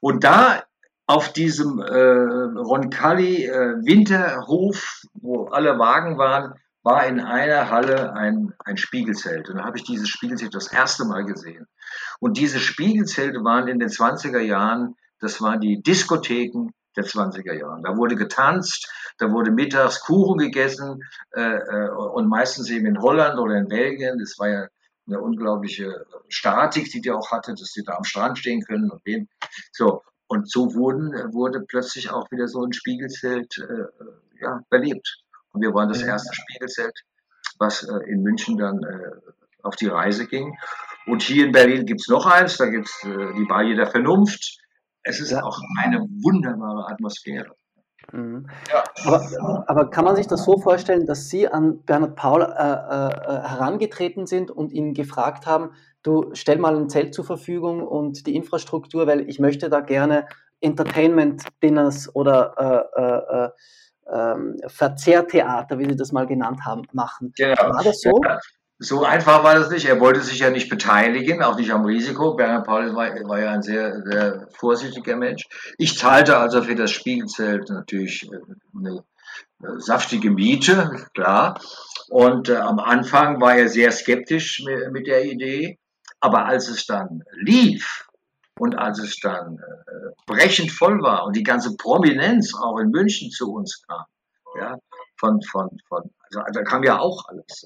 Und 0.00 0.24
da 0.24 0.62
auf 1.06 1.32
diesem 1.32 1.80
äh, 1.80 2.58
Roncalli 2.58 3.46
äh, 3.46 3.76
Winterhof, 3.84 5.02
wo 5.14 5.46
alle 5.46 5.78
Wagen 5.78 6.18
waren, 6.18 6.54
war 6.82 7.06
in 7.06 7.20
einer 7.20 7.70
Halle 7.70 8.14
ein, 8.14 8.54
ein 8.64 8.76
Spiegelzelt. 8.76 9.48
Und 9.48 9.56
da 9.56 9.64
habe 9.64 9.78
ich 9.78 9.84
dieses 9.84 10.08
Spiegelzelt 10.08 10.54
das 10.54 10.72
erste 10.72 11.04
Mal 11.04 11.24
gesehen. 11.24 11.66
Und 12.18 12.36
diese 12.38 12.58
Spiegelzelte 12.58 13.44
waren 13.44 13.68
in 13.68 13.78
den 13.78 13.88
20er 13.88 14.40
Jahren, 14.40 14.96
das 15.20 15.40
waren 15.40 15.60
die 15.60 15.80
Diskotheken 15.82 16.70
der 16.96 17.04
20er 17.04 17.54
Jahren. 17.54 17.82
Da 17.82 17.96
wurde 17.96 18.16
getanzt, 18.16 18.90
da 19.18 19.30
wurde 19.30 19.52
mittags 19.52 20.00
Kuchen 20.00 20.38
gegessen 20.38 21.00
äh, 21.34 21.40
äh, 21.40 21.90
und 21.90 22.28
meistens 22.28 22.68
eben 22.70 22.86
in 22.86 23.00
Holland 23.00 23.38
oder 23.38 23.56
in 23.56 23.68
Belgien. 23.68 24.18
Das 24.18 24.38
war 24.38 24.48
ja 24.48 24.66
eine 25.06 25.20
unglaubliche 25.20 26.06
Statik, 26.28 26.90
die 26.90 27.00
die 27.00 27.10
auch 27.10 27.30
hatte, 27.30 27.54
dass 27.54 27.72
die 27.72 27.82
da 27.82 27.94
am 27.94 28.04
Strand 28.04 28.38
stehen 28.38 28.62
können 28.62 28.90
und 28.90 29.06
den. 29.06 29.28
So. 29.72 30.02
Und 30.28 30.50
so 30.50 30.74
wurden, 30.74 31.12
wurde 31.34 31.60
plötzlich 31.60 32.10
auch 32.10 32.30
wieder 32.30 32.48
so 32.48 32.64
ein 32.64 32.72
Spiegelzelt 32.72 33.58
äh, 33.58 34.40
ja, 34.40 34.60
belebt. 34.70 35.18
Und 35.52 35.60
wir 35.60 35.74
waren 35.74 35.90
das 35.90 36.02
erste 36.02 36.34
Spiegelzelt, 36.34 36.98
was 37.58 37.82
äh, 37.82 38.10
in 38.10 38.22
München 38.22 38.56
dann 38.56 38.82
äh, 38.82 39.10
auf 39.62 39.76
die 39.76 39.88
Reise 39.88 40.26
ging. 40.26 40.56
Und 41.06 41.22
hier 41.22 41.46
in 41.46 41.52
Berlin 41.52 41.84
gibt's 41.84 42.08
noch 42.08 42.24
eins, 42.26 42.56
da 42.56 42.66
gibt's 42.66 43.04
äh, 43.04 43.34
die 43.34 43.44
Bar 43.44 43.64
der 43.64 43.86
Vernunft. 43.86 44.58
Es 45.02 45.20
ist 45.20 45.34
auch 45.34 45.60
eine 45.82 46.00
wunderbare 46.00 46.88
Atmosphäre. 46.88 47.54
Mhm. 48.12 48.46
Ja. 48.70 48.84
Aber, 49.04 49.64
aber 49.68 49.90
kann 49.90 50.04
man 50.04 50.16
sich 50.16 50.26
das 50.26 50.44
so 50.44 50.58
vorstellen, 50.58 51.06
dass 51.06 51.28
Sie 51.28 51.48
an 51.48 51.82
Bernhard 51.84 52.16
Paul 52.16 52.42
äh, 52.42 52.46
äh, 52.46 53.48
herangetreten 53.48 54.26
sind 54.26 54.50
und 54.50 54.72
ihn 54.72 54.94
gefragt 54.94 55.46
haben, 55.46 55.70
du 56.02 56.30
stell 56.34 56.58
mal 56.58 56.76
ein 56.76 56.88
Zelt 56.88 57.14
zur 57.14 57.24
Verfügung 57.24 57.86
und 57.86 58.26
die 58.26 58.34
Infrastruktur, 58.34 59.06
weil 59.06 59.28
ich 59.28 59.38
möchte 59.38 59.70
da 59.70 59.80
gerne 59.80 60.26
Entertainment-Dinners 60.60 62.14
oder 62.14 62.88
äh, 62.96 63.00
äh, 63.00 63.44
äh, 63.44 63.50
ähm, 64.12 64.56
Verzehrtheater, 64.66 65.78
wie 65.78 65.86
Sie 65.86 65.96
das 65.96 66.12
mal 66.12 66.26
genannt 66.26 66.60
haben, 66.64 66.82
machen. 66.92 67.32
Genau. 67.36 67.56
War 67.56 67.84
das 67.84 68.00
so? 68.00 68.20
Ja, 68.24 68.38
so 68.78 69.04
einfach 69.04 69.44
war 69.44 69.54
das 69.54 69.70
nicht. 69.70 69.86
Er 69.86 70.00
wollte 70.00 70.20
sich 70.20 70.40
ja 70.40 70.50
nicht 70.50 70.68
beteiligen, 70.68 71.42
auch 71.42 71.56
nicht 71.56 71.70
am 71.70 71.84
Risiko. 71.84 72.34
Bernhard 72.34 72.66
Paul 72.66 72.94
war, 72.94 73.10
war 73.28 73.40
ja 73.40 73.52
ein 73.52 73.62
sehr, 73.62 74.02
sehr 74.02 74.48
vorsichtiger 74.54 75.16
Mensch. 75.16 75.44
Ich 75.78 75.96
zahlte 75.96 76.36
also 76.36 76.62
für 76.62 76.74
das 76.74 76.90
Spiegelzelt 76.90 77.68
natürlich 77.70 78.28
äh, 78.30 78.36
eine 78.76 79.04
äh, 79.62 79.78
saftige 79.78 80.30
Miete, 80.30 81.06
klar. 81.14 81.60
Und 82.08 82.48
äh, 82.48 82.56
am 82.56 82.78
Anfang 82.78 83.40
war 83.40 83.56
er 83.56 83.68
sehr 83.68 83.92
skeptisch 83.92 84.62
mit, 84.66 84.92
mit 84.92 85.06
der 85.06 85.24
Idee. 85.24 85.78
Aber 86.20 86.46
als 86.46 86.68
es 86.68 86.86
dann 86.86 87.24
lief 87.32 88.08
und 88.58 88.76
als 88.76 88.98
es 88.98 89.18
dann 89.20 89.58
äh, 89.58 90.10
brechend 90.26 90.70
voll 90.70 91.02
war 91.02 91.24
und 91.24 91.36
die 91.36 91.42
ganze 91.42 91.76
Prominenz 91.76 92.54
auch 92.54 92.78
in 92.78 92.90
München 92.90 93.30
zu 93.30 93.52
uns 93.52 93.82
kam, 93.86 94.04
ja, 94.58 94.76
von, 95.18 95.40
von, 95.42 95.70
von, 95.88 96.10
also 96.40 96.60
da 96.60 96.62
kam 96.64 96.82
ja 96.84 96.98
auch 96.98 97.26
alles, 97.28 97.64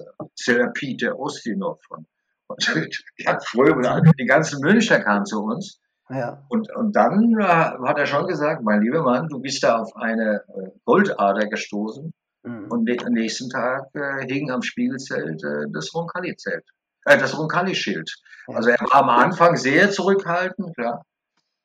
von, 1.87 2.07
von 2.49 2.57
Jan 3.19 3.41
Fröbe, 3.41 3.75
und 3.79 3.87
all- 3.87 4.03
die 4.19 4.27
ganzen 4.27 4.61
Münchner 4.61 5.01
kamen 5.01 5.27
zu 5.27 5.43
uns. 5.43 5.81
Ja. 6.09 6.45
Und, 6.49 6.73
und 6.77 6.95
dann 6.95 7.35
äh, 7.41 7.45
hat 7.45 7.99
er 7.99 8.07
schon 8.07 8.29
gesagt, 8.29 8.63
mein 8.63 8.81
lieber 8.83 9.03
Mann, 9.03 9.29
du 9.29 9.41
bist 9.41 9.63
da 9.65 9.79
auf 9.79 9.97
eine 9.97 10.45
äh, 10.57 10.71
Goldader 10.85 11.49
gestoßen. 11.49 12.13
Mhm. 12.45 12.71
Und 12.71 12.85
ne- 12.85 12.99
am 13.05 13.13
nächsten 13.13 13.51
Tag 13.51 13.89
äh, 13.95 14.25
hing 14.27 14.51
am 14.53 14.63
Spiegelzelt 14.63 15.43
äh, 15.43 15.65
das 15.73 15.93
Roncalli-Zelt, 15.93 16.65
äh, 17.07 17.19
das 17.19 17.37
Roncalli-Schild. 17.37 18.09
Ja. 18.47 18.55
Also 18.57 18.69
er 18.71 18.79
war 18.83 18.95
am 19.03 19.09
Anfang 19.09 19.57
sehr 19.57 19.91
zurückhaltend, 19.91 20.77
klar, 20.77 21.05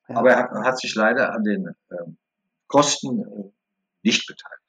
Ja. 0.07 0.15
aber 0.17 0.31
er 0.31 0.37
hat, 0.39 0.51
hat 0.65 0.79
sich 0.79 0.95
leider 0.95 1.33
an 1.33 1.43
den 1.43 1.75
ähm, 1.91 2.17
Kosten 2.67 3.19
äh, 3.21 3.51
nicht 4.01 4.25
beteiligt. 4.25 4.60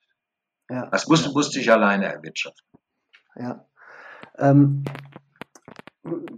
Ja. 0.73 0.89
Das 0.91 1.07
musste, 1.09 1.31
musste 1.31 1.61
ich 1.61 1.71
alleine 1.71 2.07
erwirtschaften. 2.13 2.67
Ja. 3.37 3.65
Ähm, 4.39 4.85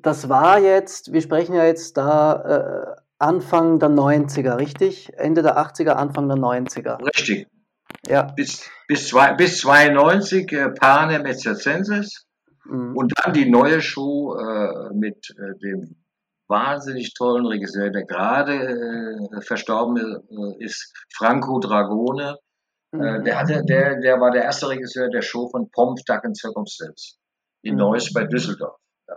das 0.03 0.29
war 0.29 0.59
jetzt, 0.59 1.13
wir 1.13 1.23
sprechen 1.23 1.55
ja 1.55 1.65
jetzt 1.65 1.97
da 1.97 2.97
äh, 2.97 3.01
Anfang 3.19 3.79
der 3.79 3.89
90er, 3.89 4.59
richtig? 4.59 5.13
Ende 5.17 5.43
der 5.43 5.57
80er, 5.57 5.93
Anfang 5.93 6.29
der 6.29 6.37
90er. 6.37 7.03
Richtig. 7.05 7.49
Ja. 8.07 8.25
Bis, 8.37 8.69
bis, 8.89 9.09
zwei, 9.09 9.33
bis 9.33 9.61
92 9.61 10.53
äh, 10.53 10.71
Panem 10.71 11.25
et 11.25 11.41
Circenses 11.41 12.27
Mhm. 12.65 12.97
und 12.97 13.13
dann 13.17 13.33
die 13.35 13.51
neue 13.51 13.81
Show 13.81 14.37
äh, 14.37 14.95
mit 14.95 15.31
äh, 15.39 15.59
dem 15.59 15.97
wahnsinnig 16.49 17.15
tollen 17.15 17.47
Regisseur, 17.47 17.91
der 17.91 18.05
gerade 18.05 18.55
äh, 18.55 19.41
verstorben 19.43 19.97
äh, 19.99 20.65
ist, 20.65 20.93
Franco 21.15 21.59
Dragone. 21.59 22.37
Äh, 22.95 23.19
Mhm. 23.19 23.25
der, 23.25 23.39
hatte, 23.39 23.63
der, 23.65 24.01
der 24.01 24.21
war 24.21 24.31
der 24.31 24.45
erste 24.45 24.69
Regisseur 24.69 25.09
der 25.11 25.23
Show 25.23 25.49
von 25.49 25.69
Pomp, 25.71 25.99
Duck 26.07 26.25
and 26.25 26.37
Circumstance 26.37 27.17
in 27.63 27.75
Mhm. 27.75 27.81
Neuss 27.81 28.13
bei 28.13 28.25
Düsseldorf. 28.25 28.77
Ja. 29.09 29.17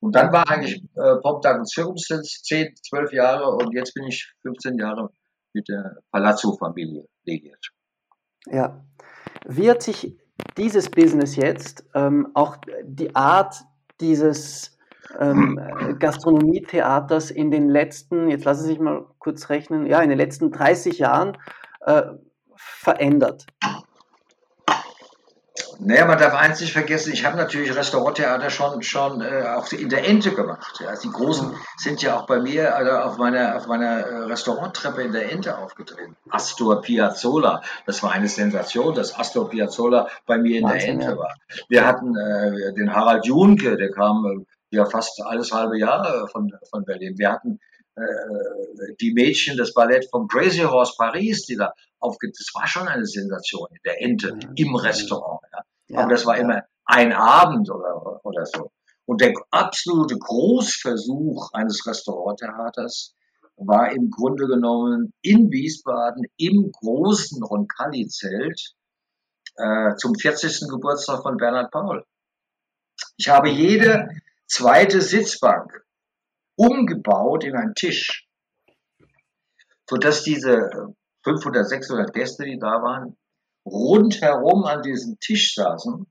Und 0.00 0.16
dann 0.16 0.32
war 0.32 0.48
eigentlich 0.50 0.82
äh, 0.96 1.16
Pomp, 1.22 1.42
Duck 1.42 1.54
and 1.54 1.68
Circumstance 1.70 2.42
10, 2.42 2.74
12 2.88 3.12
Jahre 3.12 3.50
und 3.50 3.72
jetzt 3.72 3.94
bin 3.94 4.04
ich 4.04 4.32
15 4.42 4.78
Jahre 4.78 5.10
mit 5.52 5.68
der 5.68 5.98
Palazzo-Familie 6.10 7.04
liiert. 7.24 7.68
Ja. 8.46 8.84
Wie 9.46 9.70
hat 9.70 9.82
sich 9.82 10.16
dieses 10.56 10.90
Business 10.90 11.36
jetzt, 11.36 11.84
ähm, 11.94 12.30
auch 12.34 12.56
die 12.82 13.14
Art 13.14 13.54
dieses 14.00 14.76
ähm, 15.20 15.60
Gastronomietheaters 16.00 17.30
in 17.30 17.50
den 17.52 17.68
letzten, 17.68 18.28
jetzt 18.28 18.44
lassen 18.44 18.62
Sie 18.62 18.70
sich 18.70 18.80
mal 18.80 19.06
kurz 19.20 19.48
rechnen, 19.50 19.86
ja, 19.86 20.00
in 20.02 20.08
den 20.08 20.18
letzten 20.18 20.50
30 20.50 20.98
Jahren 20.98 21.38
äh, 21.86 22.02
verändert? 22.78 23.46
Naja, 25.80 26.06
man 26.06 26.18
darf 26.18 26.34
eins 26.34 26.60
nicht 26.60 26.72
vergessen, 26.72 27.12
ich 27.12 27.24
habe 27.24 27.36
natürlich 27.36 27.74
Restauranttheater 27.74 28.50
schon, 28.50 28.82
schon 28.82 29.20
äh, 29.20 29.44
auch 29.56 29.70
in 29.72 29.88
der 29.88 30.06
Ente 30.06 30.32
gemacht. 30.32 30.80
Ja. 30.80 30.94
Die 30.96 31.10
Großen 31.10 31.54
sind 31.76 32.02
ja 32.02 32.18
auch 32.18 32.26
bei 32.26 32.40
mir 32.40 32.74
also 32.74 32.92
auf 32.92 33.18
meiner, 33.18 33.56
auf 33.56 33.66
meiner 33.66 34.00
äh, 34.00 34.16
Restauranttreppe 34.24 35.02
in 35.02 35.12
der 35.12 35.30
Ente 35.30 35.58
aufgetreten. 35.58 36.16
Astor 36.30 36.80
Piazzolla, 36.80 37.62
das 37.86 38.02
war 38.02 38.12
eine 38.12 38.28
Sensation, 38.28 38.94
dass 38.94 39.18
Astor 39.18 39.48
Piazzolla 39.48 40.08
bei 40.26 40.38
mir 40.38 40.58
in 40.58 40.64
Wahnsinn, 40.64 40.80
der 40.80 40.88
Ente 40.90 41.06
ja. 41.06 41.18
war. 41.18 41.34
Wir 41.68 41.86
hatten 41.86 42.16
äh, 42.16 42.72
den 42.74 42.94
Harald 42.94 43.26
Junke, 43.26 43.76
der 43.76 43.90
kam 43.90 44.24
äh, 44.70 44.76
ja 44.76 44.86
fast 44.86 45.22
alles 45.22 45.52
halbe 45.52 45.78
Jahr 45.78 46.28
von, 46.28 46.52
von 46.70 46.84
Berlin. 46.84 47.18
Wir 47.18 47.32
hatten 47.32 47.60
äh, 47.96 48.02
die 49.00 49.12
Mädchen, 49.12 49.56
das 49.56 49.72
Ballett 49.72 50.08
vom 50.10 50.26
Crazy 50.28 50.62
Horse 50.62 50.94
Paris, 50.96 51.46
die 51.46 51.56
da 51.56 51.72
aufgeht. 52.04 52.36
Das 52.38 52.50
war 52.54 52.66
schon 52.66 52.88
eine 52.88 53.06
Sensation 53.06 53.68
in 53.70 53.80
der 53.84 54.02
Ente 54.02 54.34
mhm. 54.34 54.52
im 54.56 54.76
Restaurant. 54.76 55.40
Ja. 55.52 55.64
Ja, 55.88 56.00
Aber 56.00 56.10
das 56.10 56.26
war 56.26 56.36
immer 56.36 56.62
ein 56.84 57.12
Abend 57.12 57.70
oder, 57.70 58.24
oder 58.24 58.46
so. 58.46 58.70
Und 59.06 59.20
der 59.20 59.34
absolute 59.50 60.16
Großversuch 60.18 61.52
eines 61.52 61.86
Restauranttheaters 61.86 63.14
war 63.56 63.92
im 63.92 64.10
Grunde 64.10 64.46
genommen 64.46 65.12
in 65.20 65.50
Wiesbaden 65.50 66.24
im 66.36 66.72
großen 66.72 67.42
Roncalli-Zelt 67.42 68.74
äh, 69.56 69.94
zum 69.96 70.14
40. 70.14 70.68
Geburtstag 70.70 71.22
von 71.22 71.36
Bernhard 71.36 71.70
Paul. 71.70 72.04
Ich 73.16 73.28
habe 73.28 73.50
jede 73.50 74.08
zweite 74.46 75.00
Sitzbank 75.00 75.84
umgebaut 76.56 77.44
in 77.44 77.56
einen 77.56 77.74
Tisch, 77.74 78.26
sodass 79.88 80.22
diese 80.22 80.94
500, 81.24 81.68
600 81.68 82.12
Gäste, 82.12 82.44
die 82.44 82.58
da 82.58 82.82
waren, 82.82 83.16
rundherum 83.66 84.64
an 84.64 84.82
diesem 84.82 85.18
Tisch 85.18 85.54
saßen, 85.54 86.06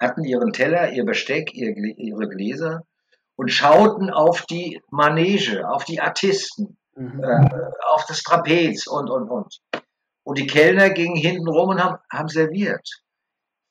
hatten 0.00 0.24
ihren 0.24 0.52
Teller, 0.52 0.92
ihr 0.92 1.04
Besteck, 1.04 1.52
ihre 1.54 2.28
Gläser 2.28 2.82
und 3.36 3.50
schauten 3.50 4.10
auf 4.10 4.42
die 4.46 4.80
Manege, 4.90 5.68
auf 5.68 5.84
die 5.84 6.00
Artisten, 6.00 6.76
mhm. 6.96 7.22
äh, 7.22 7.50
auf 7.94 8.06
das 8.06 8.22
Trapez 8.22 8.86
und, 8.86 9.10
und, 9.10 9.28
und. 9.28 9.60
Und 10.22 10.38
die 10.38 10.46
Kellner 10.46 10.90
gingen 10.90 11.16
hinten 11.16 11.48
rum 11.48 11.70
und 11.70 11.82
haben, 11.82 11.98
haben 12.10 12.28
serviert. 12.28 12.88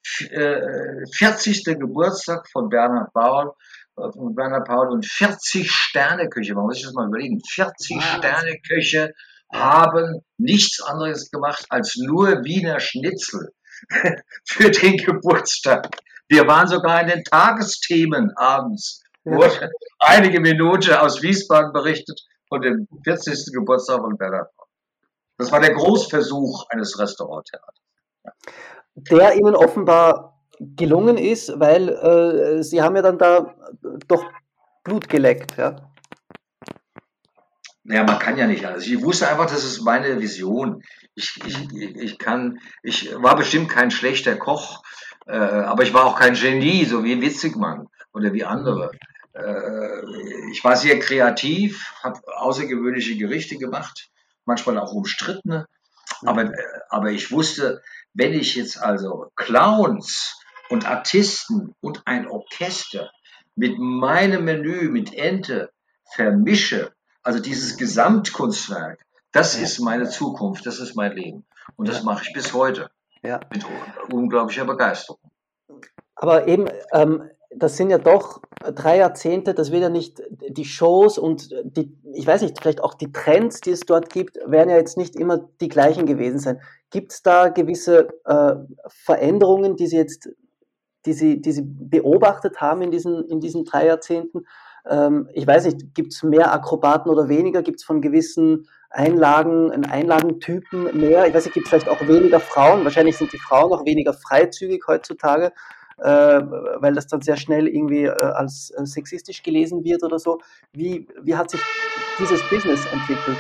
F 0.05 0.29
äh, 0.31 1.05
40. 1.15 1.63
Geburtstag 1.79 2.47
von 2.51 2.69
Bernhard 2.69 3.13
Paul, 3.13 3.53
äh, 3.97 4.11
von 4.11 4.35
Bernhard 4.35 4.67
Paul 4.67 4.91
und 4.91 5.05
40 5.05 5.71
Sterne-Küche, 5.71 6.53
man 6.53 6.65
muss 6.65 6.75
sich 6.75 6.83
das 6.83 6.93
mal 6.93 7.07
überlegen, 7.07 7.39
40 7.39 8.01
Sterne-Küche 8.01 9.13
haben 9.53 10.21
nichts 10.37 10.81
anderes 10.81 11.29
gemacht 11.31 11.65
als 11.69 11.95
nur 11.95 12.43
Wiener 12.43 12.79
Schnitzel 12.79 13.53
für 14.45 14.71
den 14.71 14.97
Geburtstag. 14.97 15.89
Wir 16.27 16.47
waren 16.47 16.67
sogar 16.67 17.01
in 17.01 17.07
den 17.07 17.23
Tagesthemen 17.23 18.31
abends. 18.35 19.01
Wurde 19.23 19.69
einige 19.99 20.41
Minuten 20.41 20.93
aus 20.93 21.21
Wiesbaden 21.21 21.71
berichtet 21.71 22.19
von 22.49 22.61
dem 22.61 22.87
40. 23.05 23.53
Geburtstag 23.53 24.01
von 24.01 24.17
Bernhard. 24.17 24.49
Das 25.37 25.51
war 25.51 25.61
der 25.61 25.73
Großversuch 25.73 26.65
eines 26.69 26.99
Restauranttheaters. 26.99 27.75
Der 28.95 29.35
Ihnen 29.35 29.55
offenbar 29.55 30.39
gelungen 30.59 31.17
ist, 31.17 31.59
weil 31.59 31.89
äh, 31.89 32.63
Sie 32.63 32.81
haben 32.81 32.95
ja 32.95 33.01
dann 33.01 33.17
da 33.17 33.55
doch 34.07 34.25
Blut 34.83 35.09
geleckt. 35.09 35.57
Ja? 35.57 35.92
Naja, 37.83 38.03
man 38.03 38.19
kann 38.19 38.37
ja 38.37 38.47
nicht 38.47 38.65
alles. 38.65 38.87
Ich 38.87 39.01
wusste 39.01 39.27
einfach, 39.27 39.45
das 39.45 39.63
ist 39.65 39.81
meine 39.81 40.21
Vision. 40.21 40.83
Ich, 41.15 41.39
ich, 41.45 41.71
ich 41.73 42.17
kann, 42.17 42.59
ich 42.81 43.13
war 43.15 43.35
bestimmt 43.35 43.69
kein 43.69 43.91
schlechter 43.91 44.37
Koch, 44.37 44.83
äh, 45.27 45.35
aber 45.35 45.83
ich 45.83 45.93
war 45.93 46.05
auch 46.05 46.17
kein 46.17 46.33
Genie, 46.33 46.85
so 46.85 47.03
wie 47.03 47.21
Witzigmann 47.21 47.87
oder 48.13 48.31
wie 48.33 48.45
andere. 48.45 48.91
Äh, 49.33 50.49
ich 50.51 50.63
war 50.63 50.77
sehr 50.77 50.99
kreativ, 50.99 51.93
habe 52.01 52.21
außergewöhnliche 52.37 53.17
Gerichte 53.17 53.57
gemacht, 53.57 54.09
manchmal 54.45 54.77
auch 54.77 54.93
umstrittene. 54.93 55.67
Aber, 56.25 56.43
äh, 56.43 56.79
aber 56.89 57.11
ich 57.11 57.31
wusste, 57.31 57.81
wenn 58.13 58.33
ich 58.33 58.55
jetzt 58.55 58.81
also 58.81 59.31
Clowns 59.35 60.39
und 60.69 60.87
Artisten 60.87 61.75
und 61.81 62.03
ein 62.05 62.27
Orchester 62.27 63.11
mit 63.55 63.77
meinem 63.77 64.45
Menü, 64.45 64.89
mit 64.89 65.13
Ente 65.13 65.71
vermische, 66.15 66.93
also 67.23 67.39
dieses 67.39 67.77
Gesamtkunstwerk, 67.77 68.99
das 69.31 69.55
ist 69.55 69.79
meine 69.79 70.07
Zukunft, 70.09 70.65
das 70.65 70.79
ist 70.79 70.95
mein 70.95 71.13
Leben. 71.13 71.45
Und 71.75 71.87
das 71.87 72.03
mache 72.03 72.23
ich 72.27 72.33
bis 72.33 72.53
heute. 72.53 72.89
Ja. 73.23 73.39
Mit 73.51 73.65
unglaublicher 74.11 74.65
Begeisterung. 74.65 75.19
Aber 76.15 76.47
eben, 76.47 76.67
ähm, 76.91 77.29
das 77.55 77.77
sind 77.77 77.89
ja 77.89 77.97
doch 77.97 78.41
drei 78.59 78.97
Jahrzehnte, 78.97 79.53
das 79.53 79.71
wird 79.71 79.81
ja 79.81 79.89
nicht, 79.89 80.21
die 80.29 80.65
Shows 80.65 81.17
und 81.17 81.49
die, 81.63 81.95
ich 82.13 82.27
weiß 82.27 82.41
nicht, 82.41 82.59
vielleicht 82.59 82.81
auch 82.81 82.93
die 82.93 83.11
Trends, 83.11 83.61
die 83.61 83.71
es 83.71 83.81
dort 83.81 84.11
gibt, 84.11 84.37
werden 84.45 84.69
ja 84.69 84.77
jetzt 84.77 84.97
nicht 84.97 85.15
immer 85.15 85.49
die 85.61 85.67
gleichen 85.67 86.05
gewesen 86.05 86.39
sein. 86.39 86.61
Gibt 86.89 87.11
es 87.11 87.23
da 87.23 87.49
gewisse 87.49 88.09
äh, 88.25 88.55
Veränderungen, 88.87 89.75
die 89.75 89.87
Sie 89.87 89.97
jetzt, 89.97 90.29
die 91.05 91.13
Sie, 91.13 91.41
die 91.41 91.51
Sie 91.51 91.63
beobachtet 91.63 92.61
haben 92.61 92.81
in 92.81 92.91
diesen, 92.91 93.27
in 93.29 93.39
diesen 93.39 93.65
drei 93.65 93.87
Jahrzehnten? 93.87 94.45
Ähm, 94.89 95.29
ich 95.33 95.47
weiß 95.47 95.65
nicht, 95.65 95.95
gibt 95.95 96.13
es 96.13 96.23
mehr 96.23 96.53
Akrobaten 96.53 97.09
oder 97.09 97.29
weniger? 97.29 97.61
Gibt 97.61 97.79
es 97.79 97.85
von 97.85 98.01
gewissen 98.01 98.67
Einlagen, 98.89 99.85
Einlagentypen 99.85 100.99
mehr? 100.99 101.25
Ich 101.27 101.33
weiß 101.33 101.45
nicht, 101.45 101.53
gibt 101.53 101.67
es 101.67 101.69
vielleicht 101.69 101.89
auch 101.89 102.01
weniger 102.07 102.39
Frauen? 102.39 102.83
Wahrscheinlich 102.83 103.17
sind 103.17 103.31
die 103.33 103.39
Frauen 103.39 103.71
auch 103.71 103.85
weniger 103.85 104.13
freizügig 104.13 104.83
heutzutage, 104.87 105.51
äh, 105.97 106.03
weil 106.03 106.93
das 106.93 107.07
dann 107.07 107.21
sehr 107.21 107.37
schnell 107.37 107.67
irgendwie 107.67 108.05
äh, 108.05 108.11
als 108.11 108.71
äh, 108.71 108.85
sexistisch 108.85 109.41
gelesen 109.41 109.83
wird 109.83 110.03
oder 110.03 110.19
so. 110.19 110.39
Wie, 110.73 111.07
wie 111.21 111.35
hat 111.35 111.49
sich 111.49 111.61
dieses 112.19 112.41
Business 112.49 112.85
entwickelt? 112.91 113.37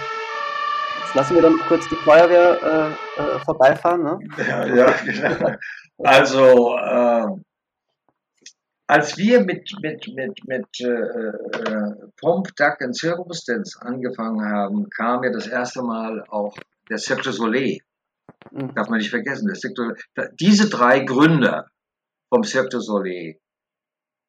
Jetzt 1.03 1.15
lassen 1.15 1.35
wir 1.35 1.41
dann 1.41 1.59
kurz 1.67 1.87
die 1.89 1.95
Feuerwehr 1.95 2.97
äh, 3.17 3.21
äh, 3.21 3.39
vorbeifahren. 3.45 4.03
Ne? 4.03 4.19
Ja, 4.49 4.65
ja, 4.65 4.93
genau. 5.05 5.51
Also, 5.99 6.75
ähm, 6.77 7.43
als 8.93 9.17
wir 9.17 9.43
mit, 9.43 9.71
mit, 9.81 10.07
mit, 10.13 10.47
mit 10.47 10.67
äh, 10.79 10.85
äh, 10.85 11.93
Pomp, 12.21 12.55
Duck 12.55 12.79
and 12.79 12.95
Circus 12.95 13.43
Dance 13.43 13.75
angefangen 13.81 14.45
haben, 14.45 14.87
kam 14.91 15.23
ja 15.23 15.31
das 15.31 15.47
erste 15.47 15.81
Mal 15.81 16.23
auch 16.29 16.55
der 16.91 16.99
Cirque 16.99 17.23
du 17.23 17.31
Soleil. 17.31 17.79
Mhm. 18.51 18.75
Darf 18.75 18.89
man 18.89 18.99
nicht 18.99 19.09
vergessen. 19.09 19.47
Der 19.47 19.55
Cirque 19.55 19.95
du, 20.15 20.27
diese 20.39 20.69
drei 20.69 20.99
Gründer 20.99 21.71
vom 22.31 22.43
Cirque 22.43 22.69
du 22.69 22.81
Soleil, 22.81 23.39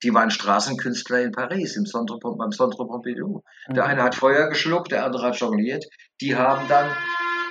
die 0.02 0.14
waren 0.14 0.30
Straßenkünstler 0.30 1.20
in 1.20 1.32
Paris, 1.32 1.76
im 1.76 1.84
Centre, 1.84 2.18
beim 2.18 2.52
Centre 2.52 2.86
Pompidou. 2.86 3.42
Mhm. 3.68 3.74
Der 3.74 3.84
eine 3.84 4.02
hat 4.02 4.14
Feuer 4.14 4.48
geschluckt, 4.48 4.92
der 4.92 5.04
andere 5.04 5.26
hat 5.26 5.36
jongliert. 5.36 5.84
Die 6.22 6.36
haben 6.36 6.66
dann 6.68 6.90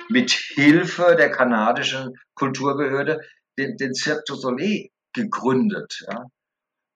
mit 0.08 0.32
Hilfe 0.32 1.14
der 1.16 1.30
kanadischen 1.30 2.14
Kulturbehörde 2.34 3.20
den, 3.56 3.76
den 3.76 3.94
Cirque 3.94 4.24
du 4.26 4.34
Soleil 4.34 4.88
gegründet. 5.12 6.04
Ja. 6.10 6.24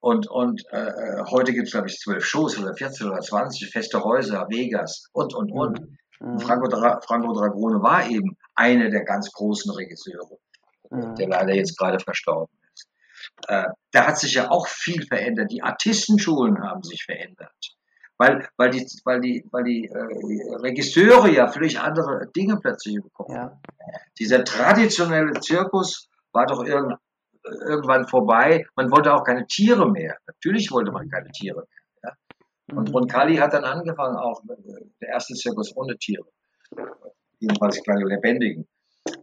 Und, 0.09 0.26
und 0.26 0.64
äh, 0.72 0.78
äh 0.78 1.24
heute 1.30 1.52
gibt 1.52 1.66
es, 1.66 1.72
glaube 1.72 1.88
ich, 1.88 1.98
zwölf 1.98 2.24
Shows 2.24 2.59
oder 2.59 2.74
14 2.74 3.11
oder 3.11 3.20
20, 3.20 3.70
feste 3.70 4.02
Häuser, 4.02 4.46
Vegas 4.48 5.04
und, 5.12 5.34
und, 5.34 5.52
und. 5.52 5.80
Mhm. 6.20 6.38
Franco, 6.38 6.66
Dra 6.66 6.98
Franco 7.06 7.34
Dragone 7.34 7.82
war 7.82 8.09
eben 8.09 8.38
einer 8.54 8.88
der 8.88 9.04
ganz 9.04 9.30
großen 9.30 9.70
Regisseure, 9.70 10.38
mhm. 10.90 11.14
der 11.16 11.28
leider 11.28 11.54
jetzt 11.54 11.76
gerade 11.76 12.00
verstorben 12.00 12.56
ist. 12.72 12.88
Äh, 13.48 13.64
da 13.92 14.06
hat 14.06 14.18
sich 14.18 14.32
ja 14.32 14.50
auch 14.50 14.66
viel 14.66 15.06
verändert. 15.06 15.52
Die 15.52 15.62
Artistenschulen 15.62 16.62
haben 16.62 16.82
sich 16.82 17.04
verändert. 17.04 17.76
Weil, 18.16 18.48
weil 18.56 18.70
die, 18.70 18.86
weil 19.04 19.20
die, 19.20 19.46
weil 19.52 19.64
die 19.64 19.84
äh, 19.88 20.54
Regisseure 20.56 21.30
ja 21.30 21.48
völlig 21.48 21.78
andere 21.78 22.26
Dinge 22.34 22.56
plötzlich 22.56 22.96
bekommen. 23.02 23.36
Ja. 23.36 23.61
Dieser 24.18 24.42
traditionelle 24.42 25.38
Zirkus 25.40 26.09
war 26.32 26.46
doch 26.46 26.64
irgendein 26.64 26.96
irgendwann 27.68 28.07
vorbei. 28.07 28.66
Man 28.76 28.90
wollte 28.90 29.12
auch 29.12 29.24
keine 29.24 29.46
Tiere 29.46 29.90
mehr. 29.90 30.16
Natürlich 30.26 30.70
wollte 30.70 30.92
man 30.92 31.09
keine 31.09 31.30
Tiere 31.30 31.61
mehr. 31.61 32.12
Ja? 32.68 32.76
Und 32.76 32.88
mhm. 32.88 32.94
Roncalli 32.94 33.36
hat 33.36 33.53
dann 33.53 33.64
angefangen, 33.64 34.16
auch 34.16 34.40
der 35.01 35.09
erste 35.09 35.34
Zirkus 35.34 35.74
ohne 35.76 35.96
Tiere. 35.96 36.26
Jedenfalls 37.40 37.82
keine 37.84 38.05
lebendigen. 38.05 38.66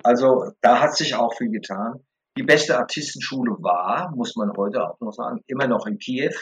Also 0.04 0.52
da 0.62 0.82
hat 0.82 0.96
sich 0.96 1.16
auch 1.16 1.34
viel 1.36 1.50
getan. 1.50 2.06
Die 2.38 2.44
beste 2.44 2.78
Artistenschule 2.78 3.52
war, 3.60 4.12
muss 4.16 4.36
man 4.36 4.52
heute 4.58 4.84
auch 4.84 5.00
noch 5.00 5.14
sagen, 5.14 5.42
immer 5.48 5.68
noch 5.68 5.86
in 5.86 5.98
Kiew, 6.00 6.34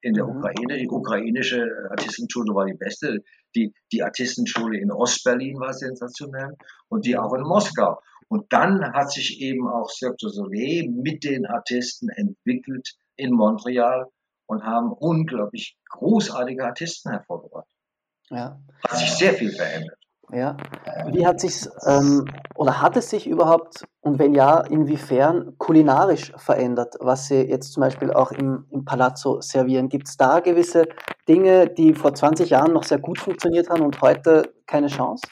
in 0.00 0.14
der 0.14 0.24
mhm. 0.24 0.36
Ukraine. 0.36 0.78
Die 0.78 0.88
ukrainische 0.88 1.66
Artistenschule 1.90 2.54
war 2.54 2.66
die 2.66 2.76
beste. 2.76 3.18
Die, 3.54 3.72
die 3.92 4.02
Artistenschule 4.02 4.78
in 4.78 4.92
Ostberlin 4.92 5.58
war 5.58 5.72
sensationell 5.72 6.56
und 6.88 7.06
die 7.06 7.16
auch 7.16 7.32
in 7.34 7.42
Moskau. 7.42 8.00
Und 8.32 8.50
dann 8.50 8.94
hat 8.94 9.12
sich 9.12 9.42
eben 9.42 9.68
auch 9.68 9.90
Cirque 9.90 10.16
du 10.18 10.30
Soleil 10.30 10.88
mit 10.88 11.22
den 11.22 11.44
Artisten 11.44 12.08
entwickelt 12.08 12.94
in 13.16 13.30
Montreal. 13.30 14.06
und 14.46 14.64
haben 14.64 14.90
unglaublich 14.90 15.76
großartige 15.90 16.64
Artisten 16.64 17.10
hervorgebracht. 17.10 17.68
Ja. 18.30 18.58
Hat 18.88 18.96
sich 18.96 19.10
sehr 19.12 19.34
viel 19.34 19.52
verändert. 19.52 19.98
Ja. 20.32 20.56
Wie 21.08 21.26
hat 21.26 21.40
sich 21.40 21.66
ähm, 21.86 22.24
oder 22.54 22.80
hat 22.80 22.96
es 22.96 23.10
sich 23.10 23.26
überhaupt 23.26 23.84
und 24.00 24.18
wenn 24.18 24.34
ja, 24.34 24.60
inwiefern 24.62 25.58
kulinarisch 25.58 26.32
verändert, 26.38 26.94
was 27.00 27.28
Sie 27.28 27.42
jetzt 27.42 27.74
zum 27.74 27.82
Beispiel 27.82 28.14
auch 28.14 28.32
im, 28.32 28.64
im 28.70 28.86
Palazzo 28.86 29.42
servieren? 29.42 29.90
Gibt 29.90 30.08
es 30.08 30.16
da 30.16 30.40
gewisse 30.40 30.86
Dinge, 31.28 31.68
die 31.68 31.92
vor 31.92 32.14
20 32.14 32.48
Jahren 32.48 32.72
noch 32.72 32.84
sehr 32.84 32.98
gut 32.98 33.18
funktioniert 33.18 33.68
haben 33.68 33.82
und 33.82 34.00
heute 34.00 34.54
keine 34.66 34.88
Chance? 34.88 35.22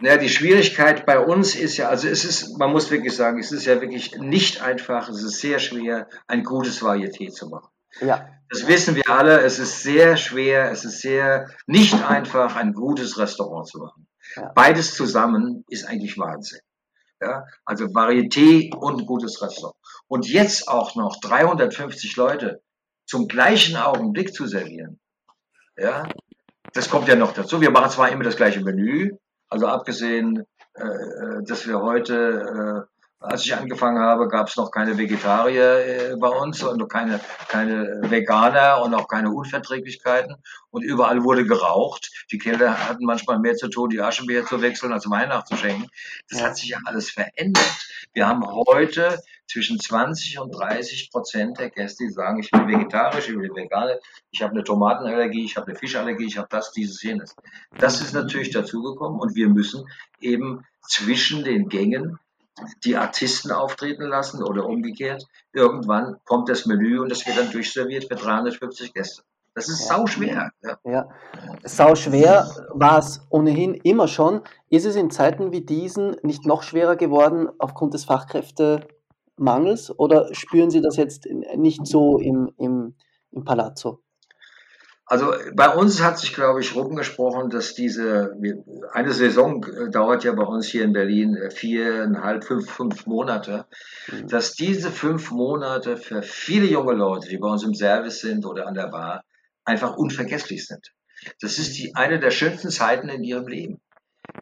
Naja, 0.00 0.16
die 0.16 0.28
Schwierigkeit 0.28 1.06
bei 1.06 1.20
uns 1.20 1.54
ist 1.54 1.76
ja, 1.76 1.88
also 1.88 2.08
es 2.08 2.24
ist, 2.24 2.58
man 2.58 2.72
muss 2.72 2.90
wirklich 2.90 3.14
sagen, 3.14 3.38
es 3.38 3.52
ist 3.52 3.64
ja 3.64 3.80
wirklich 3.80 4.16
nicht 4.18 4.60
einfach, 4.60 5.08
es 5.08 5.22
ist 5.22 5.40
sehr 5.40 5.60
schwer, 5.60 6.08
ein 6.26 6.42
gutes 6.42 6.82
Varieté 6.82 7.30
zu 7.30 7.48
machen. 7.48 7.68
Ja. 8.00 8.28
Das 8.50 8.66
wissen 8.66 8.96
wir 8.96 9.08
alle, 9.08 9.40
es 9.40 9.58
ist 9.58 9.82
sehr 9.82 10.16
schwer, 10.16 10.70
es 10.70 10.84
ist 10.84 11.00
sehr 11.00 11.48
nicht 11.66 11.94
einfach, 12.04 12.56
ein 12.56 12.72
gutes 12.72 13.18
Restaurant 13.18 13.66
zu 13.68 13.78
machen. 13.78 14.06
Ja. 14.36 14.52
Beides 14.54 14.94
zusammen 14.94 15.64
ist 15.68 15.84
eigentlich 15.86 16.18
Wahnsinn. 16.18 16.60
Ja, 17.20 17.46
also 17.64 17.86
Varieté 17.86 18.74
und 18.74 19.06
gutes 19.06 19.40
Restaurant. 19.40 19.76
Und 20.08 20.28
jetzt 20.28 20.68
auch 20.68 20.96
noch 20.96 21.20
350 21.20 22.16
Leute 22.16 22.62
zum 23.06 23.28
gleichen 23.28 23.76
Augenblick 23.76 24.34
zu 24.34 24.46
servieren. 24.46 24.98
Ja, 25.76 26.08
das 26.72 26.90
kommt 26.90 27.08
ja 27.08 27.14
noch 27.14 27.32
dazu. 27.32 27.60
Wir 27.60 27.70
machen 27.70 27.90
zwar 27.90 28.10
immer 28.10 28.24
das 28.24 28.36
gleiche 28.36 28.60
Menü, 28.60 29.16
also 29.54 29.68
abgesehen, 29.68 30.44
äh, 30.74 30.82
äh 30.82 31.44
dass 31.44 31.66
wir 31.68 31.80
heute 31.80 32.86
äh, 32.86 32.94
als 33.20 33.46
ich 33.46 33.56
angefangen 33.56 34.00
habe, 34.00 34.28
gab 34.28 34.48
es 34.48 34.56
noch 34.56 34.70
keine 34.70 34.98
Vegetarier 34.98 36.14
bei 36.20 36.28
uns 36.28 36.62
und 36.62 36.76
noch 36.76 36.88
keine, 36.88 37.20
keine 37.48 38.02
Veganer 38.02 38.82
und 38.82 38.92
auch 38.92 39.08
keine 39.08 39.30
Unverträglichkeiten. 39.30 40.36
Und 40.70 40.82
überall 40.82 41.24
wurde 41.24 41.46
geraucht. 41.46 42.10
Die 42.30 42.36
Kinder 42.38 42.86
hatten 42.86 43.06
manchmal 43.06 43.38
mehr 43.38 43.54
zu 43.54 43.68
tun, 43.68 43.88
die 43.88 44.02
Aschenbecher 44.02 44.44
zu 44.44 44.60
wechseln, 44.60 44.92
als 44.92 45.08
Wein 45.08 45.30
nachzuschenken. 45.30 45.88
Das 46.28 46.42
hat 46.42 46.56
sich 46.58 46.68
ja 46.68 46.78
alles 46.84 47.10
verändert. 47.10 47.88
Wir 48.12 48.28
haben 48.28 48.44
heute 48.46 49.18
zwischen 49.46 49.78
20 49.78 50.38
und 50.38 50.50
30 50.50 51.10
Prozent 51.10 51.58
der 51.58 51.70
Gäste, 51.70 52.04
die 52.04 52.10
sagen, 52.10 52.40
ich 52.40 52.52
will 52.52 52.66
vegetarisch, 52.66 53.28
ich 53.28 53.36
will 53.36 53.54
vegan, 53.54 53.98
ich 54.30 54.42
habe 54.42 54.52
eine 54.52 54.64
Tomatenallergie, 54.64 55.44
ich 55.44 55.56
habe 55.56 55.68
eine 55.68 55.76
Fischallergie, 55.76 56.26
ich 56.26 56.38
habe 56.38 56.48
das, 56.50 56.72
dieses, 56.72 57.02
jenes. 57.02 57.36
Das 57.78 58.00
ist 58.00 58.14
natürlich 58.14 58.50
dazugekommen 58.50 59.20
und 59.20 59.34
wir 59.34 59.48
müssen 59.48 59.86
eben 60.20 60.64
zwischen 60.88 61.44
den 61.44 61.68
Gängen 61.68 62.18
die 62.84 62.96
Artisten 62.96 63.50
auftreten 63.50 64.04
lassen 64.04 64.42
oder 64.42 64.66
umgekehrt. 64.66 65.24
Irgendwann 65.52 66.16
kommt 66.24 66.48
das 66.48 66.66
Menü 66.66 67.00
und 67.00 67.10
das 67.10 67.26
wird 67.26 67.36
dann 67.36 67.50
durchserviert 67.50 68.04
für 68.04 68.14
350 68.14 68.94
Gäste. 68.94 69.22
Das 69.54 69.68
ist 69.68 69.86
sau 69.86 70.06
schwer. 70.06 70.50
Ja. 70.62 70.78
ja. 70.84 71.08
Sau 71.62 71.94
schwer 71.94 72.48
war 72.70 72.98
es 72.98 73.24
ohnehin 73.30 73.74
immer 73.74 74.08
schon. 74.08 74.42
Ist 74.68 74.84
es 74.84 74.96
in 74.96 75.10
Zeiten 75.10 75.52
wie 75.52 75.60
diesen 75.60 76.16
nicht 76.22 76.44
noch 76.44 76.64
schwerer 76.64 76.96
geworden 76.96 77.48
aufgrund 77.58 77.94
des 77.94 78.04
Fachkräftemangels 79.36 79.98
oder 79.98 80.28
spüren 80.34 80.70
Sie 80.70 80.80
das 80.80 80.96
jetzt 80.96 81.26
nicht 81.56 81.86
so 81.86 82.18
im, 82.18 82.52
im, 82.58 82.94
im 83.30 83.44
Palazzo? 83.44 84.00
Also 85.06 85.34
bei 85.54 85.68
uns 85.68 86.02
hat 86.02 86.18
sich, 86.18 86.32
glaube 86.32 86.60
ich, 86.60 86.74
rumgesprochen, 86.74 87.50
dass 87.50 87.74
diese, 87.74 88.32
eine 88.92 89.12
Saison 89.12 89.62
äh, 89.64 89.90
dauert 89.90 90.24
ja 90.24 90.32
bei 90.32 90.44
uns 90.44 90.66
hier 90.66 90.82
in 90.82 90.94
Berlin 90.94 91.36
äh, 91.36 91.50
viereinhalb, 91.50 92.42
fünf, 92.42 92.70
fünf 92.70 93.04
Monate, 93.04 93.66
mhm. 94.10 94.28
dass 94.28 94.54
diese 94.54 94.90
fünf 94.90 95.30
Monate 95.30 95.98
für 95.98 96.22
viele 96.22 96.64
junge 96.64 96.94
Leute, 96.94 97.28
die 97.28 97.36
bei 97.36 97.48
uns 97.48 97.64
im 97.64 97.74
Service 97.74 98.20
sind 98.20 98.46
oder 98.46 98.66
an 98.66 98.72
der 98.72 98.88
Bar, 98.88 99.24
einfach 99.66 99.94
unvergesslich 99.94 100.66
sind. 100.66 100.94
Das 101.42 101.58
ist 101.58 101.76
die, 101.76 101.94
eine 101.94 102.18
der 102.18 102.30
schönsten 102.30 102.70
Zeiten 102.70 103.10
in 103.10 103.22
ihrem 103.24 103.46
Leben. 103.46 103.82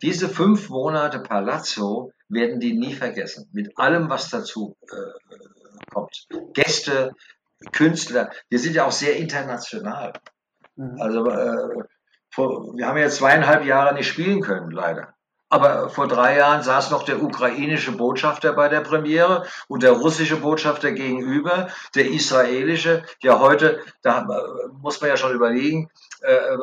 Diese 0.00 0.28
fünf 0.28 0.70
Monate 0.70 1.20
Palazzo 1.20 2.12
werden 2.28 2.60
die 2.60 2.72
nie 2.72 2.94
vergessen, 2.94 3.48
mit 3.52 3.78
allem, 3.78 4.08
was 4.08 4.30
dazu 4.30 4.76
äh, 4.90 5.82
kommt. 5.92 6.26
Gäste, 6.54 7.12
Künstler, 7.72 8.30
wir 8.48 8.58
sind 8.58 8.74
ja 8.74 8.86
auch 8.86 8.92
sehr 8.92 9.16
international. 9.16 10.12
Mhm. 10.76 11.00
Also 11.00 11.26
äh, 11.28 11.84
vor, 12.30 12.74
wir 12.76 12.86
haben 12.86 12.98
ja 12.98 13.08
zweieinhalb 13.08 13.64
Jahre 13.64 13.94
nicht 13.94 14.08
spielen 14.08 14.40
können, 14.40 14.70
leider. 14.70 15.14
Aber 15.52 15.90
vor 15.90 16.08
drei 16.08 16.38
Jahren 16.38 16.62
saß 16.62 16.90
noch 16.92 17.02
der 17.02 17.22
ukrainische 17.22 17.92
Botschafter 17.92 18.54
bei 18.54 18.70
der 18.70 18.80
Premiere 18.80 19.44
und 19.68 19.82
der 19.82 19.92
russische 19.92 20.36
Botschafter 20.36 20.92
gegenüber, 20.92 21.68
der 21.94 22.10
israelische. 22.10 23.02
Ja, 23.20 23.38
heute, 23.38 23.80
da 24.00 24.26
muss 24.80 25.02
man 25.02 25.10
ja 25.10 25.18
schon 25.18 25.34
überlegen, 25.34 25.90
äh, 26.22 26.32
äh, 26.32 26.58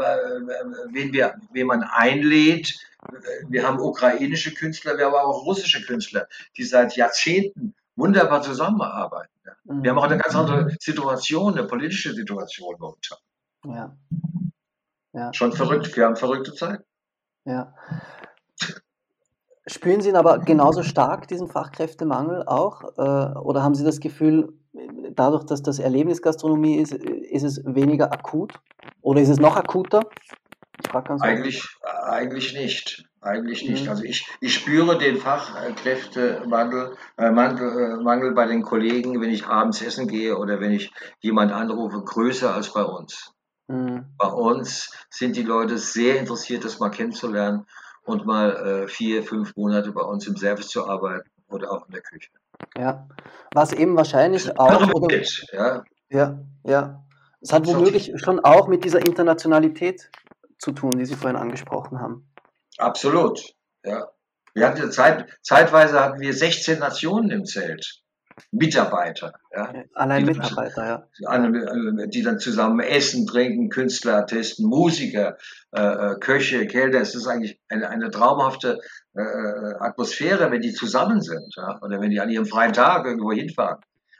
wen, 0.91 1.13
wir, 1.13 1.35
wen 1.51 1.67
man 1.67 1.83
einlädt. 1.83 2.79
Wir 3.47 3.67
haben 3.67 3.79
ukrainische 3.79 4.55
Künstler, 4.55 4.97
wir 4.97 5.05
haben 5.05 5.13
aber 5.13 5.27
auch 5.27 5.45
russische 5.45 5.85
Künstler, 5.85 6.27
die 6.57 6.63
seit 6.63 6.95
Jahrzehnten 6.95 7.75
wunderbar 7.95 8.41
zusammenarbeiten. 8.41 9.29
Wir 9.65 9.91
haben 9.91 9.99
auch 9.99 10.05
eine 10.05 10.17
ganz 10.17 10.35
andere 10.35 10.75
Situation, 10.79 11.55
eine 11.55 11.67
politische 11.67 12.15
Situation 12.15 12.75
momentan. 12.79 13.19
Ja. 13.65 13.95
ja. 15.13 15.31
Schon 15.31 15.53
verrückt, 15.53 15.95
wir 15.95 16.05
haben 16.05 16.15
verrückte 16.15 16.55
Zeit. 16.55 16.83
Ja. 17.45 17.75
Spüren 19.70 20.01
Sie 20.01 20.09
ihn 20.09 20.15
aber 20.15 20.39
genauso 20.39 20.82
stark, 20.82 21.28
diesen 21.28 21.47
Fachkräftemangel 21.47 22.43
auch? 22.47 22.84
Äh, 22.97 23.38
oder 23.39 23.61
haben 23.61 23.76
Sie 23.76 23.84
das 23.84 23.99
Gefühl, 23.99 24.53
dadurch, 25.11 25.45
dass 25.45 25.61
das 25.61 25.78
Erlebnisgastronomie 25.78 26.78
ist, 26.78 26.93
ist 26.93 27.43
es 27.43 27.61
weniger 27.65 28.11
akut? 28.11 28.53
Oder 29.01 29.22
ist 29.22 29.30
es 29.30 29.39
noch 29.39 29.55
akuter? 29.55 30.01
Eigentlich, 31.22 31.67
eigentlich 32.03 32.53
nicht. 32.53 33.05
Eigentlich 33.22 33.67
nicht. 33.67 33.84
Mhm. 33.84 33.89
Also 33.89 34.03
ich, 34.03 34.26
ich 34.39 34.55
spüre 34.55 34.97
den 34.97 35.17
Fachkräftemangel 35.17 36.95
äh, 37.17 37.32
Mangel, 37.32 37.99
äh, 37.99 38.03
Mangel 38.03 38.34
bei 38.34 38.47
den 38.47 38.63
Kollegen, 38.63 39.22
wenn 39.22 39.30
ich 39.30 39.45
abends 39.45 39.82
essen 39.82 40.07
gehe 40.07 40.38
oder 40.38 40.61
wenn 40.61 40.72
ich 40.72 40.91
jemand 41.20 41.51
anrufe, 41.51 42.01
größer 42.01 42.55
als 42.55 42.74
bei 42.74 42.84
uns. 42.84 43.34
Mhm. 43.67 44.05
Bei 44.17 44.30
uns 44.30 44.91
sind 45.09 45.36
die 45.36 45.43
Leute 45.43 45.78
sehr 45.78 46.17
interessiert, 46.17 46.63
das 46.63 46.80
mal 46.80 46.89
kennenzulernen 46.89 47.67
und 48.10 48.26
mal 48.26 48.55
äh, 48.55 48.88
vier, 48.88 49.24
fünf 49.24 49.55
Monate 49.55 49.91
bei 49.91 50.01
uns 50.01 50.28
im 50.28 50.36
Service 50.36 50.68
zu 50.68 50.88
arbeiten 50.88 51.30
oder 51.47 51.72
auch 51.72 51.86
in 51.86 51.93
der 51.93 52.01
Küche. 52.01 52.32
Ja, 52.78 53.07
was 53.53 53.72
eben 53.72 53.95
wahrscheinlich 53.95 54.60
auch. 54.60 54.93
Oder, 54.93 55.22
ja. 55.53 55.84
ja, 56.10 56.39
ja. 56.64 57.03
Es 57.41 57.53
hat 57.53 57.68
womöglich 57.68 58.12
schon 58.18 58.39
auch 58.39 58.68
mit 58.68 58.84
dieser 58.84 58.99
Internationalität 58.99 60.10
zu 60.57 60.72
tun, 60.72 60.91
die 60.97 61.05
Sie 61.05 61.16
vorhin 61.16 61.38
angesprochen 61.38 62.01
haben. 62.01 62.30
Absolut, 62.78 63.41
ja. 63.86 64.10
Wir 64.53 64.68
hatten 64.68 64.91
Zeit, 64.91 65.28
zeitweise 65.41 65.99
hatten 65.99 66.20
wir 66.20 66.34
16 66.34 66.80
Nationen 66.80 67.30
im 67.30 67.45
Zelt. 67.45 68.01
Mitarbeiter. 68.51 69.33
Ja, 69.55 69.73
Allein 69.93 70.25
die 70.25 70.33
Mitarbeiter, 70.33 71.07
dann, 71.19 71.53
ja. 71.53 72.05
Die 72.07 72.21
dann 72.21 72.39
zusammen 72.39 72.79
essen, 72.79 73.27
trinken, 73.27 73.69
Künstler, 73.69 74.17
Artisten, 74.17 74.65
Musiker, 74.65 75.37
äh, 75.71 75.81
äh, 75.81 76.15
Köche, 76.19 76.67
Kellner. 76.67 77.01
Es 77.01 77.15
ist 77.15 77.27
eigentlich 77.27 77.59
eine, 77.69 77.89
eine 77.89 78.09
traumhafte 78.11 78.79
äh, 79.15 79.21
Atmosphäre, 79.79 80.51
wenn 80.51 80.61
die 80.61 80.73
zusammen 80.73 81.21
sind. 81.21 81.53
Ja? 81.55 81.79
Oder 81.81 81.99
wenn 81.99 82.11
die 82.11 82.19
an 82.19 82.29
ihrem 82.29 82.45
freien 82.45 82.73
Tag 82.73 83.05
irgendwo 83.05 83.31
hinfahren. 83.31 83.79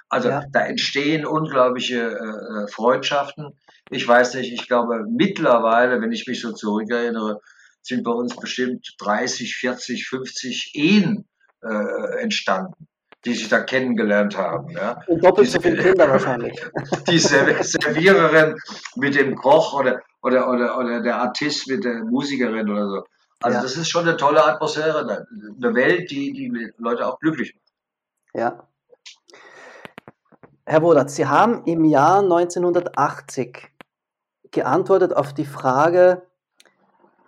Also 0.10 0.30
ja. 0.30 0.44
da 0.52 0.66
entstehen 0.66 1.26
unglaubliche 1.26 2.00
äh, 2.00 2.68
Freundschaften. 2.72 3.60
Ich 3.92 4.08
weiß 4.08 4.34
nicht, 4.36 4.52
ich 4.52 4.68
glaube 4.68 5.06
mittlerweile, 5.08 6.02
wenn 6.02 6.12
ich 6.12 6.28
mich 6.28 6.42
so 6.42 6.52
zurückerinnere, 6.52 7.42
sind 7.82 8.04
bei 8.04 8.12
uns 8.12 8.36
bestimmt 8.36 8.96
30, 9.00 9.56
40, 9.56 10.08
50 10.08 10.72
Ehen 10.76 11.28
äh, 11.64 12.22
entstanden 12.22 12.89
die 13.26 13.34
sich 13.34 13.50
da 13.50 13.62
kennengelernt 13.62 14.38
haben. 14.38 14.70
Ja. 14.70 15.02
Und 15.08 15.24
doppelt 15.24 15.50
so 15.50 15.60
viele 15.60 15.82
Kinder 15.82 16.10
wahrscheinlich. 16.10 16.60
Die 17.08 17.20
Serviererin 17.20 18.56
mit 18.96 19.16
dem 19.16 19.36
Koch 19.36 19.74
oder, 19.74 20.02
oder, 20.22 20.50
oder, 20.50 20.78
oder 20.78 21.02
der 21.02 21.18
Artist 21.18 21.68
mit 21.68 21.84
der 21.84 22.04
Musikerin 22.06 22.70
oder 22.70 22.88
so. 22.88 23.04
Also 23.42 23.58
ja. 23.58 23.64
das 23.64 23.76
ist 23.78 23.90
schon 23.90 24.08
eine 24.08 24.18
tolle 24.18 24.44
Atmosphäre, 24.44 25.00
eine 25.00 25.76
Welt, 25.76 26.12
die 26.12 26.34
die 26.34 26.72
Leute 26.78 27.08
auch 27.08 27.20
glücklich 27.20 27.56
macht. 27.56 27.70
Ja. 28.34 28.68
Herr 30.66 30.82
Wodat, 30.82 31.10
Sie 31.10 31.26
haben 31.26 31.64
im 31.66 31.84
Jahr 31.84 32.20
1980 32.20 33.72
geantwortet 34.52 35.16
auf 35.16 35.34
die 35.34 35.46
Frage, 35.46 36.22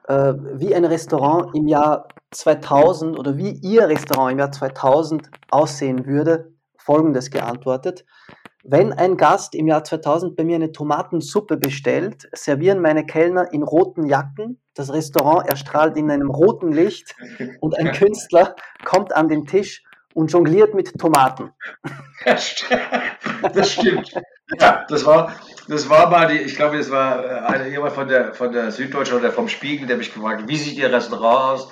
äh, 0.07 0.33
wie 0.35 0.75
ein 0.75 0.85
Restaurant 0.85 1.55
im 1.55 1.67
Jahr 1.67 2.07
2000 2.32 3.19
oder 3.19 3.38
wie 3.38 3.51
Ihr 3.51 3.88
Restaurant 3.88 4.32
im 4.32 4.39
Jahr 4.39 4.51
2000 4.51 5.29
aussehen 5.49 6.05
würde, 6.05 6.53
folgendes 6.77 7.29
geantwortet. 7.29 8.05
Wenn 8.63 8.93
ein 8.93 9.17
Gast 9.17 9.55
im 9.55 9.67
Jahr 9.67 9.84
2000 9.84 10.36
bei 10.36 10.43
mir 10.43 10.55
eine 10.55 10.71
Tomatensuppe 10.71 11.57
bestellt, 11.57 12.29
servieren 12.34 12.79
meine 12.79 13.05
Kellner 13.05 13.51
in 13.51 13.63
roten 13.63 14.05
Jacken, 14.05 14.61
das 14.75 14.93
Restaurant 14.93 15.49
erstrahlt 15.49 15.97
in 15.97 16.11
einem 16.11 16.29
roten 16.29 16.71
Licht 16.71 17.15
und 17.59 17.77
ein 17.77 17.91
Künstler 17.91 18.55
kommt 18.86 19.15
an 19.15 19.27
den 19.27 19.45
Tisch 19.45 19.84
und 20.13 20.32
jongliert 20.32 20.73
mit 20.73 20.97
Tomaten. 20.99 21.51
Das 23.53 23.71
stimmt. 23.71 24.13
Ja, 24.59 24.86
das 24.88 25.05
war, 25.05 25.34
das 25.67 25.89
war 25.89 26.09
mal 26.09 26.27
die, 26.27 26.39
ich 26.39 26.55
glaube, 26.55 26.77
das 26.77 26.91
war 26.91 27.55
äh, 27.55 27.69
jemand 27.69 27.93
von 27.93 28.07
der, 28.07 28.34
von 28.34 28.51
der 28.51 28.71
Süddeutschen 28.71 29.17
oder 29.17 29.32
vom 29.32 29.47
Spiegel, 29.47 29.88
der 29.88 29.97
mich 29.97 30.13
gefragt 30.13 30.41
hat, 30.41 30.47
wie 30.47 30.57
sieht 30.57 30.77
Ihr 30.77 30.91
Restaurant 30.91 31.61
aus? 31.61 31.69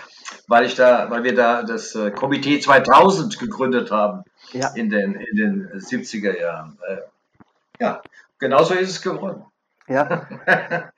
Weil 0.47 0.65
ich 0.65 0.75
da, 0.75 1.09
weil 1.09 1.23
wir 1.23 1.35
da 1.35 1.63
das 1.63 1.95
äh, 1.95 2.11
Komitee 2.11 2.59
2000 2.59 3.39
gegründet 3.39 3.91
haben 3.91 4.23
ja. 4.51 4.69
in, 4.75 4.89
den, 4.89 5.15
in 5.15 5.35
den 5.35 5.69
70er 5.79 6.39
Jahren. 6.39 6.77
Äh, 6.87 6.97
ja, 7.79 8.01
genauso 8.37 8.73
ist 8.73 8.89
es 8.89 9.01
geworden. 9.01 9.45
Ja. 9.87 10.27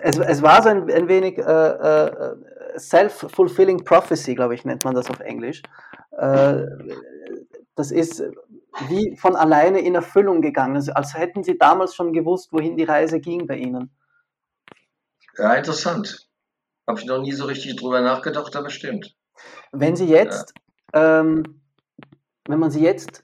es, 0.00 0.18
es 0.18 0.42
war 0.42 0.62
so 0.62 0.68
ein, 0.68 0.90
ein 0.90 1.08
wenig 1.08 1.38
äh, 1.38 1.42
äh, 1.42 2.36
self-fulfilling 2.78 3.84
prophecy, 3.84 4.34
glaube 4.34 4.54
ich, 4.54 4.64
nennt 4.64 4.84
man 4.84 4.94
das 4.94 5.10
auf 5.10 5.20
Englisch. 5.20 5.62
Äh, 6.12 6.62
das 7.74 7.90
ist 7.90 8.22
wie 8.88 9.16
von 9.16 9.36
alleine 9.36 9.80
in 9.80 9.94
Erfüllung 9.94 10.42
gegangen, 10.42 10.76
also, 10.76 10.92
als 10.92 11.14
hätten 11.14 11.42
Sie 11.42 11.58
damals 11.58 11.94
schon 11.94 12.12
gewusst, 12.12 12.52
wohin 12.52 12.76
die 12.76 12.84
Reise 12.84 13.20
ging 13.20 13.46
bei 13.46 13.56
Ihnen. 13.56 13.90
Ja, 15.38 15.54
interessant. 15.54 16.25
Habe 16.86 17.00
ich 17.00 17.06
noch 17.06 17.20
nie 17.20 17.32
so 17.32 17.44
richtig 17.46 17.76
drüber 17.76 18.00
nachgedacht, 18.00 18.54
aber 18.54 18.70
stimmt. 18.70 19.16
Wenn 19.72 19.96
Sie 19.96 20.06
jetzt, 20.06 20.54
ja. 20.94 21.20
ähm, 21.20 21.62
wenn 22.46 22.58
man 22.58 22.70
Sie 22.70 22.82
jetzt 22.82 23.22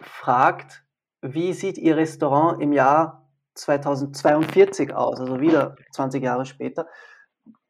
fragt, 0.00 0.84
wie 1.22 1.52
sieht 1.52 1.78
Ihr 1.78 1.96
Restaurant 1.96 2.62
im 2.62 2.72
Jahr 2.72 3.28
2042 3.54 4.94
aus, 4.94 5.20
also 5.20 5.40
wieder 5.40 5.76
20 5.92 6.22
Jahre 6.22 6.44
später, 6.44 6.86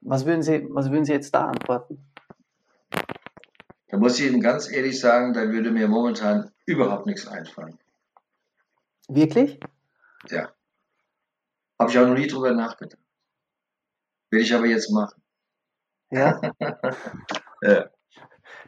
was 0.00 0.26
würden 0.26 0.42
Sie, 0.42 0.66
was 0.70 0.90
würden 0.90 1.04
Sie 1.04 1.12
jetzt 1.12 1.34
da 1.34 1.46
antworten? 1.46 2.04
Da 3.88 3.98
muss 3.98 4.18
ich 4.18 4.26
Ihnen 4.26 4.40
ganz 4.40 4.70
ehrlich 4.70 4.98
sagen, 4.98 5.34
da 5.34 5.48
würde 5.50 5.70
mir 5.70 5.86
momentan 5.86 6.50
überhaupt 6.64 7.06
nichts 7.06 7.26
einfallen. 7.28 7.78
Wirklich? 9.08 9.60
Ja. 10.30 10.50
Habe 11.78 11.90
ich 11.90 11.98
auch 11.98 12.06
noch 12.06 12.14
nie 12.14 12.26
drüber 12.26 12.52
nachgedacht. 12.52 13.01
Will 14.32 14.40
ich 14.40 14.54
aber 14.54 14.66
jetzt 14.66 14.90
machen. 14.90 15.22
Ja. 16.10 16.40
ja. 17.62 17.84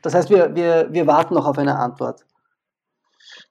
Das 0.02 0.14
heißt, 0.14 0.28
wir, 0.28 0.54
wir, 0.54 0.88
wir 0.90 1.06
warten 1.06 1.34
noch 1.34 1.46
auf 1.46 1.56
eine 1.56 1.78
Antwort. 1.78 2.26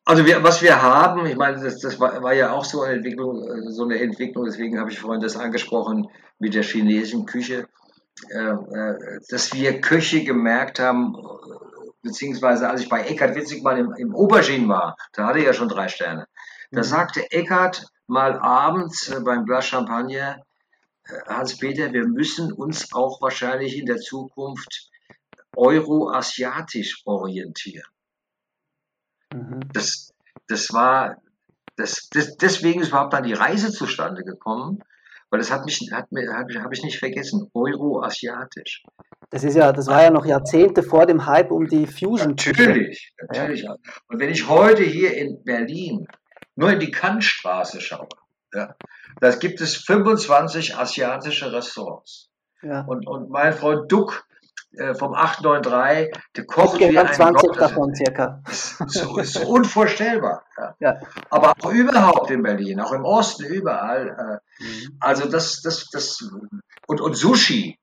Also 0.05 0.23
wir, 0.25 0.43
was 0.43 0.61
wir 0.61 0.79
haben, 0.81 1.25
ich 1.25 1.35
meine, 1.35 1.59
das, 1.59 1.79
das 1.79 1.99
war, 1.99 2.21
war, 2.21 2.33
ja 2.33 2.51
auch 2.51 2.65
so 2.65 2.83
eine 2.83 2.97
Entwicklung, 2.97 3.41
äh, 3.43 3.71
so 3.71 3.85
eine 3.85 3.99
Entwicklung, 3.99 4.45
deswegen 4.45 4.79
habe 4.79 4.91
ich 4.91 4.99
vorhin 4.99 5.21
das 5.21 5.37
angesprochen 5.37 6.07
mit 6.37 6.53
der 6.53 6.61
chinesischen 6.61 7.25
Küche, 7.25 7.67
äh, 8.29 8.37
äh, 8.37 9.19
dass 9.29 9.53
wir 9.53 9.81
Köche 9.81 10.23
gemerkt 10.23 10.79
haben, 10.79 11.15
beziehungsweise 12.03 12.69
als 12.69 12.81
ich 12.81 12.89
bei 12.89 13.01
Eckhard 13.01 13.35
Witzig 13.35 13.63
mal 13.63 13.79
im, 13.79 13.91
im 13.93 14.15
Aubergine 14.15 14.67
war, 14.67 14.97
da 15.13 15.25
hatte 15.25 15.39
er 15.39 15.45
ja 15.45 15.53
schon 15.53 15.69
drei 15.69 15.87
Sterne, 15.87 16.27
da 16.71 16.81
mhm. 16.81 16.85
sagte 16.85 17.31
Eckhard 17.31 17.87
mal 18.05 18.37
abends 18.37 19.11
beim 19.25 19.45
Glas 19.45 19.65
Champagner, 19.65 20.43
Hans-Peter, 21.27 21.91
wir 21.91 22.07
müssen 22.07 22.51
uns 22.51 22.93
auch 22.93 23.21
wahrscheinlich 23.21 23.77
in 23.77 23.85
der 23.85 23.97
Zukunft 23.97 24.89
euroasiatisch 25.55 27.01
orientieren. 27.05 27.87
Mhm. 29.33 29.59
Das, 29.73 30.13
das 30.47 30.71
war, 30.73 31.21
das, 31.75 32.09
das, 32.09 32.37
deswegen 32.37 32.81
ist 32.81 32.89
überhaupt 32.89 33.13
dann 33.13 33.23
die 33.23 33.33
Reise 33.33 33.71
zustande 33.71 34.23
gekommen, 34.23 34.79
weil 35.29 35.39
das 35.39 35.51
hat 35.51 35.65
mich, 35.65 35.89
hat 35.91 36.11
mir, 36.11 36.31
habe 36.31 36.63
hab 36.63 36.71
ich 36.71 36.83
nicht 36.83 36.99
vergessen, 36.99 37.49
Euro-asiatisch. 37.53 38.83
Das 39.29 39.43
ist 39.43 39.55
ja, 39.55 39.71
das 39.71 39.87
war 39.87 40.03
ja 40.03 40.11
noch 40.11 40.25
Jahrzehnte 40.25 40.83
vor 40.83 41.07
dem 41.07 41.25
Hype 41.25 41.51
um 41.51 41.67
die 41.67 41.87
Fusion. 41.87 42.35
Natürlich, 42.37 43.13
natürlich. 43.19 43.63
Ja. 43.63 43.75
Und 44.07 44.19
wenn 44.19 44.29
ich 44.29 44.47
heute 44.47 44.83
hier 44.83 45.17
in 45.17 45.43
Berlin 45.43 46.05
nur 46.55 46.71
in 46.71 46.79
die 46.79 46.91
Kantstraße 46.91 47.81
schaue, 47.81 48.09
ja, 48.53 48.75
da 49.19 49.31
gibt 49.35 49.61
es 49.61 49.75
25 49.77 50.77
asiatische 50.77 51.51
Restaurants. 51.51 52.29
Ja. 52.61 52.81
Und, 52.81 53.07
und 53.07 53.29
mein 53.29 53.53
Freund 53.53 53.91
Duck, 53.91 54.25
äh, 54.75 54.95
vom 54.95 55.13
893, 55.13 56.11
der 56.35 56.45
kocht 56.45 56.79
wie 56.79 56.97
ein 56.97 57.13
20 57.13 57.49
Gott. 57.49 57.59
davon 57.59 57.93
circa. 57.93 58.41
So 58.87 59.17
ist 59.17 59.37
unvorstellbar. 59.37 60.43
Ja. 60.57 60.75
ja. 60.79 60.99
Aber 61.29 61.53
auch 61.61 61.71
überhaupt 61.71 62.31
in 62.31 62.41
Berlin, 62.41 62.79
auch 62.79 62.91
im 62.91 63.05
Osten, 63.05 63.45
überall. 63.45 64.41
Äh, 64.59 64.63
mhm. 64.63 64.97
Also 64.99 65.29
das, 65.29 65.61
das, 65.61 65.89
das 65.91 66.27
und, 66.87 67.01
und 67.01 67.15
Sushi. 67.15 67.77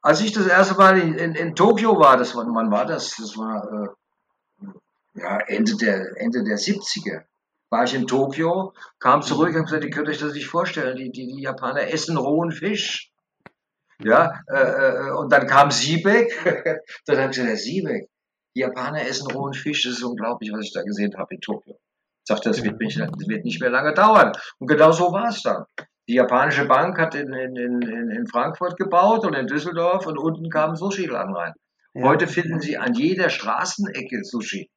Als 0.00 0.20
ich 0.20 0.32
das 0.32 0.46
erste 0.46 0.74
Mal 0.74 0.98
in, 0.98 1.14
in, 1.14 1.34
in 1.34 1.56
Tokio 1.56 1.98
war, 1.98 2.16
das 2.16 2.36
war, 2.36 2.46
wann 2.46 2.70
war 2.70 2.86
das? 2.86 3.16
Das 3.16 3.36
war 3.36 3.66
äh, 3.72 5.20
ja, 5.20 5.38
Ende, 5.38 5.76
der, 5.76 6.20
Ende 6.20 6.44
der 6.44 6.56
70er. 6.56 7.22
War 7.70 7.84
ich 7.84 7.94
in 7.94 8.06
Tokio, 8.06 8.72
kam 8.98 9.22
zurück 9.22 9.54
und 9.54 9.64
gesagt, 9.64 9.84
ihr 9.84 9.90
könnt 9.90 10.08
euch 10.08 10.18
das 10.18 10.32
nicht 10.32 10.46
vorstellen, 10.46 10.96
die, 10.96 11.10
die, 11.10 11.26
die 11.26 11.42
Japaner 11.42 11.92
essen 11.92 12.16
rohen 12.16 12.50
Fisch. 12.50 13.10
Ja, 14.00 14.40
äh, 14.48 14.58
äh, 14.58 15.10
und 15.10 15.32
dann 15.32 15.46
kam 15.46 15.70
Siebeck. 15.70 16.32
dann 17.06 17.18
habe 17.18 17.30
ich 17.30 17.36
gesagt, 17.36 17.48
Herr 17.48 17.56
Siebeck, 17.56 18.08
die 18.54 18.60
Japaner 18.60 19.06
essen 19.06 19.30
rohen 19.30 19.54
Fisch, 19.54 19.82
das 19.82 19.94
ist 19.94 20.02
unglaublich, 20.02 20.50
was 20.52 20.64
ich 20.64 20.72
da 20.72 20.82
gesehen 20.82 21.14
habe 21.16 21.34
in 21.34 21.40
Tokio. 21.40 21.74
Ich 21.74 22.34
sagte, 22.34 22.50
das 22.50 22.62
wird, 22.62 22.80
nicht, 22.80 22.98
das 22.98 23.28
wird 23.28 23.44
nicht 23.44 23.60
mehr 23.60 23.70
lange 23.70 23.94
dauern. 23.94 24.32
Und 24.58 24.66
genau 24.66 24.92
so 24.92 25.12
war 25.12 25.28
es 25.28 25.42
dann. 25.42 25.64
Die 26.08 26.14
japanische 26.14 26.66
Bank 26.66 26.98
hat 26.98 27.14
in, 27.14 27.32
in, 27.32 27.56
in, 27.56 28.10
in 28.10 28.26
Frankfurt 28.26 28.78
gebaut 28.78 29.26
und 29.26 29.34
in 29.34 29.46
Düsseldorf 29.46 30.06
und 30.06 30.18
unten 30.18 30.48
kam 30.48 30.74
Sushi-Laden 30.74 31.34
rein. 31.34 31.52
Ja. 31.94 32.04
Heute 32.04 32.26
finden 32.26 32.60
Sie 32.60 32.78
an 32.78 32.94
jeder 32.94 33.28
Straßenecke 33.28 34.24
Sushi. 34.24 34.70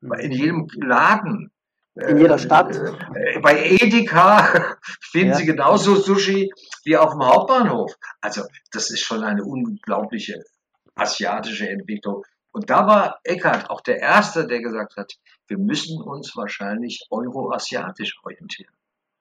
In 0.00 0.32
jedem 0.32 0.68
Laden. 0.80 1.50
In 1.94 2.18
jeder 2.18 2.38
Stadt. 2.38 2.76
Äh, 2.76 3.40
bei 3.40 3.64
Edeka 3.64 4.76
finden 5.00 5.30
ja. 5.30 5.34
Sie 5.34 5.44
genauso 5.44 5.96
Sushi 5.96 6.50
wie 6.84 6.96
auf 6.96 7.12
dem 7.12 7.24
Hauptbahnhof. 7.24 7.94
Also 8.20 8.44
das 8.72 8.90
ist 8.90 9.00
schon 9.00 9.24
eine 9.24 9.44
unglaubliche 9.44 10.42
asiatische 10.94 11.68
Entwicklung. 11.68 12.24
Und 12.52 12.70
da 12.70 12.86
war 12.86 13.20
Eckert 13.24 13.70
auch 13.70 13.80
der 13.80 14.00
Erste, 14.00 14.46
der 14.46 14.60
gesagt 14.60 14.96
hat, 14.96 15.14
wir 15.46 15.58
müssen 15.58 16.00
uns 16.00 16.36
wahrscheinlich 16.36 17.06
euroasiatisch 17.10 18.18
orientieren. 18.22 18.74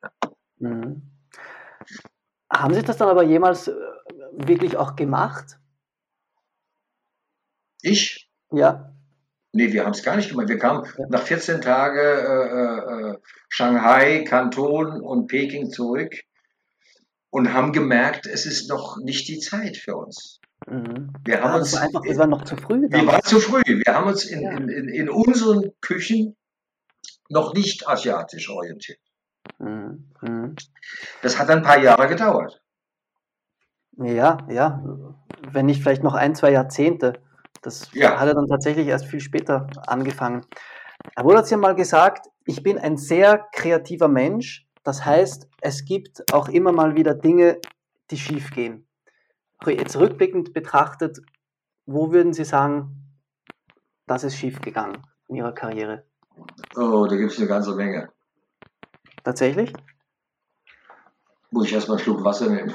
Ja. 0.03 0.11
Mhm. 0.57 1.01
Haben 2.51 2.73
Sie 2.73 2.81
das 2.81 2.97
dann 2.97 3.09
aber 3.09 3.23
jemals 3.23 3.67
äh, 3.67 3.73
wirklich 4.31 4.77
auch 4.77 4.95
gemacht? 4.95 5.59
Ich? 7.81 8.29
Ja. 8.51 8.93
Nee, 9.51 9.73
wir 9.73 9.83
haben 9.83 9.91
es 9.93 10.03
gar 10.03 10.15
nicht 10.15 10.29
gemacht. 10.29 10.47
Wir 10.47 10.59
kamen 10.59 10.87
nach 11.09 11.23
14 11.23 11.61
Tagen 11.61 11.97
äh, 11.97 13.11
äh, 13.11 13.17
Shanghai, 13.49 14.23
Kanton 14.23 15.01
und 15.01 15.27
Peking 15.27 15.71
zurück 15.71 16.13
und 17.31 17.53
haben 17.53 17.73
gemerkt, 17.73 18.27
es 18.27 18.45
ist 18.45 18.69
noch 18.69 18.97
nicht 18.97 19.27
die 19.27 19.39
Zeit 19.39 19.77
für 19.77 19.95
uns. 19.95 20.39
Mhm. 20.67 21.13
Wir 21.25 21.41
haben 21.41 21.51
ah, 21.51 21.57
uns, 21.57 21.71
das, 21.71 21.79
war 21.79 21.87
einfach, 21.87 22.01
das 22.05 22.17
war 22.17 22.27
noch 22.27 22.43
zu 22.43 22.57
früh. 22.57 22.87
Wir 22.89 23.07
waren 23.07 23.23
zu 23.23 23.39
früh. 23.39 23.61
Wir 23.65 23.93
haben 23.93 24.07
uns 24.07 24.25
in, 24.25 24.41
ja. 24.41 24.51
in, 24.51 24.69
in, 24.69 24.89
in, 24.89 25.09
unseren 25.09 25.71
Küchen 25.81 26.35
noch 27.29 27.53
nicht 27.53 27.87
asiatisch 27.87 28.49
orientiert. 28.49 28.99
Mhm. 29.57 30.11
Mhm. 30.21 30.55
Das 31.21 31.39
hat 31.39 31.49
ein 31.49 31.63
paar 31.63 31.79
Jahre 31.79 32.07
gedauert. 32.07 32.61
Ja, 33.97 34.37
ja. 34.49 34.83
Wenn 35.51 35.65
nicht 35.65 35.81
vielleicht 35.81 36.03
noch 36.03 36.13
ein, 36.13 36.35
zwei 36.35 36.51
Jahrzehnte. 36.51 37.21
Das 37.61 37.89
ja. 37.93 38.19
hat 38.19 38.27
er 38.27 38.35
dann 38.35 38.47
tatsächlich 38.47 38.87
erst 38.87 39.05
viel 39.05 39.19
später 39.19 39.67
angefangen. 39.87 40.45
Er 41.15 41.23
wurde 41.23 41.39
jetzt 41.39 41.51
ja 41.51 41.57
mal 41.57 41.75
gesagt, 41.75 42.27
ich 42.45 42.63
bin 42.63 42.77
ein 42.77 42.97
sehr 42.97 43.47
kreativer 43.51 44.07
Mensch. 44.07 44.65
Das 44.83 45.05
heißt, 45.05 45.47
es 45.61 45.85
gibt 45.85 46.33
auch 46.33 46.49
immer 46.49 46.71
mal 46.71 46.95
wieder 46.95 47.13
Dinge, 47.13 47.59
die 48.11 48.17
schief 48.17 48.51
gehen. 48.51 48.87
Jetzt 49.65 49.97
rückblickend 49.97 50.53
betrachtet, 50.53 51.19
wo 51.85 52.11
würden 52.11 52.33
Sie 52.33 52.45
sagen, 52.45 53.19
das 54.07 54.23
ist 54.23 54.37
schief 54.37 54.61
gegangen 54.61 55.03
in 55.27 55.35
Ihrer 55.35 55.51
Karriere? 55.51 56.05
Oh, 56.75 57.05
da 57.07 57.15
gibt 57.15 57.31
es 57.31 57.37
eine 57.39 57.47
ganze 57.47 57.75
Menge. 57.75 58.09
Tatsächlich? 59.23 59.73
Muss 61.51 61.65
ich 61.65 61.73
erstmal 61.73 61.97
einen 61.97 62.03
Schluck 62.03 62.23
Wasser 62.23 62.49
nehmen. 62.49 62.71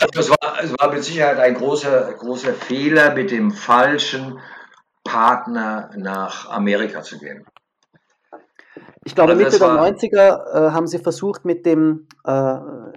also 0.00 0.20
es, 0.20 0.30
war, 0.30 0.62
es 0.62 0.72
war 0.78 0.92
mit 0.92 1.04
Sicherheit 1.04 1.38
ein 1.38 1.54
großer, 1.54 2.14
großer 2.14 2.54
Fehler, 2.54 3.14
mit 3.14 3.30
dem 3.30 3.50
falschen 3.50 4.38
Partner 5.04 5.90
nach 5.96 6.48
Amerika 6.48 7.02
zu 7.02 7.18
gehen. 7.18 7.44
Ich 9.04 9.14
glaube, 9.14 9.32
also 9.32 9.44
Mitte 9.44 9.58
der 9.58 9.68
90er 9.68 10.68
äh, 10.68 10.70
haben 10.70 10.86
Sie 10.86 10.98
versucht, 10.98 11.44
mit, 11.44 11.66
dem, 11.66 12.06
äh, 12.24 12.54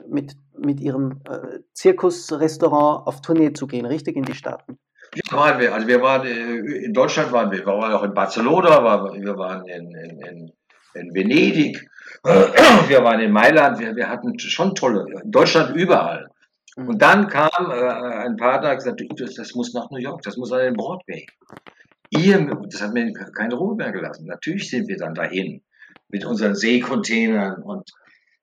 mit, 0.07 0.33
mit 0.57 0.79
Ihrem 0.79 1.21
äh, 1.27 1.59
Zirkusrestaurant 1.73 3.07
auf 3.07 3.21
Tournee 3.21 3.53
zu 3.53 3.67
gehen, 3.67 3.85
richtig 3.85 4.15
in 4.15 4.23
die 4.23 4.35
Staaten. 4.35 4.77
Ja, 5.15 5.37
waren 5.37 5.59
wir. 5.59 5.73
Also 5.73 5.87
wir 5.87 6.01
waren 6.01 6.27
äh, 6.27 6.85
in 6.85 6.93
Deutschland 6.93 7.31
waren 7.31 7.51
wir, 7.51 7.59
wir 7.59 7.65
waren 7.65 7.93
auch 7.93 8.03
in 8.03 8.13
Barcelona, 8.13 8.83
wir 9.13 9.37
waren 9.37 9.65
in, 9.65 9.95
in, 9.95 10.19
in, 10.19 10.51
in 10.93 11.13
Venedig, 11.13 11.89
wir 12.23 13.03
waren 13.03 13.19
in 13.19 13.31
Mailand, 13.31 13.79
wir, 13.79 13.95
wir 13.95 14.09
hatten 14.09 14.37
schon 14.39 14.75
tolle, 14.75 15.05
in 15.23 15.31
Deutschland 15.31 15.75
überall. 15.75 16.29
Mhm. 16.75 16.87
Und 16.89 17.01
dann 17.01 17.27
kam 17.27 17.71
äh, 17.71 17.89
ein 18.25 18.37
Partner 18.37 18.71
und 18.71 18.77
gesagt, 18.77 19.01
das, 19.17 19.35
das 19.35 19.55
muss 19.55 19.73
nach 19.73 19.89
New 19.89 19.99
York, 19.99 20.21
das 20.23 20.37
muss 20.37 20.51
an 20.51 20.59
den 20.59 20.75
Broadway. 20.75 21.25
Ihr, 22.09 22.45
das 22.69 22.81
hat 22.81 22.93
mir 22.93 23.11
keine 23.13 23.55
Ruhe 23.55 23.75
mehr 23.75 23.91
gelassen. 23.91 24.27
Natürlich 24.27 24.69
sind 24.69 24.87
wir 24.87 24.97
dann 24.97 25.15
dahin. 25.15 25.61
mit 26.09 26.23
unseren 26.25 26.55
Seekontainern 26.55 27.61
und 27.63 27.89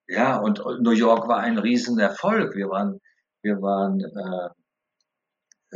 ja, 0.08 0.36
und 0.36 0.60
New 0.80 0.90
York 0.90 1.28
war 1.28 1.38
ein 1.38 1.58
Riesenerfolg. 1.58 2.54
Wir 2.54 2.68
waren, 2.68 3.00
wir 3.42 3.62
waren 3.62 4.00
äh, 4.00 4.48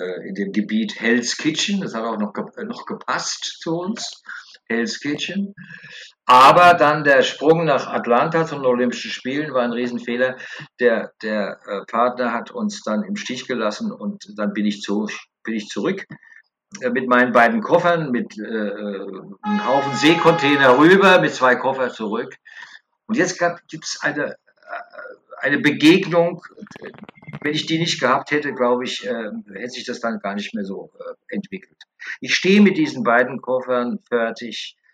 äh, 0.03 0.29
in 0.29 0.35
dem 0.35 0.53
Gebiet 0.53 1.01
Hell's 1.01 1.37
Kitchen, 1.37 1.81
das 1.81 1.95
hat 1.95 2.05
auch 2.05 2.19
noch, 2.19 2.35
noch 2.65 2.85
gepasst 2.87 3.61
zu 3.63 3.79
uns, 3.79 4.23
Hell's 4.69 5.01
Kitchen. 5.01 5.55
Aber 6.27 6.75
dann 6.75 7.05
der 7.05 7.23
Sprung 7.23 7.65
nach 7.65 7.87
Atlanta 7.87 8.45
zu 8.45 8.57
den 8.57 8.67
Olympischen 8.67 9.13
Spielen 9.13 9.55
war 9.55 9.63
ein 9.63 9.73
Riesenfehler. 9.73 10.37
Der, 10.81 11.13
der 11.23 11.61
äh, 11.67 11.85
Partner 11.87 12.33
hat 12.33 12.51
uns 12.51 12.83
dann 12.83 13.05
im 13.05 13.15
Stich 13.15 13.47
gelassen 13.47 13.93
und 13.93 14.27
dann 14.37 14.53
bin 14.53 14.67
ich, 14.67 14.83
zu, 14.83 15.09
bin 15.45 15.55
ich 15.55 15.69
zurück 15.69 16.05
äh, 16.81 16.91
mit 16.91 17.09
meinen 17.09 17.33
beiden 17.33 17.63
Koffern, 17.63 18.11
mit 18.11 18.37
äh, 18.39 18.43
einem 18.43 19.67
Haufen 19.67 19.95
Seekontainer 19.95 20.77
rüber, 20.79 21.21
mit 21.21 21.33
zwei 21.33 21.55
Koffern 21.55 21.91
zurück. 21.91 22.35
Und 23.07 23.17
jetzt 23.17 23.39
gibt 23.69 23.85
es 23.85 24.01
eine, 24.03 24.33
äh, 24.33 24.37
eine 25.39 25.59
Begegnung. 25.59 26.43
Wenn 27.41 27.55
ich 27.55 27.67
die 27.67 27.79
nicht 27.79 28.01
gehabt 28.01 28.33
hätte, 28.33 28.53
glaube 28.53 28.83
ich, 28.83 29.07
äh, 29.07 29.31
hätte 29.55 29.71
sich 29.71 29.85
das 29.85 30.01
dann 30.01 30.19
gar 30.19 30.35
nicht 30.35 30.55
mehr 30.55 30.65
so 30.65 30.91
äh, 30.99 31.37
entwickelt. 31.37 31.77
Ich 32.21 32.35
stehe 32.35 32.61
mit 32.61 32.77
diesen 32.79 33.05
beiden 33.05 33.41
Koffern 33.41 34.01
fertig, 34.09 34.77
äh, 34.77 34.86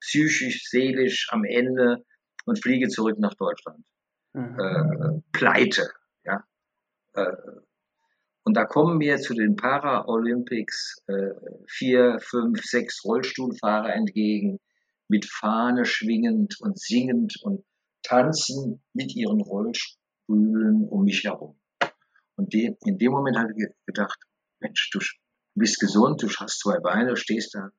psychisch, 0.00 0.68
seelisch 0.68 1.28
am 1.30 1.44
Ende 1.44 2.04
und 2.46 2.62
fliege 2.62 2.88
zurück 2.88 3.18
nach 3.18 3.34
Deutschland. 3.34 3.84
Mhm. 4.32 5.24
pleite. 5.32 5.90
Ja? 6.24 6.44
Und 8.44 8.56
da 8.56 8.64
kommen 8.64 8.98
mir 8.98 9.18
zu 9.18 9.34
den 9.34 9.56
Paralympics 9.56 11.02
äh, 11.06 11.30
vier, 11.68 12.18
fünf, 12.20 12.62
sechs 12.64 13.04
Rollstuhlfahrer 13.04 13.94
entgegen, 13.94 14.58
mit 15.08 15.26
Fahne 15.26 15.84
schwingend 15.84 16.56
und 16.60 16.78
singend 16.78 17.34
und 17.42 17.64
tanzen 18.02 18.82
mit 18.92 19.14
ihren 19.14 19.40
Rollstühlen 19.40 20.88
um 20.88 21.04
mich 21.04 21.24
herum. 21.24 21.60
Und 22.36 22.52
de, 22.54 22.76
in 22.84 22.98
dem 22.98 23.12
Moment 23.12 23.36
habe 23.36 23.52
ich 23.56 23.68
gedacht, 23.86 24.18
Mensch, 24.60 24.90
du 24.92 25.00
bist 25.54 25.78
gesund, 25.78 26.22
du 26.22 26.28
hast 26.28 26.60
zwei 26.60 26.78
Beine, 26.80 27.16
stehst 27.16 27.54
da, 27.54 27.70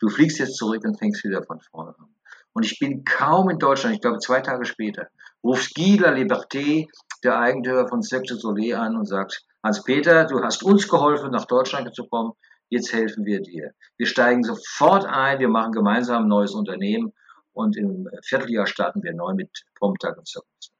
du 0.00 0.08
fliegst 0.08 0.38
jetzt 0.38 0.56
zurück 0.56 0.82
und 0.84 0.98
fängst 0.98 1.22
wieder 1.24 1.42
von 1.44 1.60
vorne 1.60 1.94
an. 1.98 2.14
Und 2.52 2.64
ich 2.64 2.78
bin 2.78 3.04
kaum 3.04 3.48
in 3.48 3.58
Deutschland, 3.58 3.94
ich 3.94 4.00
glaube 4.00 4.18
zwei 4.18 4.40
Tage 4.40 4.64
später, 4.64 5.08
ruft 5.44 5.74
Guy 5.74 5.96
La 5.96 6.10
Liberté, 6.10 6.88
der 7.22 7.38
Eigentümer 7.38 7.88
von 7.88 8.02
Cirque 8.02 8.26
du 8.26 8.36
Soleil, 8.36 8.74
an 8.74 8.96
und 8.96 9.06
sagt, 9.06 9.44
Hans-Peter, 9.62 10.24
du 10.24 10.42
hast 10.42 10.62
uns 10.62 10.88
geholfen, 10.88 11.30
nach 11.30 11.44
Deutschland 11.44 11.94
zu 11.94 12.08
kommen, 12.08 12.32
jetzt 12.70 12.92
helfen 12.92 13.24
wir 13.24 13.40
dir. 13.40 13.72
Wir 13.98 14.06
steigen 14.06 14.42
sofort 14.42 15.04
ein, 15.04 15.38
wir 15.38 15.48
machen 15.48 15.72
gemeinsam 15.72 16.24
ein 16.24 16.28
neues 16.28 16.54
Unternehmen 16.54 17.12
und 17.52 17.76
im 17.76 18.08
Vierteljahr 18.24 18.66
starten 18.66 19.02
wir 19.02 19.12
neu 19.12 19.34
mit 19.34 19.50
Promtag 19.78 20.16
und 20.16 20.26
Service. 20.26 20.72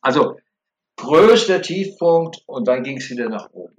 Also 0.00 0.36
größter 0.96 1.60
Tiefpunkt 1.60 2.42
und 2.46 2.66
dann 2.66 2.82
ging 2.82 2.96
es 2.96 3.10
wieder 3.10 3.28
nach 3.28 3.50
oben. 3.50 3.76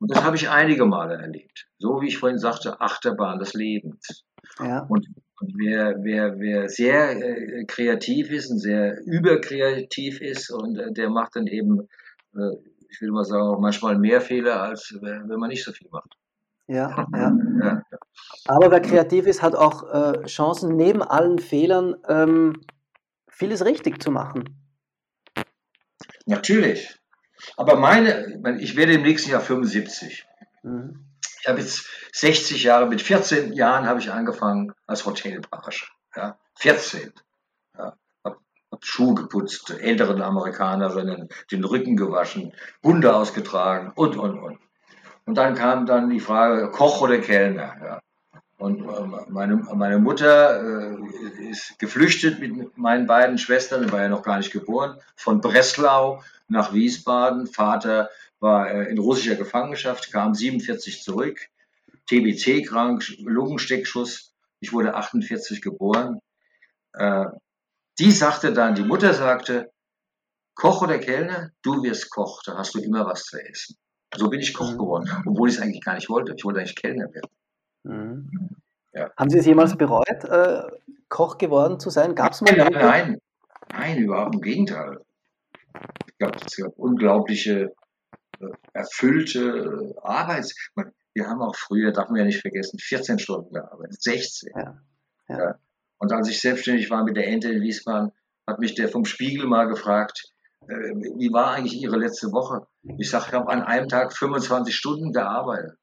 Und 0.00 0.10
das 0.10 0.22
habe 0.22 0.36
ich 0.36 0.48
einige 0.48 0.86
Male 0.86 1.14
erlebt. 1.14 1.68
So 1.78 2.00
wie 2.00 2.08
ich 2.08 2.18
vorhin 2.18 2.38
sagte, 2.38 2.80
Achterbahn 2.80 3.38
des 3.38 3.54
Lebens. 3.54 4.24
Ja. 4.60 4.86
Und, 4.88 5.08
und 5.40 5.54
wer, 5.58 5.96
wer, 6.02 6.38
wer 6.38 6.68
sehr 6.68 7.10
äh, 7.16 7.64
kreativ 7.66 8.30
ist 8.30 8.50
und 8.50 8.58
sehr 8.58 9.00
überkreativ 9.04 10.20
ist 10.20 10.50
und 10.50 10.78
äh, 10.78 10.92
der 10.92 11.10
macht 11.10 11.36
dann 11.36 11.46
eben 11.46 11.88
äh, 12.34 12.56
ich 12.88 13.00
will 13.00 13.10
mal 13.10 13.24
sagen, 13.24 13.42
auch 13.42 13.60
manchmal 13.60 13.98
mehr 13.98 14.20
Fehler, 14.20 14.62
als 14.62 14.96
wenn 15.00 15.38
man 15.38 15.50
nicht 15.50 15.64
so 15.64 15.72
viel 15.72 15.88
macht. 15.90 16.16
Ja, 16.66 17.06
ja. 17.14 17.32
ja. 17.62 17.82
Aber 18.46 18.70
wer 18.70 18.80
kreativ 18.80 19.26
ist, 19.26 19.42
hat 19.42 19.54
auch 19.54 19.88
äh, 19.92 20.24
Chancen, 20.26 20.76
neben 20.76 21.02
allen 21.02 21.38
Fehlern 21.38 21.96
ähm, 22.08 22.60
vieles 23.28 23.64
richtig 23.64 24.02
zu 24.02 24.10
machen. 24.10 24.44
Natürlich. 26.26 26.98
Aber 27.56 27.76
meine, 27.76 28.58
ich 28.60 28.76
werde 28.76 28.94
im 28.94 29.02
nächsten 29.02 29.30
Jahr 29.30 29.40
75. 29.40 30.26
Mhm. 30.62 31.04
Ich 31.40 31.48
habe 31.48 31.60
jetzt 31.60 31.86
60 32.12 32.62
Jahre, 32.64 32.86
mit 32.86 33.00
14 33.00 33.52
Jahren 33.52 33.86
habe 33.86 34.00
ich 34.00 34.10
angefangen 34.10 34.72
als 34.86 35.06
Hotelpage. 35.06 35.92
Ja, 36.16 36.38
14. 36.56 37.12
Schuhe 38.80 39.14
geputzt, 39.14 39.70
älteren 39.70 40.22
Amerikanerinnen 40.22 41.28
den 41.50 41.64
Rücken 41.64 41.96
gewaschen, 41.96 42.52
Hunde 42.82 43.14
ausgetragen 43.14 43.92
und, 43.94 44.16
und, 44.16 44.38
und. 44.38 44.58
Und 45.24 45.34
dann 45.34 45.54
kam 45.54 45.86
dann 45.86 46.10
die 46.10 46.20
Frage, 46.20 46.70
Koch 46.70 47.00
oder 47.00 47.18
Kellner. 47.18 47.76
Ja. 47.82 48.00
Und 48.56 48.80
äh, 48.80 49.28
meine, 49.28 49.56
meine 49.56 49.98
Mutter 49.98 50.62
äh, 50.62 51.50
ist 51.50 51.78
geflüchtet 51.78 52.40
mit 52.40 52.76
meinen 52.76 53.06
beiden 53.06 53.38
Schwestern, 53.38 53.84
die 53.84 53.92
war 53.92 54.02
ja 54.02 54.08
noch 54.08 54.22
gar 54.22 54.38
nicht 54.38 54.52
geboren, 54.52 54.98
von 55.16 55.40
Breslau 55.40 56.22
nach 56.48 56.72
Wiesbaden. 56.72 57.46
Vater 57.46 58.10
war 58.40 58.70
äh, 58.70 58.90
in 58.90 58.98
russischer 58.98 59.36
Gefangenschaft, 59.36 60.12
kam 60.12 60.34
47 60.34 61.02
zurück, 61.02 61.38
TBC 62.06 62.66
krank, 62.66 63.04
Lungensteckschuss. 63.18 64.34
Ich 64.60 64.72
wurde 64.72 64.94
48 64.94 65.62
geboren. 65.62 66.20
Die 67.98 68.10
sagte 68.10 68.52
dann, 68.52 68.74
die 68.74 68.82
Mutter 68.82 69.14
sagte, 69.14 69.70
Koch 70.58 70.82
oder 70.82 70.98
Kellner, 70.98 71.50
du 71.62 71.82
wirst 71.84 72.10
Koch, 72.10 72.42
da 72.44 72.56
hast 72.56 72.74
du 72.74 72.80
immer 72.80 73.06
was 73.06 73.24
zu 73.24 73.38
essen. 73.38 73.76
So 74.16 74.28
bin 74.28 74.40
ich 74.40 74.54
Koch 74.54 74.72
mhm. 74.72 74.78
geworden, 74.78 75.10
obwohl 75.26 75.48
ich 75.48 75.56
es 75.56 75.60
eigentlich 75.60 75.84
gar 75.84 75.94
nicht 75.94 76.08
wollte. 76.08 76.34
Ich 76.36 76.44
wollte 76.44 76.60
eigentlich 76.60 76.76
Kellner 76.76 77.06
werden. 77.12 77.30
Mhm. 77.84 78.56
Ja. 78.92 79.10
Haben 79.16 79.30
Sie 79.30 79.38
es 79.38 79.46
jemals 79.46 79.76
bereut, 79.76 80.24
äh, 80.24 80.62
Koch 81.08 81.38
geworden 81.38 81.78
zu 81.78 81.90
sein? 81.90 82.14
Gab 82.14 82.32
es 82.32 82.40
mal? 82.40 82.56
Nein, 82.56 82.72
nein, 82.72 83.20
nein, 83.70 83.98
überhaupt 83.98 84.34
im 84.34 84.40
Gegenteil. 84.40 84.98
Ich 86.06 86.18
glaube, 86.18 86.38
es 86.44 86.56
gab 86.56 86.72
unglaubliche, 86.76 87.72
äh, 88.40 88.46
erfüllte 88.72 89.94
Arbeits. 90.02 90.54
Wir 91.14 91.26
haben 91.26 91.42
auch 91.42 91.56
früher, 91.56 91.92
darf 91.92 92.08
man 92.08 92.20
ja 92.20 92.24
nicht 92.24 92.40
vergessen, 92.40 92.78
14 92.78 93.18
Stunden 93.18 93.52
gearbeitet, 93.52 94.02
16. 94.02 94.50
Ja. 94.54 94.82
Ja. 95.28 95.38
ja. 95.38 95.58
Und 95.98 96.12
als 96.12 96.28
ich 96.28 96.40
selbstständig 96.40 96.90
war 96.90 97.04
mit 97.04 97.16
der 97.16 97.26
Ente 97.26 97.50
in 97.50 97.62
Wiesbaden, 97.62 98.12
hat 98.46 98.60
mich 98.60 98.74
der 98.74 98.88
vom 98.88 99.04
Spiegel 99.04 99.46
mal 99.46 99.68
gefragt, 99.68 100.32
äh, 100.68 100.74
wie 101.16 101.32
war 101.32 101.52
eigentlich 101.52 101.80
Ihre 101.80 101.96
letzte 101.96 102.32
Woche? 102.32 102.66
Ich 102.98 103.10
sage, 103.10 103.26
ich 103.28 103.32
habe 103.34 103.50
an 103.50 103.62
einem 103.62 103.88
Tag 103.88 104.16
25 104.16 104.74
Stunden 104.74 105.12
gearbeitet. 105.12 105.76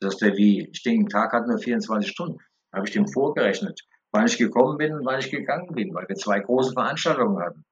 Das 0.00 0.14
ist 0.14 0.22
der 0.22 0.36
wie? 0.36 0.68
Ich 0.72 0.82
denke, 0.82 1.04
ein 1.04 1.08
Tag 1.08 1.32
hat 1.32 1.46
nur 1.46 1.58
24 1.58 2.10
Stunden. 2.10 2.38
Habe 2.72 2.86
ich 2.86 2.92
dem 2.92 3.06
vorgerechnet, 3.06 3.80
wann 4.10 4.26
ich 4.26 4.38
gekommen 4.38 4.78
bin 4.78 4.94
und 4.94 5.04
wann 5.04 5.18
ich 5.18 5.30
gegangen 5.30 5.74
bin, 5.74 5.94
weil 5.94 6.08
wir 6.08 6.16
zwei 6.16 6.40
große 6.40 6.72
Veranstaltungen 6.72 7.38
hatten. 7.38 7.64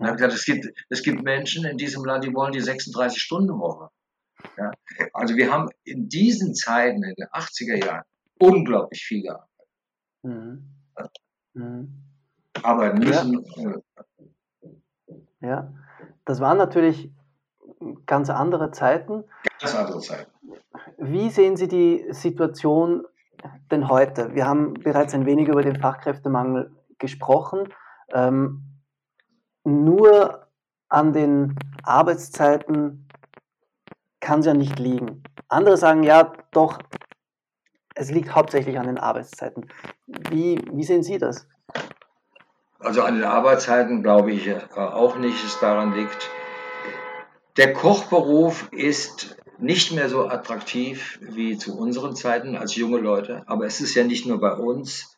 Dann 0.00 0.08
habe 0.08 0.16
gesagt, 0.16 0.32
es 0.32 0.44
gibt, 0.46 0.66
es 0.88 1.02
gibt 1.02 1.22
Menschen 1.22 1.66
in 1.66 1.76
diesem 1.76 2.04
Land, 2.06 2.24
die 2.24 2.34
wollen 2.34 2.52
die 2.52 2.62
36-Stunden-Woche. 2.62 3.90
Ja? 4.56 4.70
Also 5.12 5.36
wir 5.36 5.52
haben 5.52 5.68
in 5.84 6.08
diesen 6.08 6.54
Zeiten, 6.54 7.04
in 7.04 7.14
den 7.14 7.26
80er 7.26 7.84
Jahren, 7.84 8.04
unglaublich 8.38 9.02
viel 9.02 9.22
gearbeitet. 9.22 9.68
Mhm. 10.22 10.70
Mhm. 11.52 12.02
Aber 12.62 12.94
nicht. 12.94 13.12
Ja. 13.56 13.74
ja, 15.40 15.72
das 16.24 16.40
waren 16.40 16.56
natürlich 16.56 17.10
ganz 18.06 18.30
andere 18.30 18.70
Zeiten. 18.70 19.24
Ganz 19.60 19.74
andere 19.74 20.00
Zeiten. 20.00 20.30
Wie 20.96 21.28
sehen 21.28 21.58
Sie 21.58 21.68
die 21.68 22.06
Situation 22.10 23.04
denn 23.70 23.90
heute? 23.90 24.34
Wir 24.34 24.46
haben 24.46 24.72
bereits 24.72 25.12
ein 25.12 25.26
wenig 25.26 25.48
über 25.48 25.62
den 25.62 25.76
Fachkräftemangel 25.76 26.74
gesprochen. 26.98 27.68
Ähm, 28.14 28.69
nur 29.64 30.46
an 30.88 31.12
den 31.12 31.56
Arbeitszeiten 31.82 33.08
kann 34.20 34.40
es 34.40 34.46
ja 34.46 34.54
nicht 34.54 34.78
liegen. 34.78 35.22
Andere 35.48 35.76
sagen 35.76 36.02
ja, 36.02 36.32
doch, 36.52 36.78
es 37.94 38.10
liegt 38.10 38.34
hauptsächlich 38.34 38.78
an 38.78 38.86
den 38.86 38.98
Arbeitszeiten. 38.98 39.68
Wie, 40.06 40.60
wie 40.72 40.84
sehen 40.84 41.02
Sie 41.02 41.18
das? 41.18 41.46
Also 42.78 43.02
an 43.02 43.16
den 43.16 43.24
Arbeitszeiten 43.24 44.02
glaube 44.02 44.32
ich 44.32 44.46
äh, 44.46 44.60
auch 44.74 45.16
nicht, 45.16 45.42
dass 45.44 45.54
es 45.54 45.60
daran 45.60 45.92
liegt. 45.94 46.30
Der 47.56 47.72
Kochberuf 47.72 48.68
ist 48.72 49.36
nicht 49.58 49.92
mehr 49.92 50.08
so 50.08 50.28
attraktiv 50.28 51.18
wie 51.20 51.58
zu 51.58 51.76
unseren 51.76 52.16
Zeiten 52.16 52.56
als 52.56 52.76
junge 52.76 52.98
Leute, 52.98 53.42
aber 53.46 53.66
es 53.66 53.80
ist 53.80 53.94
ja 53.94 54.04
nicht 54.04 54.26
nur 54.26 54.40
bei 54.40 54.52
uns 54.52 55.09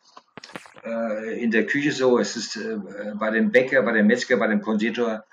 äh, 0.85 1.41
in 1.41 1.51
der 1.51 1.65
Küche 1.65 1.91
so, 1.91 2.19
es 2.19 2.35
ist 2.35 2.55
äh, 2.57 2.77
bei 3.15 3.31
dem 3.31 3.51
Bäcker, 3.51 3.81
bei 3.83 3.93
dem 3.93 4.07
Metzger, 4.07 4.37
bei 4.37 4.47
dem 4.47 4.61
Konditor, 4.61 5.23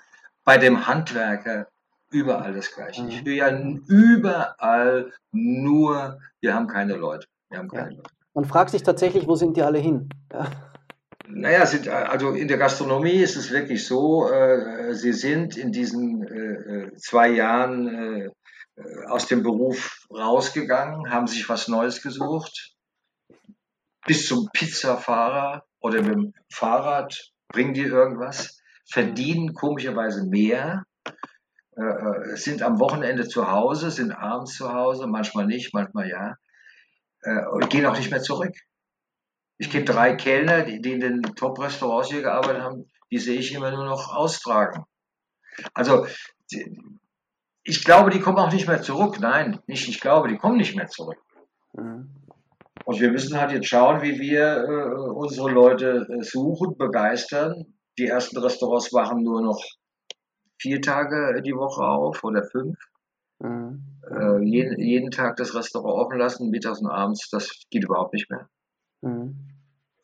bei 0.43 0.57
dem 0.57 0.87
Handwerker 0.87 1.67
überall 2.11 2.53
das 2.53 2.73
Gleiche. 2.73 3.05
Ich 3.07 3.21
mhm. 3.21 3.25
höre 3.25 3.33
ja 3.33 3.49
überall 3.87 5.11
nur, 5.31 6.19
wir 6.41 6.53
haben 6.53 6.67
keine 6.67 6.95
Leute. 6.95 7.27
Wir 7.49 7.59
haben 7.59 7.69
keine 7.69 7.91
ja. 7.91 7.97
Leute. 7.97 8.09
Man 8.33 8.45
fragt 8.45 8.71
sich 8.71 8.83
tatsächlich, 8.83 9.27
wo 9.27 9.35
sind 9.35 9.57
die 9.57 9.61
alle 9.61 9.79
hin? 9.79 10.09
Ja. 10.31 10.49
Naja, 11.27 11.65
sind, 11.65 11.87
also 11.87 12.31
in 12.31 12.47
der 12.47 12.57
Gastronomie 12.57 13.21
ist 13.21 13.37
es 13.37 13.51
wirklich 13.51 13.85
so, 13.85 14.29
äh, 14.29 14.93
sie 14.93 15.13
sind 15.13 15.55
in 15.55 15.71
diesen 15.71 16.27
äh, 16.27 16.87
äh 16.87 16.95
zwei 16.97 17.29
Jahren 17.29 17.87
äh, 17.87 18.29
äh, 18.75 19.05
aus 19.07 19.27
dem 19.27 19.43
Beruf 19.43 20.07
rausgegangen, 20.11 21.09
haben 21.09 21.27
sich 21.27 21.47
was 21.47 21.67
Neues 21.67 22.01
gesucht, 22.01 22.73
bis 24.05 24.27
zum 24.27 24.49
Pizzafahrer, 24.53 25.65
oder 25.79 26.01
mit 26.01 26.13
dem 26.13 26.33
Fahrrad, 26.49 27.31
bringen 27.49 27.73
die 27.73 27.81
irgendwas, 27.81 28.61
verdienen 28.89 29.53
komischerweise 29.53 30.25
mehr, 30.25 30.85
äh, 31.75 31.81
äh, 31.81 32.35
sind 32.35 32.61
am 32.61 32.79
Wochenende 32.79 33.27
zu 33.27 33.49
Hause, 33.49 33.91
sind 33.91 34.11
abends 34.11 34.55
zu 34.55 34.71
Hause, 34.71 35.07
manchmal 35.07 35.47
nicht, 35.47 35.73
manchmal 35.73 36.09
ja, 36.09 36.35
äh, 37.21 37.45
und 37.51 37.69
gehen 37.69 37.85
auch 37.85 37.97
nicht 37.97 38.11
mehr 38.11 38.21
zurück. 38.21 38.55
Ich 39.57 39.69
kenne 39.69 39.85
drei 39.85 40.15
Kellner, 40.15 40.63
die, 40.63 40.81
die 40.81 40.93
in 40.93 40.99
den 40.99 41.21
Top-Restaurants 41.21 42.09
hier 42.09 42.21
gearbeitet 42.21 42.61
haben, 42.61 42.91
die 43.11 43.19
sehe 43.19 43.39
ich 43.39 43.53
immer 43.53 43.71
nur 43.71 43.85
noch 43.85 44.13
austragen. 44.13 44.85
Also 45.73 46.07
ich 47.63 47.83
glaube, 47.83 48.09
die 48.09 48.19
kommen 48.19 48.39
auch 48.39 48.51
nicht 48.51 48.67
mehr 48.67 48.81
zurück. 48.81 49.19
Nein, 49.19 49.59
nicht 49.67 49.87
ich 49.87 49.99
glaube, 49.99 50.29
die 50.29 50.37
kommen 50.37 50.57
nicht 50.57 50.75
mehr 50.75 50.87
zurück. 50.87 51.19
Mhm. 51.73 52.20
Und 52.85 52.99
wir 52.99 53.11
müssen 53.11 53.39
halt 53.39 53.51
jetzt 53.51 53.67
schauen, 53.67 54.01
wie 54.01 54.19
wir 54.19 54.63
äh, 54.63 55.11
unsere 55.11 55.51
Leute 55.51 56.07
äh, 56.09 56.23
suchen, 56.23 56.77
begeistern. 56.77 57.73
Die 57.97 58.07
ersten 58.07 58.37
Restaurants 58.37 58.91
machen 58.91 59.23
nur 59.23 59.41
noch 59.41 59.61
vier 60.59 60.81
Tage 60.81 61.41
die 61.41 61.53
Woche 61.53 61.83
auf 61.83 62.23
oder 62.23 62.43
fünf. 62.43 62.77
Mhm. 63.39 63.83
Äh, 64.09 64.43
jeden, 64.43 64.79
jeden 64.79 65.11
Tag 65.11 65.37
das 65.37 65.55
Restaurant 65.55 66.05
offen 66.05 66.19
lassen, 66.19 66.49
mittags 66.49 66.81
und 66.81 66.89
abends, 66.89 67.29
das 67.29 67.63
geht 67.69 67.83
überhaupt 67.83 68.13
nicht 68.13 68.29
mehr. 68.29 68.49
Mhm. 69.01 69.35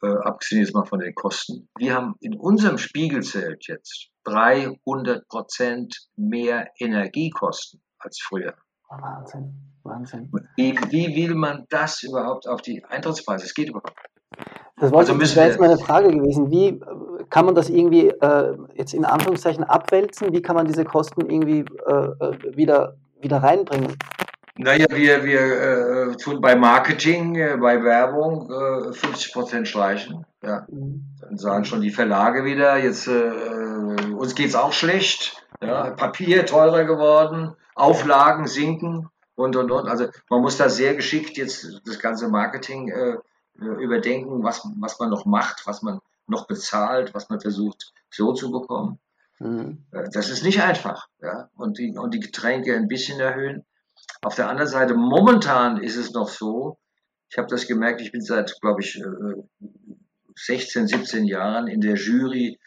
Äh, 0.01 0.07
abgesehen 0.07 0.61
jetzt 0.61 0.73
mal 0.73 0.85
von 0.85 0.99
den 0.99 1.15
Kosten. 1.15 1.69
Wir 1.77 1.95
haben 1.95 2.15
in 2.19 2.35
unserem 2.35 2.77
Spiegelzelt 2.77 3.67
jetzt 3.67 4.09
300 4.25 5.27
Prozent 5.27 6.07
mehr 6.15 6.69
Energiekosten 6.79 7.81
als 7.99 8.19
früher. 8.21 8.55
Wahnsinn, 8.89 9.53
Wahnsinn. 9.83 10.31
Wie, 10.55 10.77
wie 10.89 11.15
will 11.15 11.35
man 11.35 11.65
das 11.69 12.03
überhaupt 12.03 12.47
auf 12.47 12.61
die 12.61 12.83
Eintrittspreise? 12.85 13.45
Es 13.45 13.53
geht 13.53 13.69
überhaupt 13.69 13.95
nicht. 13.95 14.17
Das, 14.79 14.93
also 14.93 15.17
das 15.17 15.35
wäre 15.35 15.47
jetzt 15.47 15.59
meine 15.59 15.77
Frage 15.77 16.11
gewesen. 16.11 16.51
Wie 16.51 16.67
äh, 16.67 16.79
kann 17.29 17.45
man 17.45 17.55
das 17.55 17.69
irgendwie 17.69 18.09
äh, 18.09 18.57
jetzt 18.75 18.93
in 18.93 19.05
Anführungszeichen 19.05 19.63
abwälzen? 19.63 20.31
Wie 20.33 20.41
kann 20.41 20.55
man 20.55 20.67
diese 20.67 20.85
Kosten 20.85 21.21
irgendwie 21.29 21.65
äh, 21.87 21.93
äh 21.93 22.55
wieder, 22.55 22.95
wieder 23.19 23.37
reinbringen? 23.37 23.97
Naja, 24.59 24.85
wir, 24.89 25.23
wir 25.23 26.11
äh, 26.11 26.15
tun 26.17 26.41
bei 26.41 26.55
Marketing, 26.55 27.35
äh, 27.35 27.57
bei 27.59 27.83
Werbung 27.83 28.51
äh, 28.51 28.93
50 28.93 29.33
Prozent 29.33 29.67
streichen. 29.67 30.25
Ja. 30.43 30.65
Mhm. 30.69 31.05
Dann 31.21 31.37
sagen 31.37 31.65
schon 31.65 31.81
die 31.81 31.91
Verlage 31.91 32.45
wieder, 32.45 32.77
jetzt 32.77 33.07
uns 33.07 34.33
geht's 34.35 34.55
auch 34.55 34.71
schlecht. 34.71 35.43
Ja. 35.61 35.91
Papier 35.91 36.45
teurer 36.45 36.85
geworden, 36.85 37.55
Auflagen 37.77 38.47
sinken 38.47 39.09
und 39.35 39.55
und 39.55 39.71
und. 39.71 39.87
Also 39.87 40.07
man 40.29 40.41
muss 40.41 40.57
da 40.57 40.69
sehr 40.69 40.95
geschickt 40.95 41.37
jetzt 41.37 41.81
das 41.85 41.99
ganze 41.99 42.27
Marketing 42.27 42.89
äh, 42.89 43.17
überdenken, 43.55 44.43
was, 44.43 44.67
was 44.77 44.99
man 44.99 45.09
noch 45.09 45.25
macht, 45.25 45.65
was 45.65 45.81
man 45.81 45.99
noch 46.27 46.47
bezahlt, 46.47 47.13
was 47.13 47.29
man 47.29 47.39
versucht 47.39 47.93
so 48.09 48.33
zu 48.33 48.51
bekommen. 48.51 48.99
Mhm. 49.39 49.85
Äh, 49.91 50.09
das 50.11 50.29
ist 50.29 50.43
nicht 50.43 50.61
einfach. 50.61 51.07
Ja. 51.21 51.49
Und, 51.55 51.77
die, 51.77 51.95
und 51.97 52.13
die 52.13 52.19
Getränke 52.19 52.75
ein 52.75 52.87
bisschen 52.87 53.19
erhöhen. 53.19 53.65
Auf 54.21 54.35
der 54.35 54.49
anderen 54.49 54.69
Seite, 54.69 54.93
momentan 54.93 55.81
ist 55.81 55.95
es 55.95 56.11
noch 56.11 56.29
so, 56.29 56.77
ich 57.29 57.37
habe 57.37 57.47
das 57.47 57.67
gemerkt, 57.67 58.01
ich 58.01 58.11
bin 58.11 58.21
seit, 58.21 58.59
glaube 58.61 58.81
ich, 58.81 59.01
16, 60.35 60.85
äh, 60.85 60.87
17 60.87 61.25
Jahren 61.25 61.67
in 61.67 61.81
der 61.81 61.95
Jury 61.95 62.59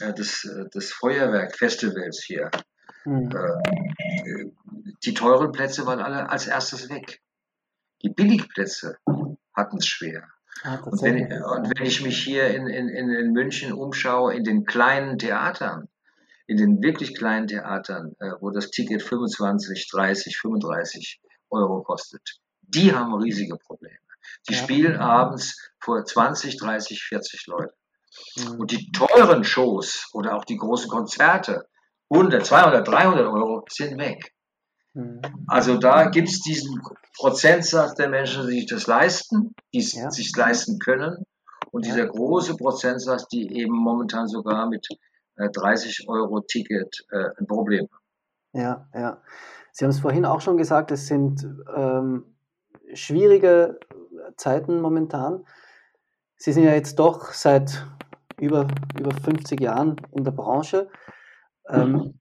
äh, 0.00 0.12
des, 0.12 0.44
äh, 0.44 0.68
des 0.70 0.92
Feuerwerkfestivals 0.92 2.22
hier. 2.22 2.50
Mhm. 3.04 3.30
Die 5.04 5.14
teuren 5.14 5.52
Plätze 5.52 5.86
waren 5.86 6.00
alle 6.00 6.28
als 6.30 6.46
erstes 6.46 6.88
weg. 6.88 7.20
Die 8.02 8.10
Billigplätze 8.10 8.98
hatten 9.54 9.78
es 9.78 9.86
schwer. 9.86 10.28
Ah, 10.62 10.76
und, 10.76 11.02
wenn, 11.02 11.32
und, 11.42 11.78
wenn, 11.78 11.86
ich 11.86 12.02
mich 12.02 12.22
hier 12.22 12.48
in, 12.48 12.66
in, 12.68 12.88
in 12.88 13.32
München 13.32 13.72
umschaue, 13.72 14.34
in 14.34 14.44
den 14.44 14.64
kleinen 14.64 15.18
Theatern, 15.18 15.88
in 16.46 16.56
den 16.56 16.82
wirklich 16.82 17.16
kleinen 17.16 17.48
Theatern, 17.48 18.14
äh, 18.20 18.32
wo 18.40 18.50
das 18.50 18.70
Ticket 18.70 19.02
25, 19.02 19.88
30, 19.90 20.38
35 20.38 21.20
Euro 21.50 21.82
kostet, 21.82 22.40
die 22.62 22.92
haben 22.92 23.14
riesige 23.14 23.56
Probleme. 23.56 23.98
Die 24.48 24.54
ja. 24.54 24.58
spielen 24.58 24.96
abends 24.96 25.72
vor 25.78 26.04
20, 26.04 26.56
30, 26.58 27.02
40 27.02 27.46
Leute. 27.46 27.74
Mhm. 28.36 28.60
Und 28.60 28.70
die 28.70 28.90
teuren 28.92 29.44
Shows 29.44 30.08
oder 30.12 30.36
auch 30.36 30.44
die 30.44 30.56
großen 30.56 30.88
Konzerte, 30.88 31.68
100, 32.10 32.44
200, 32.44 32.86
300 32.86 33.26
Euro, 33.26 33.64
sind 33.68 33.98
weg. 33.98 34.32
Mhm. 34.94 35.20
Also 35.48 35.76
da 35.78 36.08
gibt 36.08 36.28
es 36.28 36.40
diesen 36.40 36.80
Prozentsatz 37.16 37.94
der 37.94 38.08
Menschen, 38.08 38.46
die 38.46 38.60
sich 38.60 38.66
das 38.66 38.86
leisten, 38.86 39.54
die 39.72 39.78
es 39.78 39.92
ja. 39.92 40.10
sich 40.10 40.34
leisten 40.36 40.78
können. 40.78 41.24
Und 41.70 41.84
dieser 41.84 42.06
große 42.06 42.56
Prozentsatz, 42.56 43.26
die 43.28 43.52
eben 43.58 43.74
momentan 43.74 44.28
sogar 44.28 44.68
mit 44.68 44.86
30 45.36 46.00
äh, 46.00 46.08
Euro 46.08 46.40
Ticket 46.40 47.04
äh, 47.10 47.30
ein 47.38 47.46
Problem. 47.46 47.88
Ja, 48.52 48.88
ja. 48.94 49.20
Sie 49.72 49.84
haben 49.84 49.90
es 49.90 49.98
vorhin 49.98 50.24
auch 50.24 50.40
schon 50.40 50.56
gesagt, 50.56 50.92
es 50.92 51.08
sind 51.08 51.44
ähm, 51.74 52.36
schwierige 52.92 53.80
Zeiten 54.36 54.80
momentan. 54.80 55.44
Sie 56.36 56.52
sind 56.52 56.62
ja 56.62 56.74
jetzt 56.74 57.00
doch 57.00 57.32
seit 57.32 57.84
über, 58.40 58.68
über 58.98 59.10
50 59.10 59.60
Jahren 59.60 59.96
in 60.12 60.22
der 60.22 60.30
Branche. 60.30 60.88
Ähm, 61.68 62.18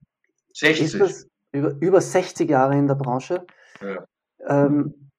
60. 0.53 0.99
Das, 0.99 1.27
über, 1.51 1.75
über 1.79 2.01
60 2.01 2.49
Jahre 2.49 2.77
in 2.77 2.87
der 2.87 2.95
Branche. 2.95 3.45
Ja. 3.81 4.05
Ähm, 4.47 5.09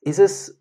ist 0.00 0.18
es 0.18 0.58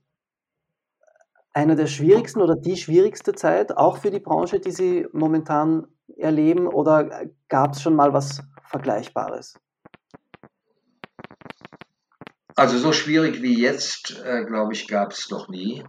eine 1.54 1.76
der 1.76 1.88
schwierigsten 1.88 2.42
oder 2.42 2.56
die 2.56 2.76
schwierigste 2.76 3.34
Zeit 3.34 3.78
auch 3.78 3.98
für 3.98 4.12
die 4.12 4.20
Branche, 4.20 4.60
die 4.60 4.72
Sie 4.72 5.08
momentan 5.14 5.88
erleben 6.18 6.68
oder 6.68 7.28
gab 7.48 7.74
es 7.74 7.82
schon 7.82 7.96
mal 7.96 8.14
was 8.14 8.42
Vergleichbares? 8.64 9.56
Also 12.56 12.78
so 12.78 12.94
schwierig 12.94 13.42
wie 13.42 13.60
jetzt, 13.60 14.22
äh, 14.26 14.46
glaube 14.46 14.74
ich, 14.74 14.88
gab 14.88 15.12
es 15.12 15.30
noch 15.30 15.50
nie. 15.50 15.84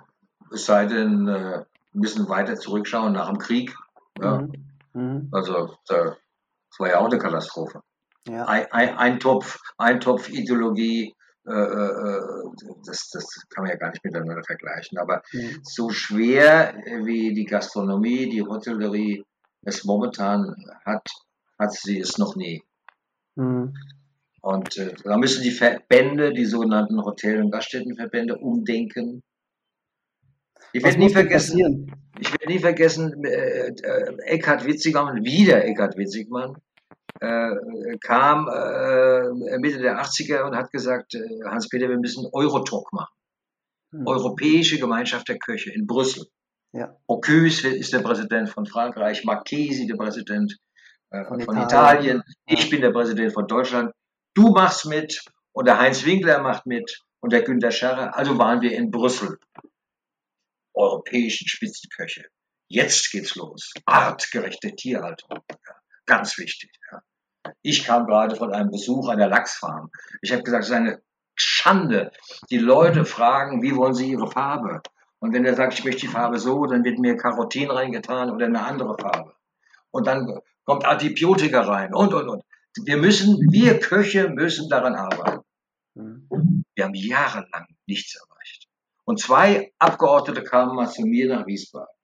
Es 0.53 0.67
sei 0.67 0.87
denn, 0.87 1.29
äh, 1.29 1.65
ein 1.95 2.01
bisschen 2.01 2.29
weiter 2.29 2.57
zurückschauen 2.57 3.13
nach 3.13 3.29
dem 3.29 3.39
Krieg. 3.39 3.75
Ja. 4.21 4.43
Mhm. 4.43 4.53
Mhm. 4.93 5.29
Also 5.33 5.77
das 6.77 6.81
war 6.81 6.89
ja 6.89 7.01
auch 7.01 7.07
eine 7.07 7.19
Katastrophe. 7.19 7.81
Ja. 8.29 8.45
Ein, 8.47 8.67
ein, 8.71 8.97
Eintopf, 8.97 9.59
Eintopf-Ideologie, 9.79 11.15
äh, 11.47 11.53
äh, 11.53 12.21
das, 12.85 13.09
das 13.11 13.47
kann 13.49 13.65
man 13.65 13.71
ja 13.71 13.77
gar 13.77 13.91
nicht 13.91 14.05
miteinander 14.05 14.43
vergleichen. 14.45 14.99
Aber 14.99 15.23
mhm. 15.33 15.61
so 15.63 15.91
schwer 15.91 16.75
wie 17.05 17.33
die 17.33 17.45
Gastronomie, 17.45 18.29
die 18.29 18.43
Hotellerie, 18.43 19.25
es 19.63 19.85
momentan 19.85 20.55
hat, 20.85 21.09
hat 21.59 21.73
sie 21.73 21.99
es 21.99 22.19
noch 22.19 22.37
nie. 22.37 22.63
Mhm. 23.37 23.75
Und 24.43 24.77
äh, 24.77 24.95
da 25.03 25.17
müssen 25.17 25.43
die 25.43 25.51
Verbände, 25.51 26.33
die 26.33 26.45
sogenannten 26.45 27.03
Hotel- 27.03 27.43
und 27.43 27.51
Gaststättenverbände, 27.51 28.37
umdenken. 28.37 29.23
Ich 30.73 30.83
werde 30.83 30.99
nie 30.99 31.11
vergessen, 31.11 31.93
ich 32.19 32.33
werde 32.33 32.47
nie 32.47 32.59
vergessen, 32.59 33.25
äh, 33.25 33.69
äh, 33.69 34.17
Eckhard 34.25 34.67
Witzigmann, 34.67 35.25
wieder 35.25 35.65
Eckhard 35.65 35.97
Witzigmann, 35.97 36.57
äh, 37.21 37.97
kam 38.01 38.49
äh, 38.49 39.59
Mitte 39.59 39.79
der 39.79 40.01
80er 40.01 40.43
und 40.43 40.57
hat 40.57 40.71
gesagt, 40.71 41.15
äh, 41.15 41.21
Hans-Peter, 41.45 41.89
wir 41.89 41.99
müssen 41.99 42.27
Eurotalk 42.33 42.93
machen. 42.93 43.15
Mhm. 43.93 44.07
Europäische 44.07 44.79
Gemeinschaft 44.79 45.29
der 45.29 45.39
Köche 45.39 45.73
in 45.73 45.87
Brüssel. 45.87 46.27
Ja. 46.73 46.95
Bocuse 47.07 47.69
ist 47.69 47.93
der 47.93 48.01
Präsident 48.01 48.51
von 48.51 48.67
Frankreich, 48.67 49.25
Marchesi 49.25 49.87
der 49.87 49.97
Präsident 49.97 50.59
äh, 51.11 51.25
von, 51.25 51.41
von, 51.41 51.57
Italien. 51.57 51.67
Italien. 51.67 52.23
Ich 52.47 52.69
bin 52.69 52.81
der 52.81 52.91
Präsident 52.91 53.33
von 53.33 53.47
Deutschland. 53.47 53.93
Du 54.35 54.51
machst 54.51 54.87
mit 54.87 55.23
und 55.53 55.67
der 55.67 55.79
Heinz 55.79 56.05
Winkler 56.05 56.43
macht 56.43 56.67
mit 56.67 57.01
und 57.21 57.33
der 57.33 57.43
Günter 57.43 57.71
Scharrer. 57.71 58.17
Also 58.17 58.37
waren 58.39 58.61
wir 58.61 58.73
in 58.73 58.91
Brüssel. 58.91 59.39
Europäischen 60.77 61.49
Spitzenköche. 61.49 62.27
Jetzt 62.69 63.11
geht's 63.11 63.35
los. 63.35 63.73
Artgerechte 63.85 64.75
Tierhaltung. 64.75 65.39
Ja, 65.51 65.75
ganz 66.05 66.39
wichtig. 66.39 66.71
Ja. 66.91 67.03
Ich 67.63 67.85
kam 67.85 68.07
gerade 68.07 68.37
von 68.37 68.53
einem 68.53 68.71
Besuch 68.71 69.09
an 69.09 69.19
der 69.19 69.29
Lachsfarm. 69.29 69.91
Ich 70.21 70.33
habe 70.33 70.43
gesagt, 70.43 70.65
es 70.65 70.71
ist 70.71 70.77
eine 70.77 71.03
Schande. 71.37 72.11
Die 72.51 72.59
Leute 72.59 73.05
fragen, 73.05 73.63
wie 73.63 73.77
wollen 73.77 73.95
sie 73.95 74.11
ihre 74.11 74.31
Farbe? 74.31 74.83
Und 75.19 75.33
wenn 75.33 75.45
er 75.45 75.55
sagt, 75.55 75.75
ich 75.75 75.85
möchte 75.85 76.03
die 76.03 76.13
Farbe 76.13 76.39
so, 76.39 76.67
dann 76.67 76.85
wird 76.85 76.99
mir 76.99 77.17
Carotin 77.17 77.71
reingetan 77.71 78.31
oder 78.31 78.47
eine 78.47 78.63
andere 78.63 78.97
Farbe. 78.99 79.35
Und 79.91 80.07
dann 80.07 80.41
kommt 80.65 80.85
Antibiotika 80.85 81.63
rein 81.63 81.95
und, 81.95 82.13
und, 82.13 82.29
und. 82.29 82.43
Wir 82.85 82.97
müssen, 82.99 83.39
wir 83.51 83.79
Köche 83.81 84.29
müssen 84.29 84.69
daran 84.69 84.95
arbeiten. 84.95 85.43
Wir 85.95 86.85
haben 86.85 86.95
jahrelang 86.95 87.67
nichts 87.87 88.15
erreicht. 88.17 88.36
Und 89.09 89.21
zwei 89.21 89.73
Abgeordnete 89.79 90.43
kamen 90.43 90.75
mal 90.75 90.91
zu 90.91 91.03
mir 91.03 91.29
nach 91.29 91.47
Wiesbaden 91.47 91.95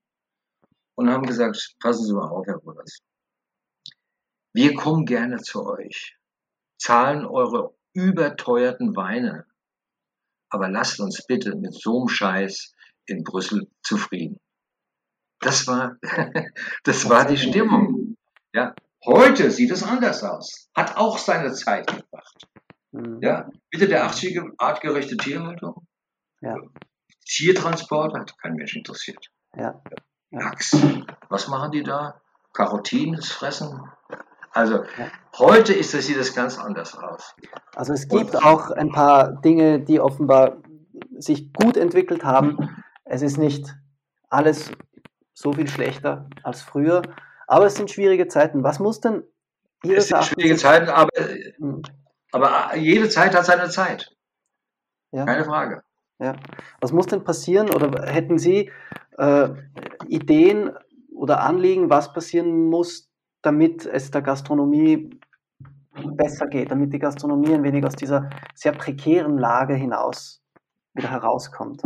und 0.94 1.10
haben 1.10 1.26
gesagt, 1.26 1.74
passen 1.80 2.06
Sie 2.06 2.14
mal 2.14 2.28
auf, 2.28 2.46
Herr 2.46 2.56
Ruders. 2.56 2.98
Wir 4.54 4.74
kommen 4.74 5.04
gerne 5.04 5.38
zu 5.38 5.66
euch, 5.66 6.16
zahlen 6.78 7.26
eure 7.26 7.74
überteuerten 7.92 8.94
Weine, 8.94 9.46
aber 10.48 10.68
lasst 10.68 11.00
uns 11.00 11.26
bitte 11.26 11.56
mit 11.56 11.74
so 11.74 12.00
einem 12.00 12.08
Scheiß 12.08 12.72
in 13.06 13.24
Brüssel 13.24 13.68
zufrieden. 13.82 14.38
Das 15.40 15.66
war, 15.66 15.96
das 16.84 17.08
war 17.08 17.26
die 17.26 17.38
Stimmung. 17.38 18.16
Ja. 18.54 18.74
Heute 19.04 19.50
sieht 19.50 19.72
es 19.72 19.82
anders 19.82 20.22
aus. 20.22 20.70
Hat 20.76 20.96
auch 20.96 21.18
seine 21.18 21.52
Zeit 21.52 21.88
gebracht. 21.88 22.46
Mhm. 22.92 23.18
Ja. 23.20 23.50
Bitte 23.70 23.88
der 23.88 24.06
80er 24.08 24.52
artgerechte 24.58 25.16
Tierhaltung. 25.16 25.84
Ja. 26.40 26.56
Tiertransport 27.26 28.14
hat 28.14 28.36
kein 28.38 28.54
Mensch 28.54 28.76
interessiert. 28.76 29.30
Ja. 29.56 29.80
Lachs. 30.30 30.76
Was 31.28 31.48
machen 31.48 31.72
die 31.72 31.82
da? 31.82 32.20
Karotin, 32.52 33.14
das 33.14 33.30
Fressen. 33.30 33.80
Also 34.52 34.84
ja. 34.98 35.10
heute 35.38 35.72
ist 35.72 35.94
das, 35.94 36.06
sieht 36.06 36.18
das 36.18 36.34
ganz 36.34 36.58
anders 36.58 36.96
aus. 36.96 37.34
Also 37.74 37.92
es 37.94 38.08
gibt 38.08 38.34
Und, 38.34 38.44
auch 38.44 38.70
ein 38.70 38.90
paar 38.90 39.40
Dinge, 39.40 39.80
die 39.80 40.00
offenbar 40.00 40.58
sich 41.18 41.52
gut 41.52 41.76
entwickelt 41.76 42.24
haben. 42.24 42.82
Es 43.04 43.22
ist 43.22 43.38
nicht 43.38 43.74
alles 44.28 44.70
so 45.32 45.52
viel 45.52 45.68
schlechter 45.68 46.28
als 46.42 46.60
früher, 46.62 47.02
aber 47.46 47.66
es 47.66 47.74
sind 47.74 47.90
schwierige 47.90 48.28
Zeiten. 48.28 48.62
Was 48.62 48.78
muss 48.78 49.00
denn 49.00 49.24
Es 49.82 50.08
sind 50.08 50.24
schwierige 50.24 50.56
Zeiten, 50.56 50.88
aber, 50.88 51.10
hm. 51.56 51.82
aber 52.32 52.76
jede 52.76 53.08
Zeit 53.08 53.34
hat 53.34 53.46
seine 53.46 53.70
Zeit. 53.70 54.14
Ja. 55.10 55.24
Keine 55.24 55.44
Frage. 55.44 55.82
Ja. 56.22 56.36
Was 56.80 56.92
muss 56.92 57.06
denn 57.06 57.24
passieren 57.24 57.68
oder 57.68 58.06
hätten 58.06 58.38
Sie 58.38 58.70
äh, 59.18 59.48
Ideen 60.06 60.70
oder 61.12 61.40
Anliegen, 61.40 61.90
was 61.90 62.12
passieren 62.12 62.68
muss, 62.70 63.10
damit 63.42 63.86
es 63.86 64.12
der 64.12 64.22
Gastronomie 64.22 65.10
besser 66.14 66.46
geht, 66.46 66.70
damit 66.70 66.92
die 66.92 67.00
Gastronomie 67.00 67.52
ein 67.52 67.64
wenig 67.64 67.84
aus 67.84 67.96
dieser 67.96 68.30
sehr 68.54 68.70
prekären 68.70 69.36
Lage 69.36 69.74
hinaus 69.74 70.44
wieder 70.94 71.10
herauskommt? 71.10 71.82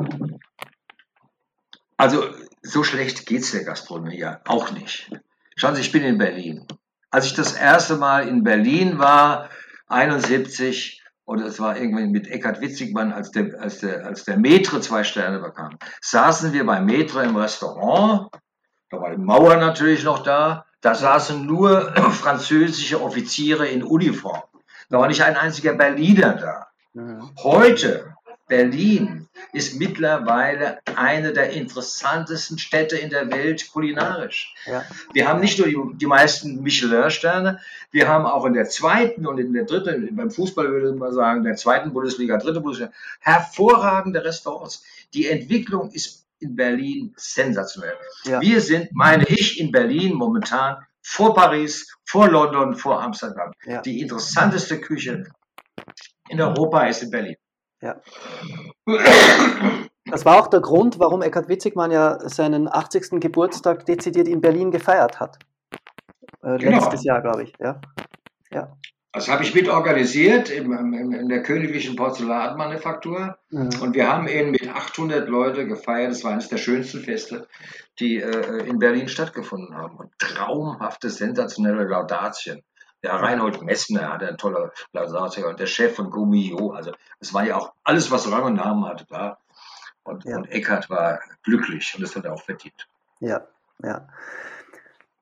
Also 1.97 2.25
so 2.61 2.83
schlecht 2.85 3.25
geht 3.25 3.41
es 3.41 3.53
der 3.53 3.65
Gastronomie 3.65 4.19
ja 4.19 4.43
auch 4.45 4.71
nicht. 4.71 5.11
Schauen 5.57 5.75
Sie, 5.75 5.81
ich 5.81 5.93
bin 5.93 6.03
in 6.03 6.19
Berlin. 6.19 6.67
Als 7.11 7.25
ich 7.25 7.33
das 7.33 7.55
erste 7.55 7.97
Mal 7.97 8.29
in 8.29 8.45
Berlin 8.45 8.99
war, 8.99 9.49
71, 9.89 11.03
und 11.27 11.41
es 11.41 11.59
war 11.59 11.77
irgendwie 11.77 12.07
mit 12.07 12.29
Eckhard 12.29 12.61
Witzigmann, 12.61 13.13
als 13.13 13.33
der, 13.33 13.61
als 13.61 13.81
der, 13.81 14.07
als 14.07 14.25
der 14.25 14.39
Metre 14.39 14.81
zwei 14.81 15.03
Sterne 15.03 15.41
bekam, 15.41 15.77
saßen 16.01 16.53
wir 16.53 16.65
bei 16.65 16.81
Metre 16.81 17.25
im 17.25 17.37
Restaurant. 17.37 18.31
Da 18.91 19.01
war 19.01 19.11
die 19.11 19.21
Mauer 19.21 19.57
natürlich 19.57 20.05
noch 20.05 20.23
da. 20.23 20.65
Da 20.81 20.95
saßen 20.95 21.45
nur 21.45 21.93
französische 22.13 23.03
Offiziere 23.03 23.67
in 23.67 23.83
Uniform. 23.83 24.43
Da 24.89 25.01
war 25.01 25.09
nicht 25.09 25.23
ein 25.23 25.37
einziger 25.37 25.75
Berliner 25.75 26.35
da. 26.35 26.67
Mhm. 26.95 27.33
Heute 27.43 28.16
Berlin 28.49 29.29
ist 29.53 29.79
mittlerweile 29.79 30.79
eine 30.95 31.33
der 31.33 31.51
interessantesten 31.51 32.59
Städte 32.59 32.97
in 32.97 33.11
der 33.11 33.31
Welt 33.31 33.71
kulinarisch. 33.73 34.55
Ja. 34.67 34.85
Wir 35.13 35.29
haben 35.29 35.41
nicht 35.41 35.59
nur 35.59 35.67
die, 35.67 35.99
die 35.99 36.07
meisten 36.07 36.63
Michelin-Sterne, 36.63 37.61
wir 37.91 38.09
haben 38.09 38.25
auch 38.27 38.45
in 38.45 38.55
der 38.55 38.69
zweiten 38.69 39.27
und 39.27 39.39
in 39.39 39.53
der 39.53 39.65
dritten, 39.65 40.15
beim 40.15 40.31
Fußball 40.31 40.71
würde 40.71 40.93
man 40.97 41.13
sagen, 41.13 41.43
der 41.45 41.57
zweiten 41.57 41.93
Bundesliga, 41.93 42.39
dritte 42.39 42.61
Bundesliga, 42.61 42.93
hervorragende 43.21 44.25
Restaurants. 44.25 44.85
Die 45.15 45.27
Entwicklung 45.27 45.91
ist 45.91 46.27
in 46.39 46.55
Berlin 46.55 47.15
sensationell. 47.17 47.97
Ja. 48.25 48.41
Wir 48.41 48.61
sind, 48.61 48.91
meine 48.93 49.25
ich, 49.29 49.59
in 49.59 49.73
Berlin 49.73 50.15
momentan 50.15 50.77
vor 51.03 51.35
Paris, 51.35 51.97
vor 52.05 52.29
London, 52.29 52.75
vor 52.75 53.03
Amsterdam. 53.03 53.53
Ja. 53.65 53.81
Die 53.81 54.01
interessanteste 54.01 54.81
Küche 54.81 55.25
in 56.29 56.41
Europa 56.41 56.87
ist 56.87 57.03
in 57.03 57.11
Berlin. 57.11 57.37
Ja. 57.83 58.01
Das 60.07 60.25
war 60.25 60.41
auch 60.41 60.47
der 60.47 60.61
Grund, 60.61 60.99
warum 60.99 61.23
Eckhard 61.23 61.49
Witzigmann 61.49 61.91
ja 61.91 62.19
seinen 62.29 62.69
80. 62.69 63.21
Geburtstag 63.21 63.85
dezidiert 63.87 64.29
in 64.29 64.41
Berlin 64.41 64.71
gefeiert 64.71 65.21
hat. 65.21 65.39
Äh, 66.43 66.59
genau. 66.59 66.79
Letztes 66.79 67.05
Jahr, 67.05 67.21
glaube 67.21 67.43
ich. 67.43 67.53
Ja. 67.61 67.81
ja. 68.53 68.73
Das 69.13 69.29
habe 69.29 69.43
ich 69.43 69.55
mit 69.55 69.69
organisiert 69.69 70.51
in, 70.51 70.71
in 71.13 71.29
der 71.29 71.43
Königlichen 71.43 71.97
Porzellanmanufaktur. 71.97 73.39
Mhm. 73.51 73.71
Und 73.81 73.95
wir 73.95 74.13
haben 74.13 74.29
ihn 74.29 74.51
mit 74.51 74.69
800 74.69 75.29
Leute 75.29 75.67
gefeiert. 75.67 76.11
Das 76.11 76.23
war 76.23 76.33
eines 76.33 76.49
der 76.49 76.59
schönsten 76.59 77.01
Feste, 77.01 77.49
die 77.99 78.19
äh, 78.19 78.67
in 78.69 78.79
Berlin 78.79 79.09
stattgefunden 79.09 79.75
haben. 79.75 79.97
Und 79.97 80.11
traumhafte, 80.19 81.09
sensationelle 81.09 81.85
Laudatien. 81.85 82.63
Der 83.07 83.23
Reinhold 83.23 83.63
Messner 83.63 84.13
hatte 84.13 84.27
ein 84.27 84.37
toller 84.37 84.73
Lausatier 84.93 85.47
und 85.47 85.61
der 85.61 85.67
Chef 85.67 85.95
von 85.95 86.11
Gummio. 86.11 86.73
Also 86.73 86.91
es 87.21 87.33
war 87.33 87.47
ja 87.47 87.57
auch 87.57 87.73
alles, 87.85 88.11
was 88.11 88.29
Rang 88.33 88.43
und 88.43 88.55
Namen 88.55 88.85
hatte, 88.85 89.07
da. 89.09 89.39
Und, 90.03 90.25
ja. 90.25 90.37
und 90.37 90.51
Eckert 90.51 90.91
war 90.91 91.21
glücklich 91.45 91.95
und 91.95 92.03
das 92.03 92.17
hat 92.17 92.25
er 92.25 92.33
auch 92.33 92.43
verdient. 92.43 92.89
Ja, 93.21 93.47
ja. 93.81 94.09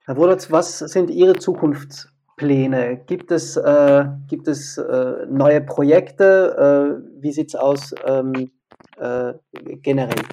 Herr 0.06 0.16
Wodatz, 0.16 0.50
was 0.50 0.78
sind 0.78 1.10
Ihre 1.10 1.34
Zukunftspläne? 1.34 3.04
Gibt 3.06 3.30
es, 3.30 3.58
äh, 3.58 4.06
gibt 4.28 4.48
es 4.48 4.78
äh, 4.78 5.26
neue 5.28 5.60
Projekte? 5.60 7.02
Äh, 7.04 7.22
wie 7.22 7.32
sieht 7.32 7.48
es 7.48 7.54
aus 7.54 7.94
ähm, 8.06 8.50
äh, 8.96 9.34
generell? 9.82 10.24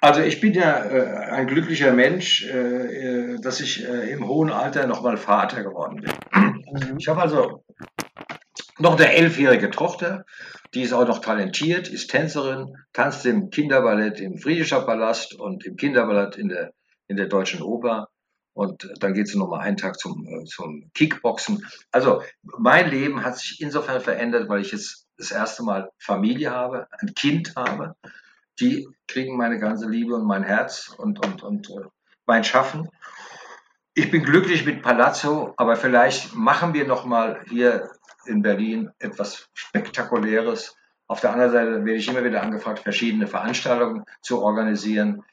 Also 0.00 0.22
ich 0.22 0.40
bin 0.40 0.54
ja 0.54 0.84
äh, 0.86 1.30
ein 1.30 1.46
glücklicher 1.46 1.92
Mensch, 1.92 2.44
äh, 2.46 3.34
äh 3.34 3.40
dass 3.40 3.60
ich 3.60 3.86
äh, 3.86 4.10
im 4.10 4.26
hohen 4.26 4.50
Alter 4.50 4.86
nochmal 4.86 5.18
Vater 5.18 5.62
geworden 5.62 6.00
bin. 6.00 6.12
Mhm. 6.32 6.96
Ich 6.98 7.08
habe 7.08 7.20
also 7.20 7.64
noch 8.78 8.96
eine 8.98 9.12
elfjährige 9.12 9.70
Tochter, 9.70 10.24
die 10.72 10.82
ist 10.82 10.94
auch 10.94 11.06
noch 11.06 11.18
talentiert, 11.18 11.88
ist 11.88 12.10
Tänzerin, 12.10 12.76
tanzt 12.92 13.26
im 13.26 13.50
Kinderballett 13.50 14.20
im 14.20 14.38
Friedrichscher 14.38 14.82
Palast 14.82 15.34
und 15.34 15.66
im 15.66 15.76
Kinderballett 15.76 16.36
in 16.36 16.48
der, 16.48 16.72
in 17.08 17.16
der 17.16 17.26
Deutschen 17.26 17.60
Oper. 17.60 18.08
Und 18.54 18.90
dann 19.00 19.14
geht 19.14 19.28
sie 19.28 19.38
nochmal 19.38 19.60
einen 19.60 19.76
Tag 19.76 19.98
zum, 19.98 20.26
äh, 20.26 20.44
zum 20.44 20.90
Kickboxen. 20.94 21.66
Also 21.92 22.22
mein 22.42 22.90
Leben 22.90 23.24
hat 23.24 23.36
sich 23.36 23.60
insofern 23.60 24.00
verändert, 24.00 24.48
weil 24.48 24.60
ich 24.62 24.72
jetzt 24.72 25.06
das 25.18 25.30
erste 25.30 25.62
Mal 25.62 25.90
Familie 25.98 26.50
habe, 26.50 26.86
ein 27.00 27.14
Kind 27.14 27.54
habe 27.54 27.96
die 28.60 28.88
kriegen 29.06 29.36
meine 29.36 29.58
ganze 29.58 29.88
Liebe 29.88 30.14
und 30.14 30.26
mein 30.26 30.42
Herz 30.42 30.94
und, 30.96 31.24
und, 31.24 31.42
und 31.42 31.70
äh, 31.70 31.84
mein 32.26 32.44
Schaffen. 32.44 32.88
Ich 33.94 34.10
bin 34.10 34.22
glücklich 34.22 34.64
mit 34.64 34.82
Palazzo, 34.82 35.52
aber 35.56 35.76
vielleicht 35.76 36.34
machen 36.34 36.74
wir 36.74 36.86
noch 36.86 37.04
mal 37.04 37.40
hier 37.48 37.90
in 38.26 38.42
Berlin 38.42 38.90
etwas 38.98 39.48
Spektakuläres. 39.52 40.76
Auf 41.06 41.20
der 41.20 41.32
anderen 41.32 41.50
Seite 41.50 41.84
werde 41.84 41.98
ich 41.98 42.08
immer 42.08 42.22
wieder 42.22 42.42
angefragt, 42.42 42.80
verschiedene 42.80 43.26
Veranstaltungen 43.26 44.04
zu 44.22 44.42
organisieren. 44.42 45.24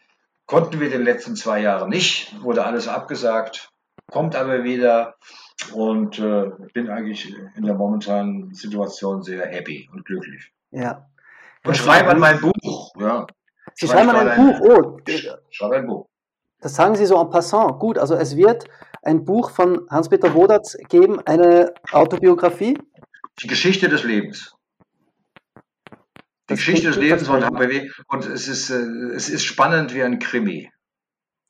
Konnten 0.48 0.80
wir 0.80 0.88
in 0.88 0.94
den 0.94 1.04
letzten 1.04 1.36
zwei 1.36 1.62
Jahren 1.62 1.90
nicht, 1.90 2.42
wurde 2.42 2.66
alles 2.66 2.88
abgesagt, 2.88 3.70
kommt 4.10 4.36
aber 4.36 4.64
wieder 4.64 5.18
und 5.74 6.18
äh, 6.20 6.50
bin 6.74 6.90
eigentlich 6.90 7.36
in 7.56 7.64
der 7.64 7.76
momentanen 7.76 8.54
Situation 8.54 9.22
sehr 9.22 9.46
happy 9.46 9.90
und 9.94 10.06
glücklich. 10.06 10.52
Ja, 10.72 11.08
und 11.68 11.78
schreibe 11.78 12.10
an 12.10 12.20
mein 12.20 12.40
Buch. 12.40 12.94
Ja. 13.00 13.28
Sie 13.76 13.88
schreiben 13.88 14.10
an 14.10 14.28
ein 14.28 14.38
Buch. 14.38 14.60
Oh, 14.62 15.00
schreibe 15.50 15.76
ein 15.78 15.88
Buch. 15.88 16.08
Das 16.60 16.76
sagen 16.76 16.96
Sie 16.96 17.06
so 17.06 17.22
en 17.22 17.30
passant. 17.30 17.80
Gut, 17.80 17.98
also 17.98 18.16
es 18.16 18.36
wird 18.36 18.66
ein 19.04 19.24
Buch 19.26 19.52
von 19.52 19.88
Hans-Peter 19.90 20.34
Wodatz 20.34 20.76
geben, 20.90 21.20
eine 21.26 21.74
Autobiografie. 21.92 22.78
Die 23.42 23.48
Geschichte 23.48 23.90
des 23.90 24.04
Lebens. 24.04 24.56
Die 25.56 26.54
das 26.54 26.60
Geschichte 26.60 26.88
des 26.88 26.98
Lebens 26.98 27.28
von 27.28 27.44
HPW. 27.44 27.92
Und 28.08 28.26
es 28.26 28.48
ist, 28.48 28.72
äh, 28.72 28.82
es 29.16 29.30
ist 29.30 29.44
spannend 29.44 29.94
wie 29.94 30.02
ein 30.02 30.18
Krimi. 30.18 30.72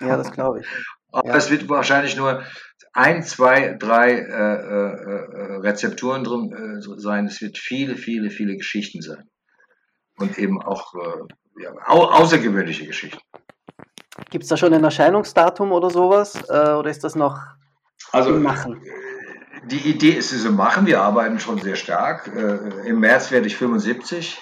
Ja, 0.02 0.18
das 0.18 0.32
glaube 0.32 0.60
ich. 0.60 0.68
Aber 1.12 1.30
ja. 1.30 1.36
es 1.36 1.50
wird 1.50 1.70
wahrscheinlich 1.70 2.18
nur 2.18 2.44
ein, 2.92 3.24
zwei, 3.24 3.76
drei 3.80 4.12
äh, 4.12 4.18
äh, 4.18 5.54
äh 5.54 5.56
Rezepturen 5.62 6.24
drin 6.26 6.52
äh, 6.52 7.00
sein. 7.00 7.28
Es 7.28 7.42
wird 7.42 7.58
viele, 7.58 7.96
viele, 7.96 8.30
viele 8.30 8.58
Geschichten 8.58 9.02
sein 9.02 9.30
und 10.18 10.38
eben 10.38 10.62
auch 10.62 10.94
äh, 10.96 11.64
ja, 11.64 11.72
au 11.86 12.06
außergewöhnliche 12.06 12.86
Geschichten. 12.86 13.20
Gibt 14.30 14.44
es 14.44 14.50
da 14.50 14.58
schon 14.58 14.74
ein 14.74 14.84
Erscheinungsdatum 14.84 15.72
oder 15.72 15.90
sowas? 15.90 16.36
Äh, 16.50 16.72
oder 16.72 16.90
ist 16.90 17.04
das 17.04 17.16
noch 17.16 17.40
also, 18.12 18.32
im 18.32 18.44
Machen? 18.44 18.82
Äh, 18.84 19.68
die 19.68 19.90
Idee 19.90 20.12
ist 20.12 20.32
es 20.32 20.46
im 20.46 20.56
Machen. 20.56 20.86
Wir 20.86 21.02
arbeiten 21.02 21.40
schon 21.40 21.60
sehr 21.60 21.76
stark. 21.76 22.28
Äh, 22.28 22.88
Im 22.88 23.00
März 23.00 23.32
werde 23.32 23.48
ich 23.48 23.58
75, 23.58 24.42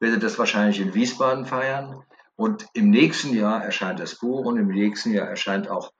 werde 0.00 0.18
das 0.18 0.38
wahrscheinlich 0.38 0.80
in 0.80 0.94
Wiesbaden 0.94 1.46
feiern. 1.46 2.02
Und 2.36 2.66
im 2.72 2.90
nächsten 2.90 3.34
Jahr 3.34 3.62
erscheint 3.62 4.00
das 4.00 4.18
Buch 4.18 4.46
und 4.46 4.56
im 4.56 4.68
nächsten 4.68 5.12
Jahr 5.12 5.28
erscheint 5.28 5.68
auch 5.68 5.92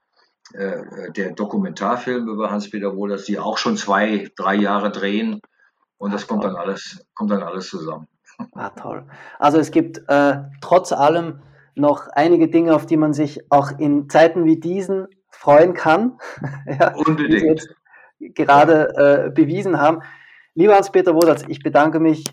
äh, 0.53 1.11
der 1.11 1.31
Dokumentarfilm 1.31 2.27
über 2.27 2.51
Hans-Peter 2.51 2.95
Wohlers, 2.95 3.25
die 3.25 3.39
auch 3.39 3.57
schon 3.57 3.77
zwei, 3.77 4.29
drei 4.35 4.55
Jahre 4.55 4.91
drehen. 4.91 5.39
Und 5.97 6.11
das 6.13 6.27
kommt 6.27 6.43
dann 6.43 6.55
alles, 6.55 7.05
kommt 7.13 7.31
dann 7.31 7.43
alles 7.43 7.69
zusammen. 7.69 8.07
Ah, 8.53 8.69
toll. 8.69 9.05
Also 9.39 9.59
es 9.59 9.71
gibt 9.71 10.01
äh, 10.07 10.37
trotz 10.61 10.91
allem 10.91 11.41
noch 11.75 12.07
einige 12.09 12.49
Dinge, 12.49 12.75
auf 12.75 12.85
die 12.85 12.97
man 12.97 13.13
sich 13.13 13.51
auch 13.51 13.79
in 13.79 14.09
Zeiten 14.09 14.45
wie 14.45 14.59
diesen 14.59 15.07
freuen 15.29 15.73
kann. 15.73 16.17
ja, 16.79 16.93
Unbedingt. 16.95 17.33
Die 17.33 17.39
Sie 17.39 17.47
jetzt 17.47 17.69
gerade 18.35 19.27
äh, 19.27 19.31
bewiesen 19.31 19.79
haben. 19.79 20.01
Lieber 20.55 20.75
Hans-Peter 20.75 21.15
Wodatz, 21.15 21.43
ich 21.47 21.63
bedanke 21.63 21.99
mich 21.99 22.23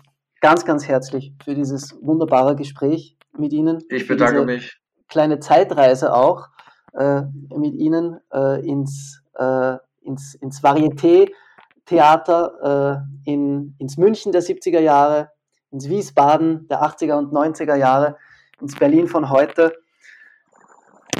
ganz, 0.41 0.63
ganz 0.65 0.87
herzlich 0.87 1.33
für 1.43 1.55
dieses 1.55 1.97
wunderbare 2.01 2.55
Gespräch 2.55 3.17
mit 3.37 3.51
Ihnen. 3.51 3.83
Ich 3.89 4.07
bedanke 4.07 4.45
mich. 4.45 4.77
kleine 5.07 5.39
Zeitreise 5.39 6.13
auch 6.13 6.49
äh, 6.93 7.23
mit 7.55 7.73
Ihnen 7.73 8.19
äh, 8.31 8.63
ins, 8.65 9.23
äh, 9.37 9.77
ins, 10.01 10.35
ins 10.35 10.63
Varieté-Theater, 10.63 13.03
äh, 13.25 13.31
in, 13.31 13.75
ins 13.79 13.97
München 13.97 14.31
der 14.31 14.43
70er 14.43 14.79
Jahre, 14.79 15.30
ins 15.71 15.89
Wiesbaden 15.89 16.67
der 16.67 16.83
80er 16.83 17.17
und 17.17 17.33
90er 17.33 17.75
Jahre, 17.75 18.17
ins 18.59 18.75
Berlin 18.75 19.07
von 19.07 19.29
heute. 19.29 19.75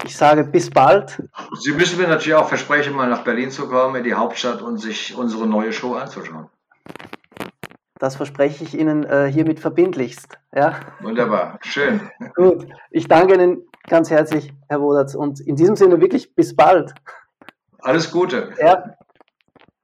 Ich 0.03 0.18
sage 0.18 0.44
bis 0.44 0.69
bald. 0.69 1.22
Sie 1.60 1.73
müssen 1.73 1.99
mir 1.99 2.07
natürlich 2.07 2.36
auch 2.36 2.48
versprechen, 2.48 2.95
mal 2.95 3.10
nach 3.10 3.23
Berlin 3.23 3.52
zu 3.52 3.68
kommen, 3.68 3.95
in 3.95 4.03
die 4.03 4.14
Hauptstadt 4.14 4.61
und 4.61 4.78
sich 4.78 5.15
unsere 5.15 5.48
neue 5.48 5.73
Show 5.73 5.94
anzuschauen. 5.94 6.49
Das 7.99 8.15
verspreche 8.15 8.64
ich 8.64 8.73
Ihnen 8.73 9.03
äh, 9.03 9.32
hiermit 9.32 9.60
verbindlichst. 9.60 10.40
Ja? 10.56 10.80
Wunderbar, 11.02 11.60
schön. 11.61 12.10
Gut, 12.36 12.65
ich 12.90 13.07
danke 13.07 13.36
Ihnen 13.36 13.64
ganz 13.88 14.10
herzlich, 14.10 14.52
Herr 14.68 14.82
Wodatz, 14.82 15.14
und 15.14 15.40
in 15.40 15.56
diesem 15.56 15.76
Sinne 15.76 16.02
wirklich 16.02 16.34
bis 16.34 16.56
bald. 16.56 16.95
Alles 17.80 18.11
Gute. 18.11 18.53
Ja. 18.60 18.95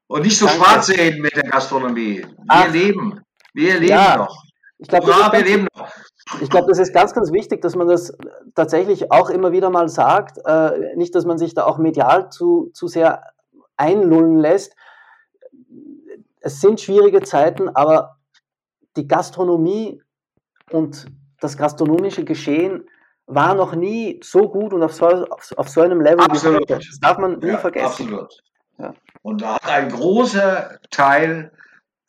Und 0.07 0.23
nicht 0.23 0.37
so 0.37 0.47
danke. 0.47 0.63
schwarz 0.63 0.87
sehen 0.87 1.21
mit 1.21 1.35
der 1.35 1.43
Gastronomie. 1.43 2.21
Wir 2.21 2.35
Ach. 2.47 2.71
leben. 2.71 3.21
Wir 3.53 3.79
leben 3.79 3.89
ja. 3.91 4.17
noch. 4.17 4.46
Ich 4.79 4.87
glaube, 4.87 5.09
ja, 5.09 5.31
wir 5.31 5.43
leben 5.43 5.67
noch. 5.75 5.87
Ich 6.41 6.49
glaube, 6.49 6.67
das 6.67 6.77
ist 6.77 6.93
ganz, 6.93 7.13
ganz 7.13 7.31
wichtig, 7.31 7.61
dass 7.61 7.75
man 7.75 7.87
das 7.87 8.15
tatsächlich 8.53 9.11
auch 9.11 9.29
immer 9.29 9.51
wieder 9.51 9.69
mal 9.69 9.89
sagt. 9.89 10.39
Äh, 10.45 10.95
nicht, 10.95 11.15
dass 11.15 11.25
man 11.25 11.37
sich 11.37 11.53
da 11.53 11.65
auch 11.65 11.77
medial 11.77 12.29
zu, 12.29 12.69
zu 12.73 12.87
sehr 12.87 13.23
einlullen 13.77 14.37
lässt. 14.37 14.75
Es 16.41 16.61
sind 16.61 16.81
schwierige 16.81 17.21
Zeiten, 17.21 17.69
aber 17.69 18.17
die 18.97 19.07
Gastronomie 19.07 20.01
und 20.71 21.05
das 21.39 21.57
gastronomische 21.57 22.25
Geschehen 22.25 22.89
war 23.25 23.55
noch 23.55 23.75
nie 23.75 24.19
so 24.23 24.49
gut 24.49 24.73
und 24.73 24.83
auf 24.83 24.93
so, 24.93 25.07
auf, 25.07 25.53
auf 25.55 25.69
so 25.69 25.81
einem 25.81 26.01
Level. 26.01 26.21
Absolut. 26.21 26.69
Das 26.69 26.99
darf 27.01 27.17
man 27.17 27.39
nie 27.39 27.47
ja, 27.47 27.57
vergessen. 27.57 27.85
Absolut. 27.85 28.43
Ja. 28.79 28.93
Und 29.21 29.41
da 29.41 29.55
hat 29.55 29.67
ein 29.67 29.89
großer 29.89 30.79
Teil 30.89 31.51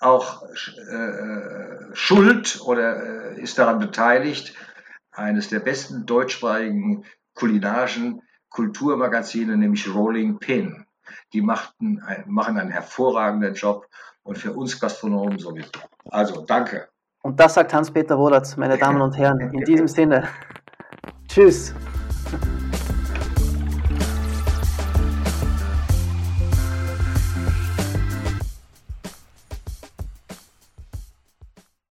auch 0.01 0.43
äh, 0.43 1.95
Schuld 1.95 2.61
oder 2.65 3.33
äh, 3.37 3.41
ist 3.41 3.59
daran 3.59 3.79
beteiligt, 3.79 4.55
eines 5.11 5.49
der 5.49 5.61
besten 5.61 6.07
deutschsprachigen 6.07 7.05
kulinarischen 7.35 8.23
Kulturmagazine, 8.51 9.57
nämlich 9.57 9.93
Rolling 9.93 10.39
Pin. 10.39 10.87
Die 11.33 11.43
machten, 11.43 12.03
machen 12.27 12.59
einen 12.59 12.71
hervorragenden 12.71 13.55
Job 13.55 13.87
und 14.23 14.39
für 14.39 14.53
uns 14.53 14.79
Gastronomen 14.79 15.39
sowieso. 15.39 15.71
Also 16.11 16.43
danke. 16.43 16.89
Und 17.23 17.39
das 17.41 17.55
sagt 17.55 17.75
Hans-Peter 17.75 18.19
Wohlatz, 18.19 18.57
meine 18.57 18.79
Damen 18.79 19.01
und 19.01 19.17
Herren. 19.17 19.41
In 19.41 19.65
diesem 19.65 19.89
Sinne, 19.89 20.29
tschüss. 21.29 21.75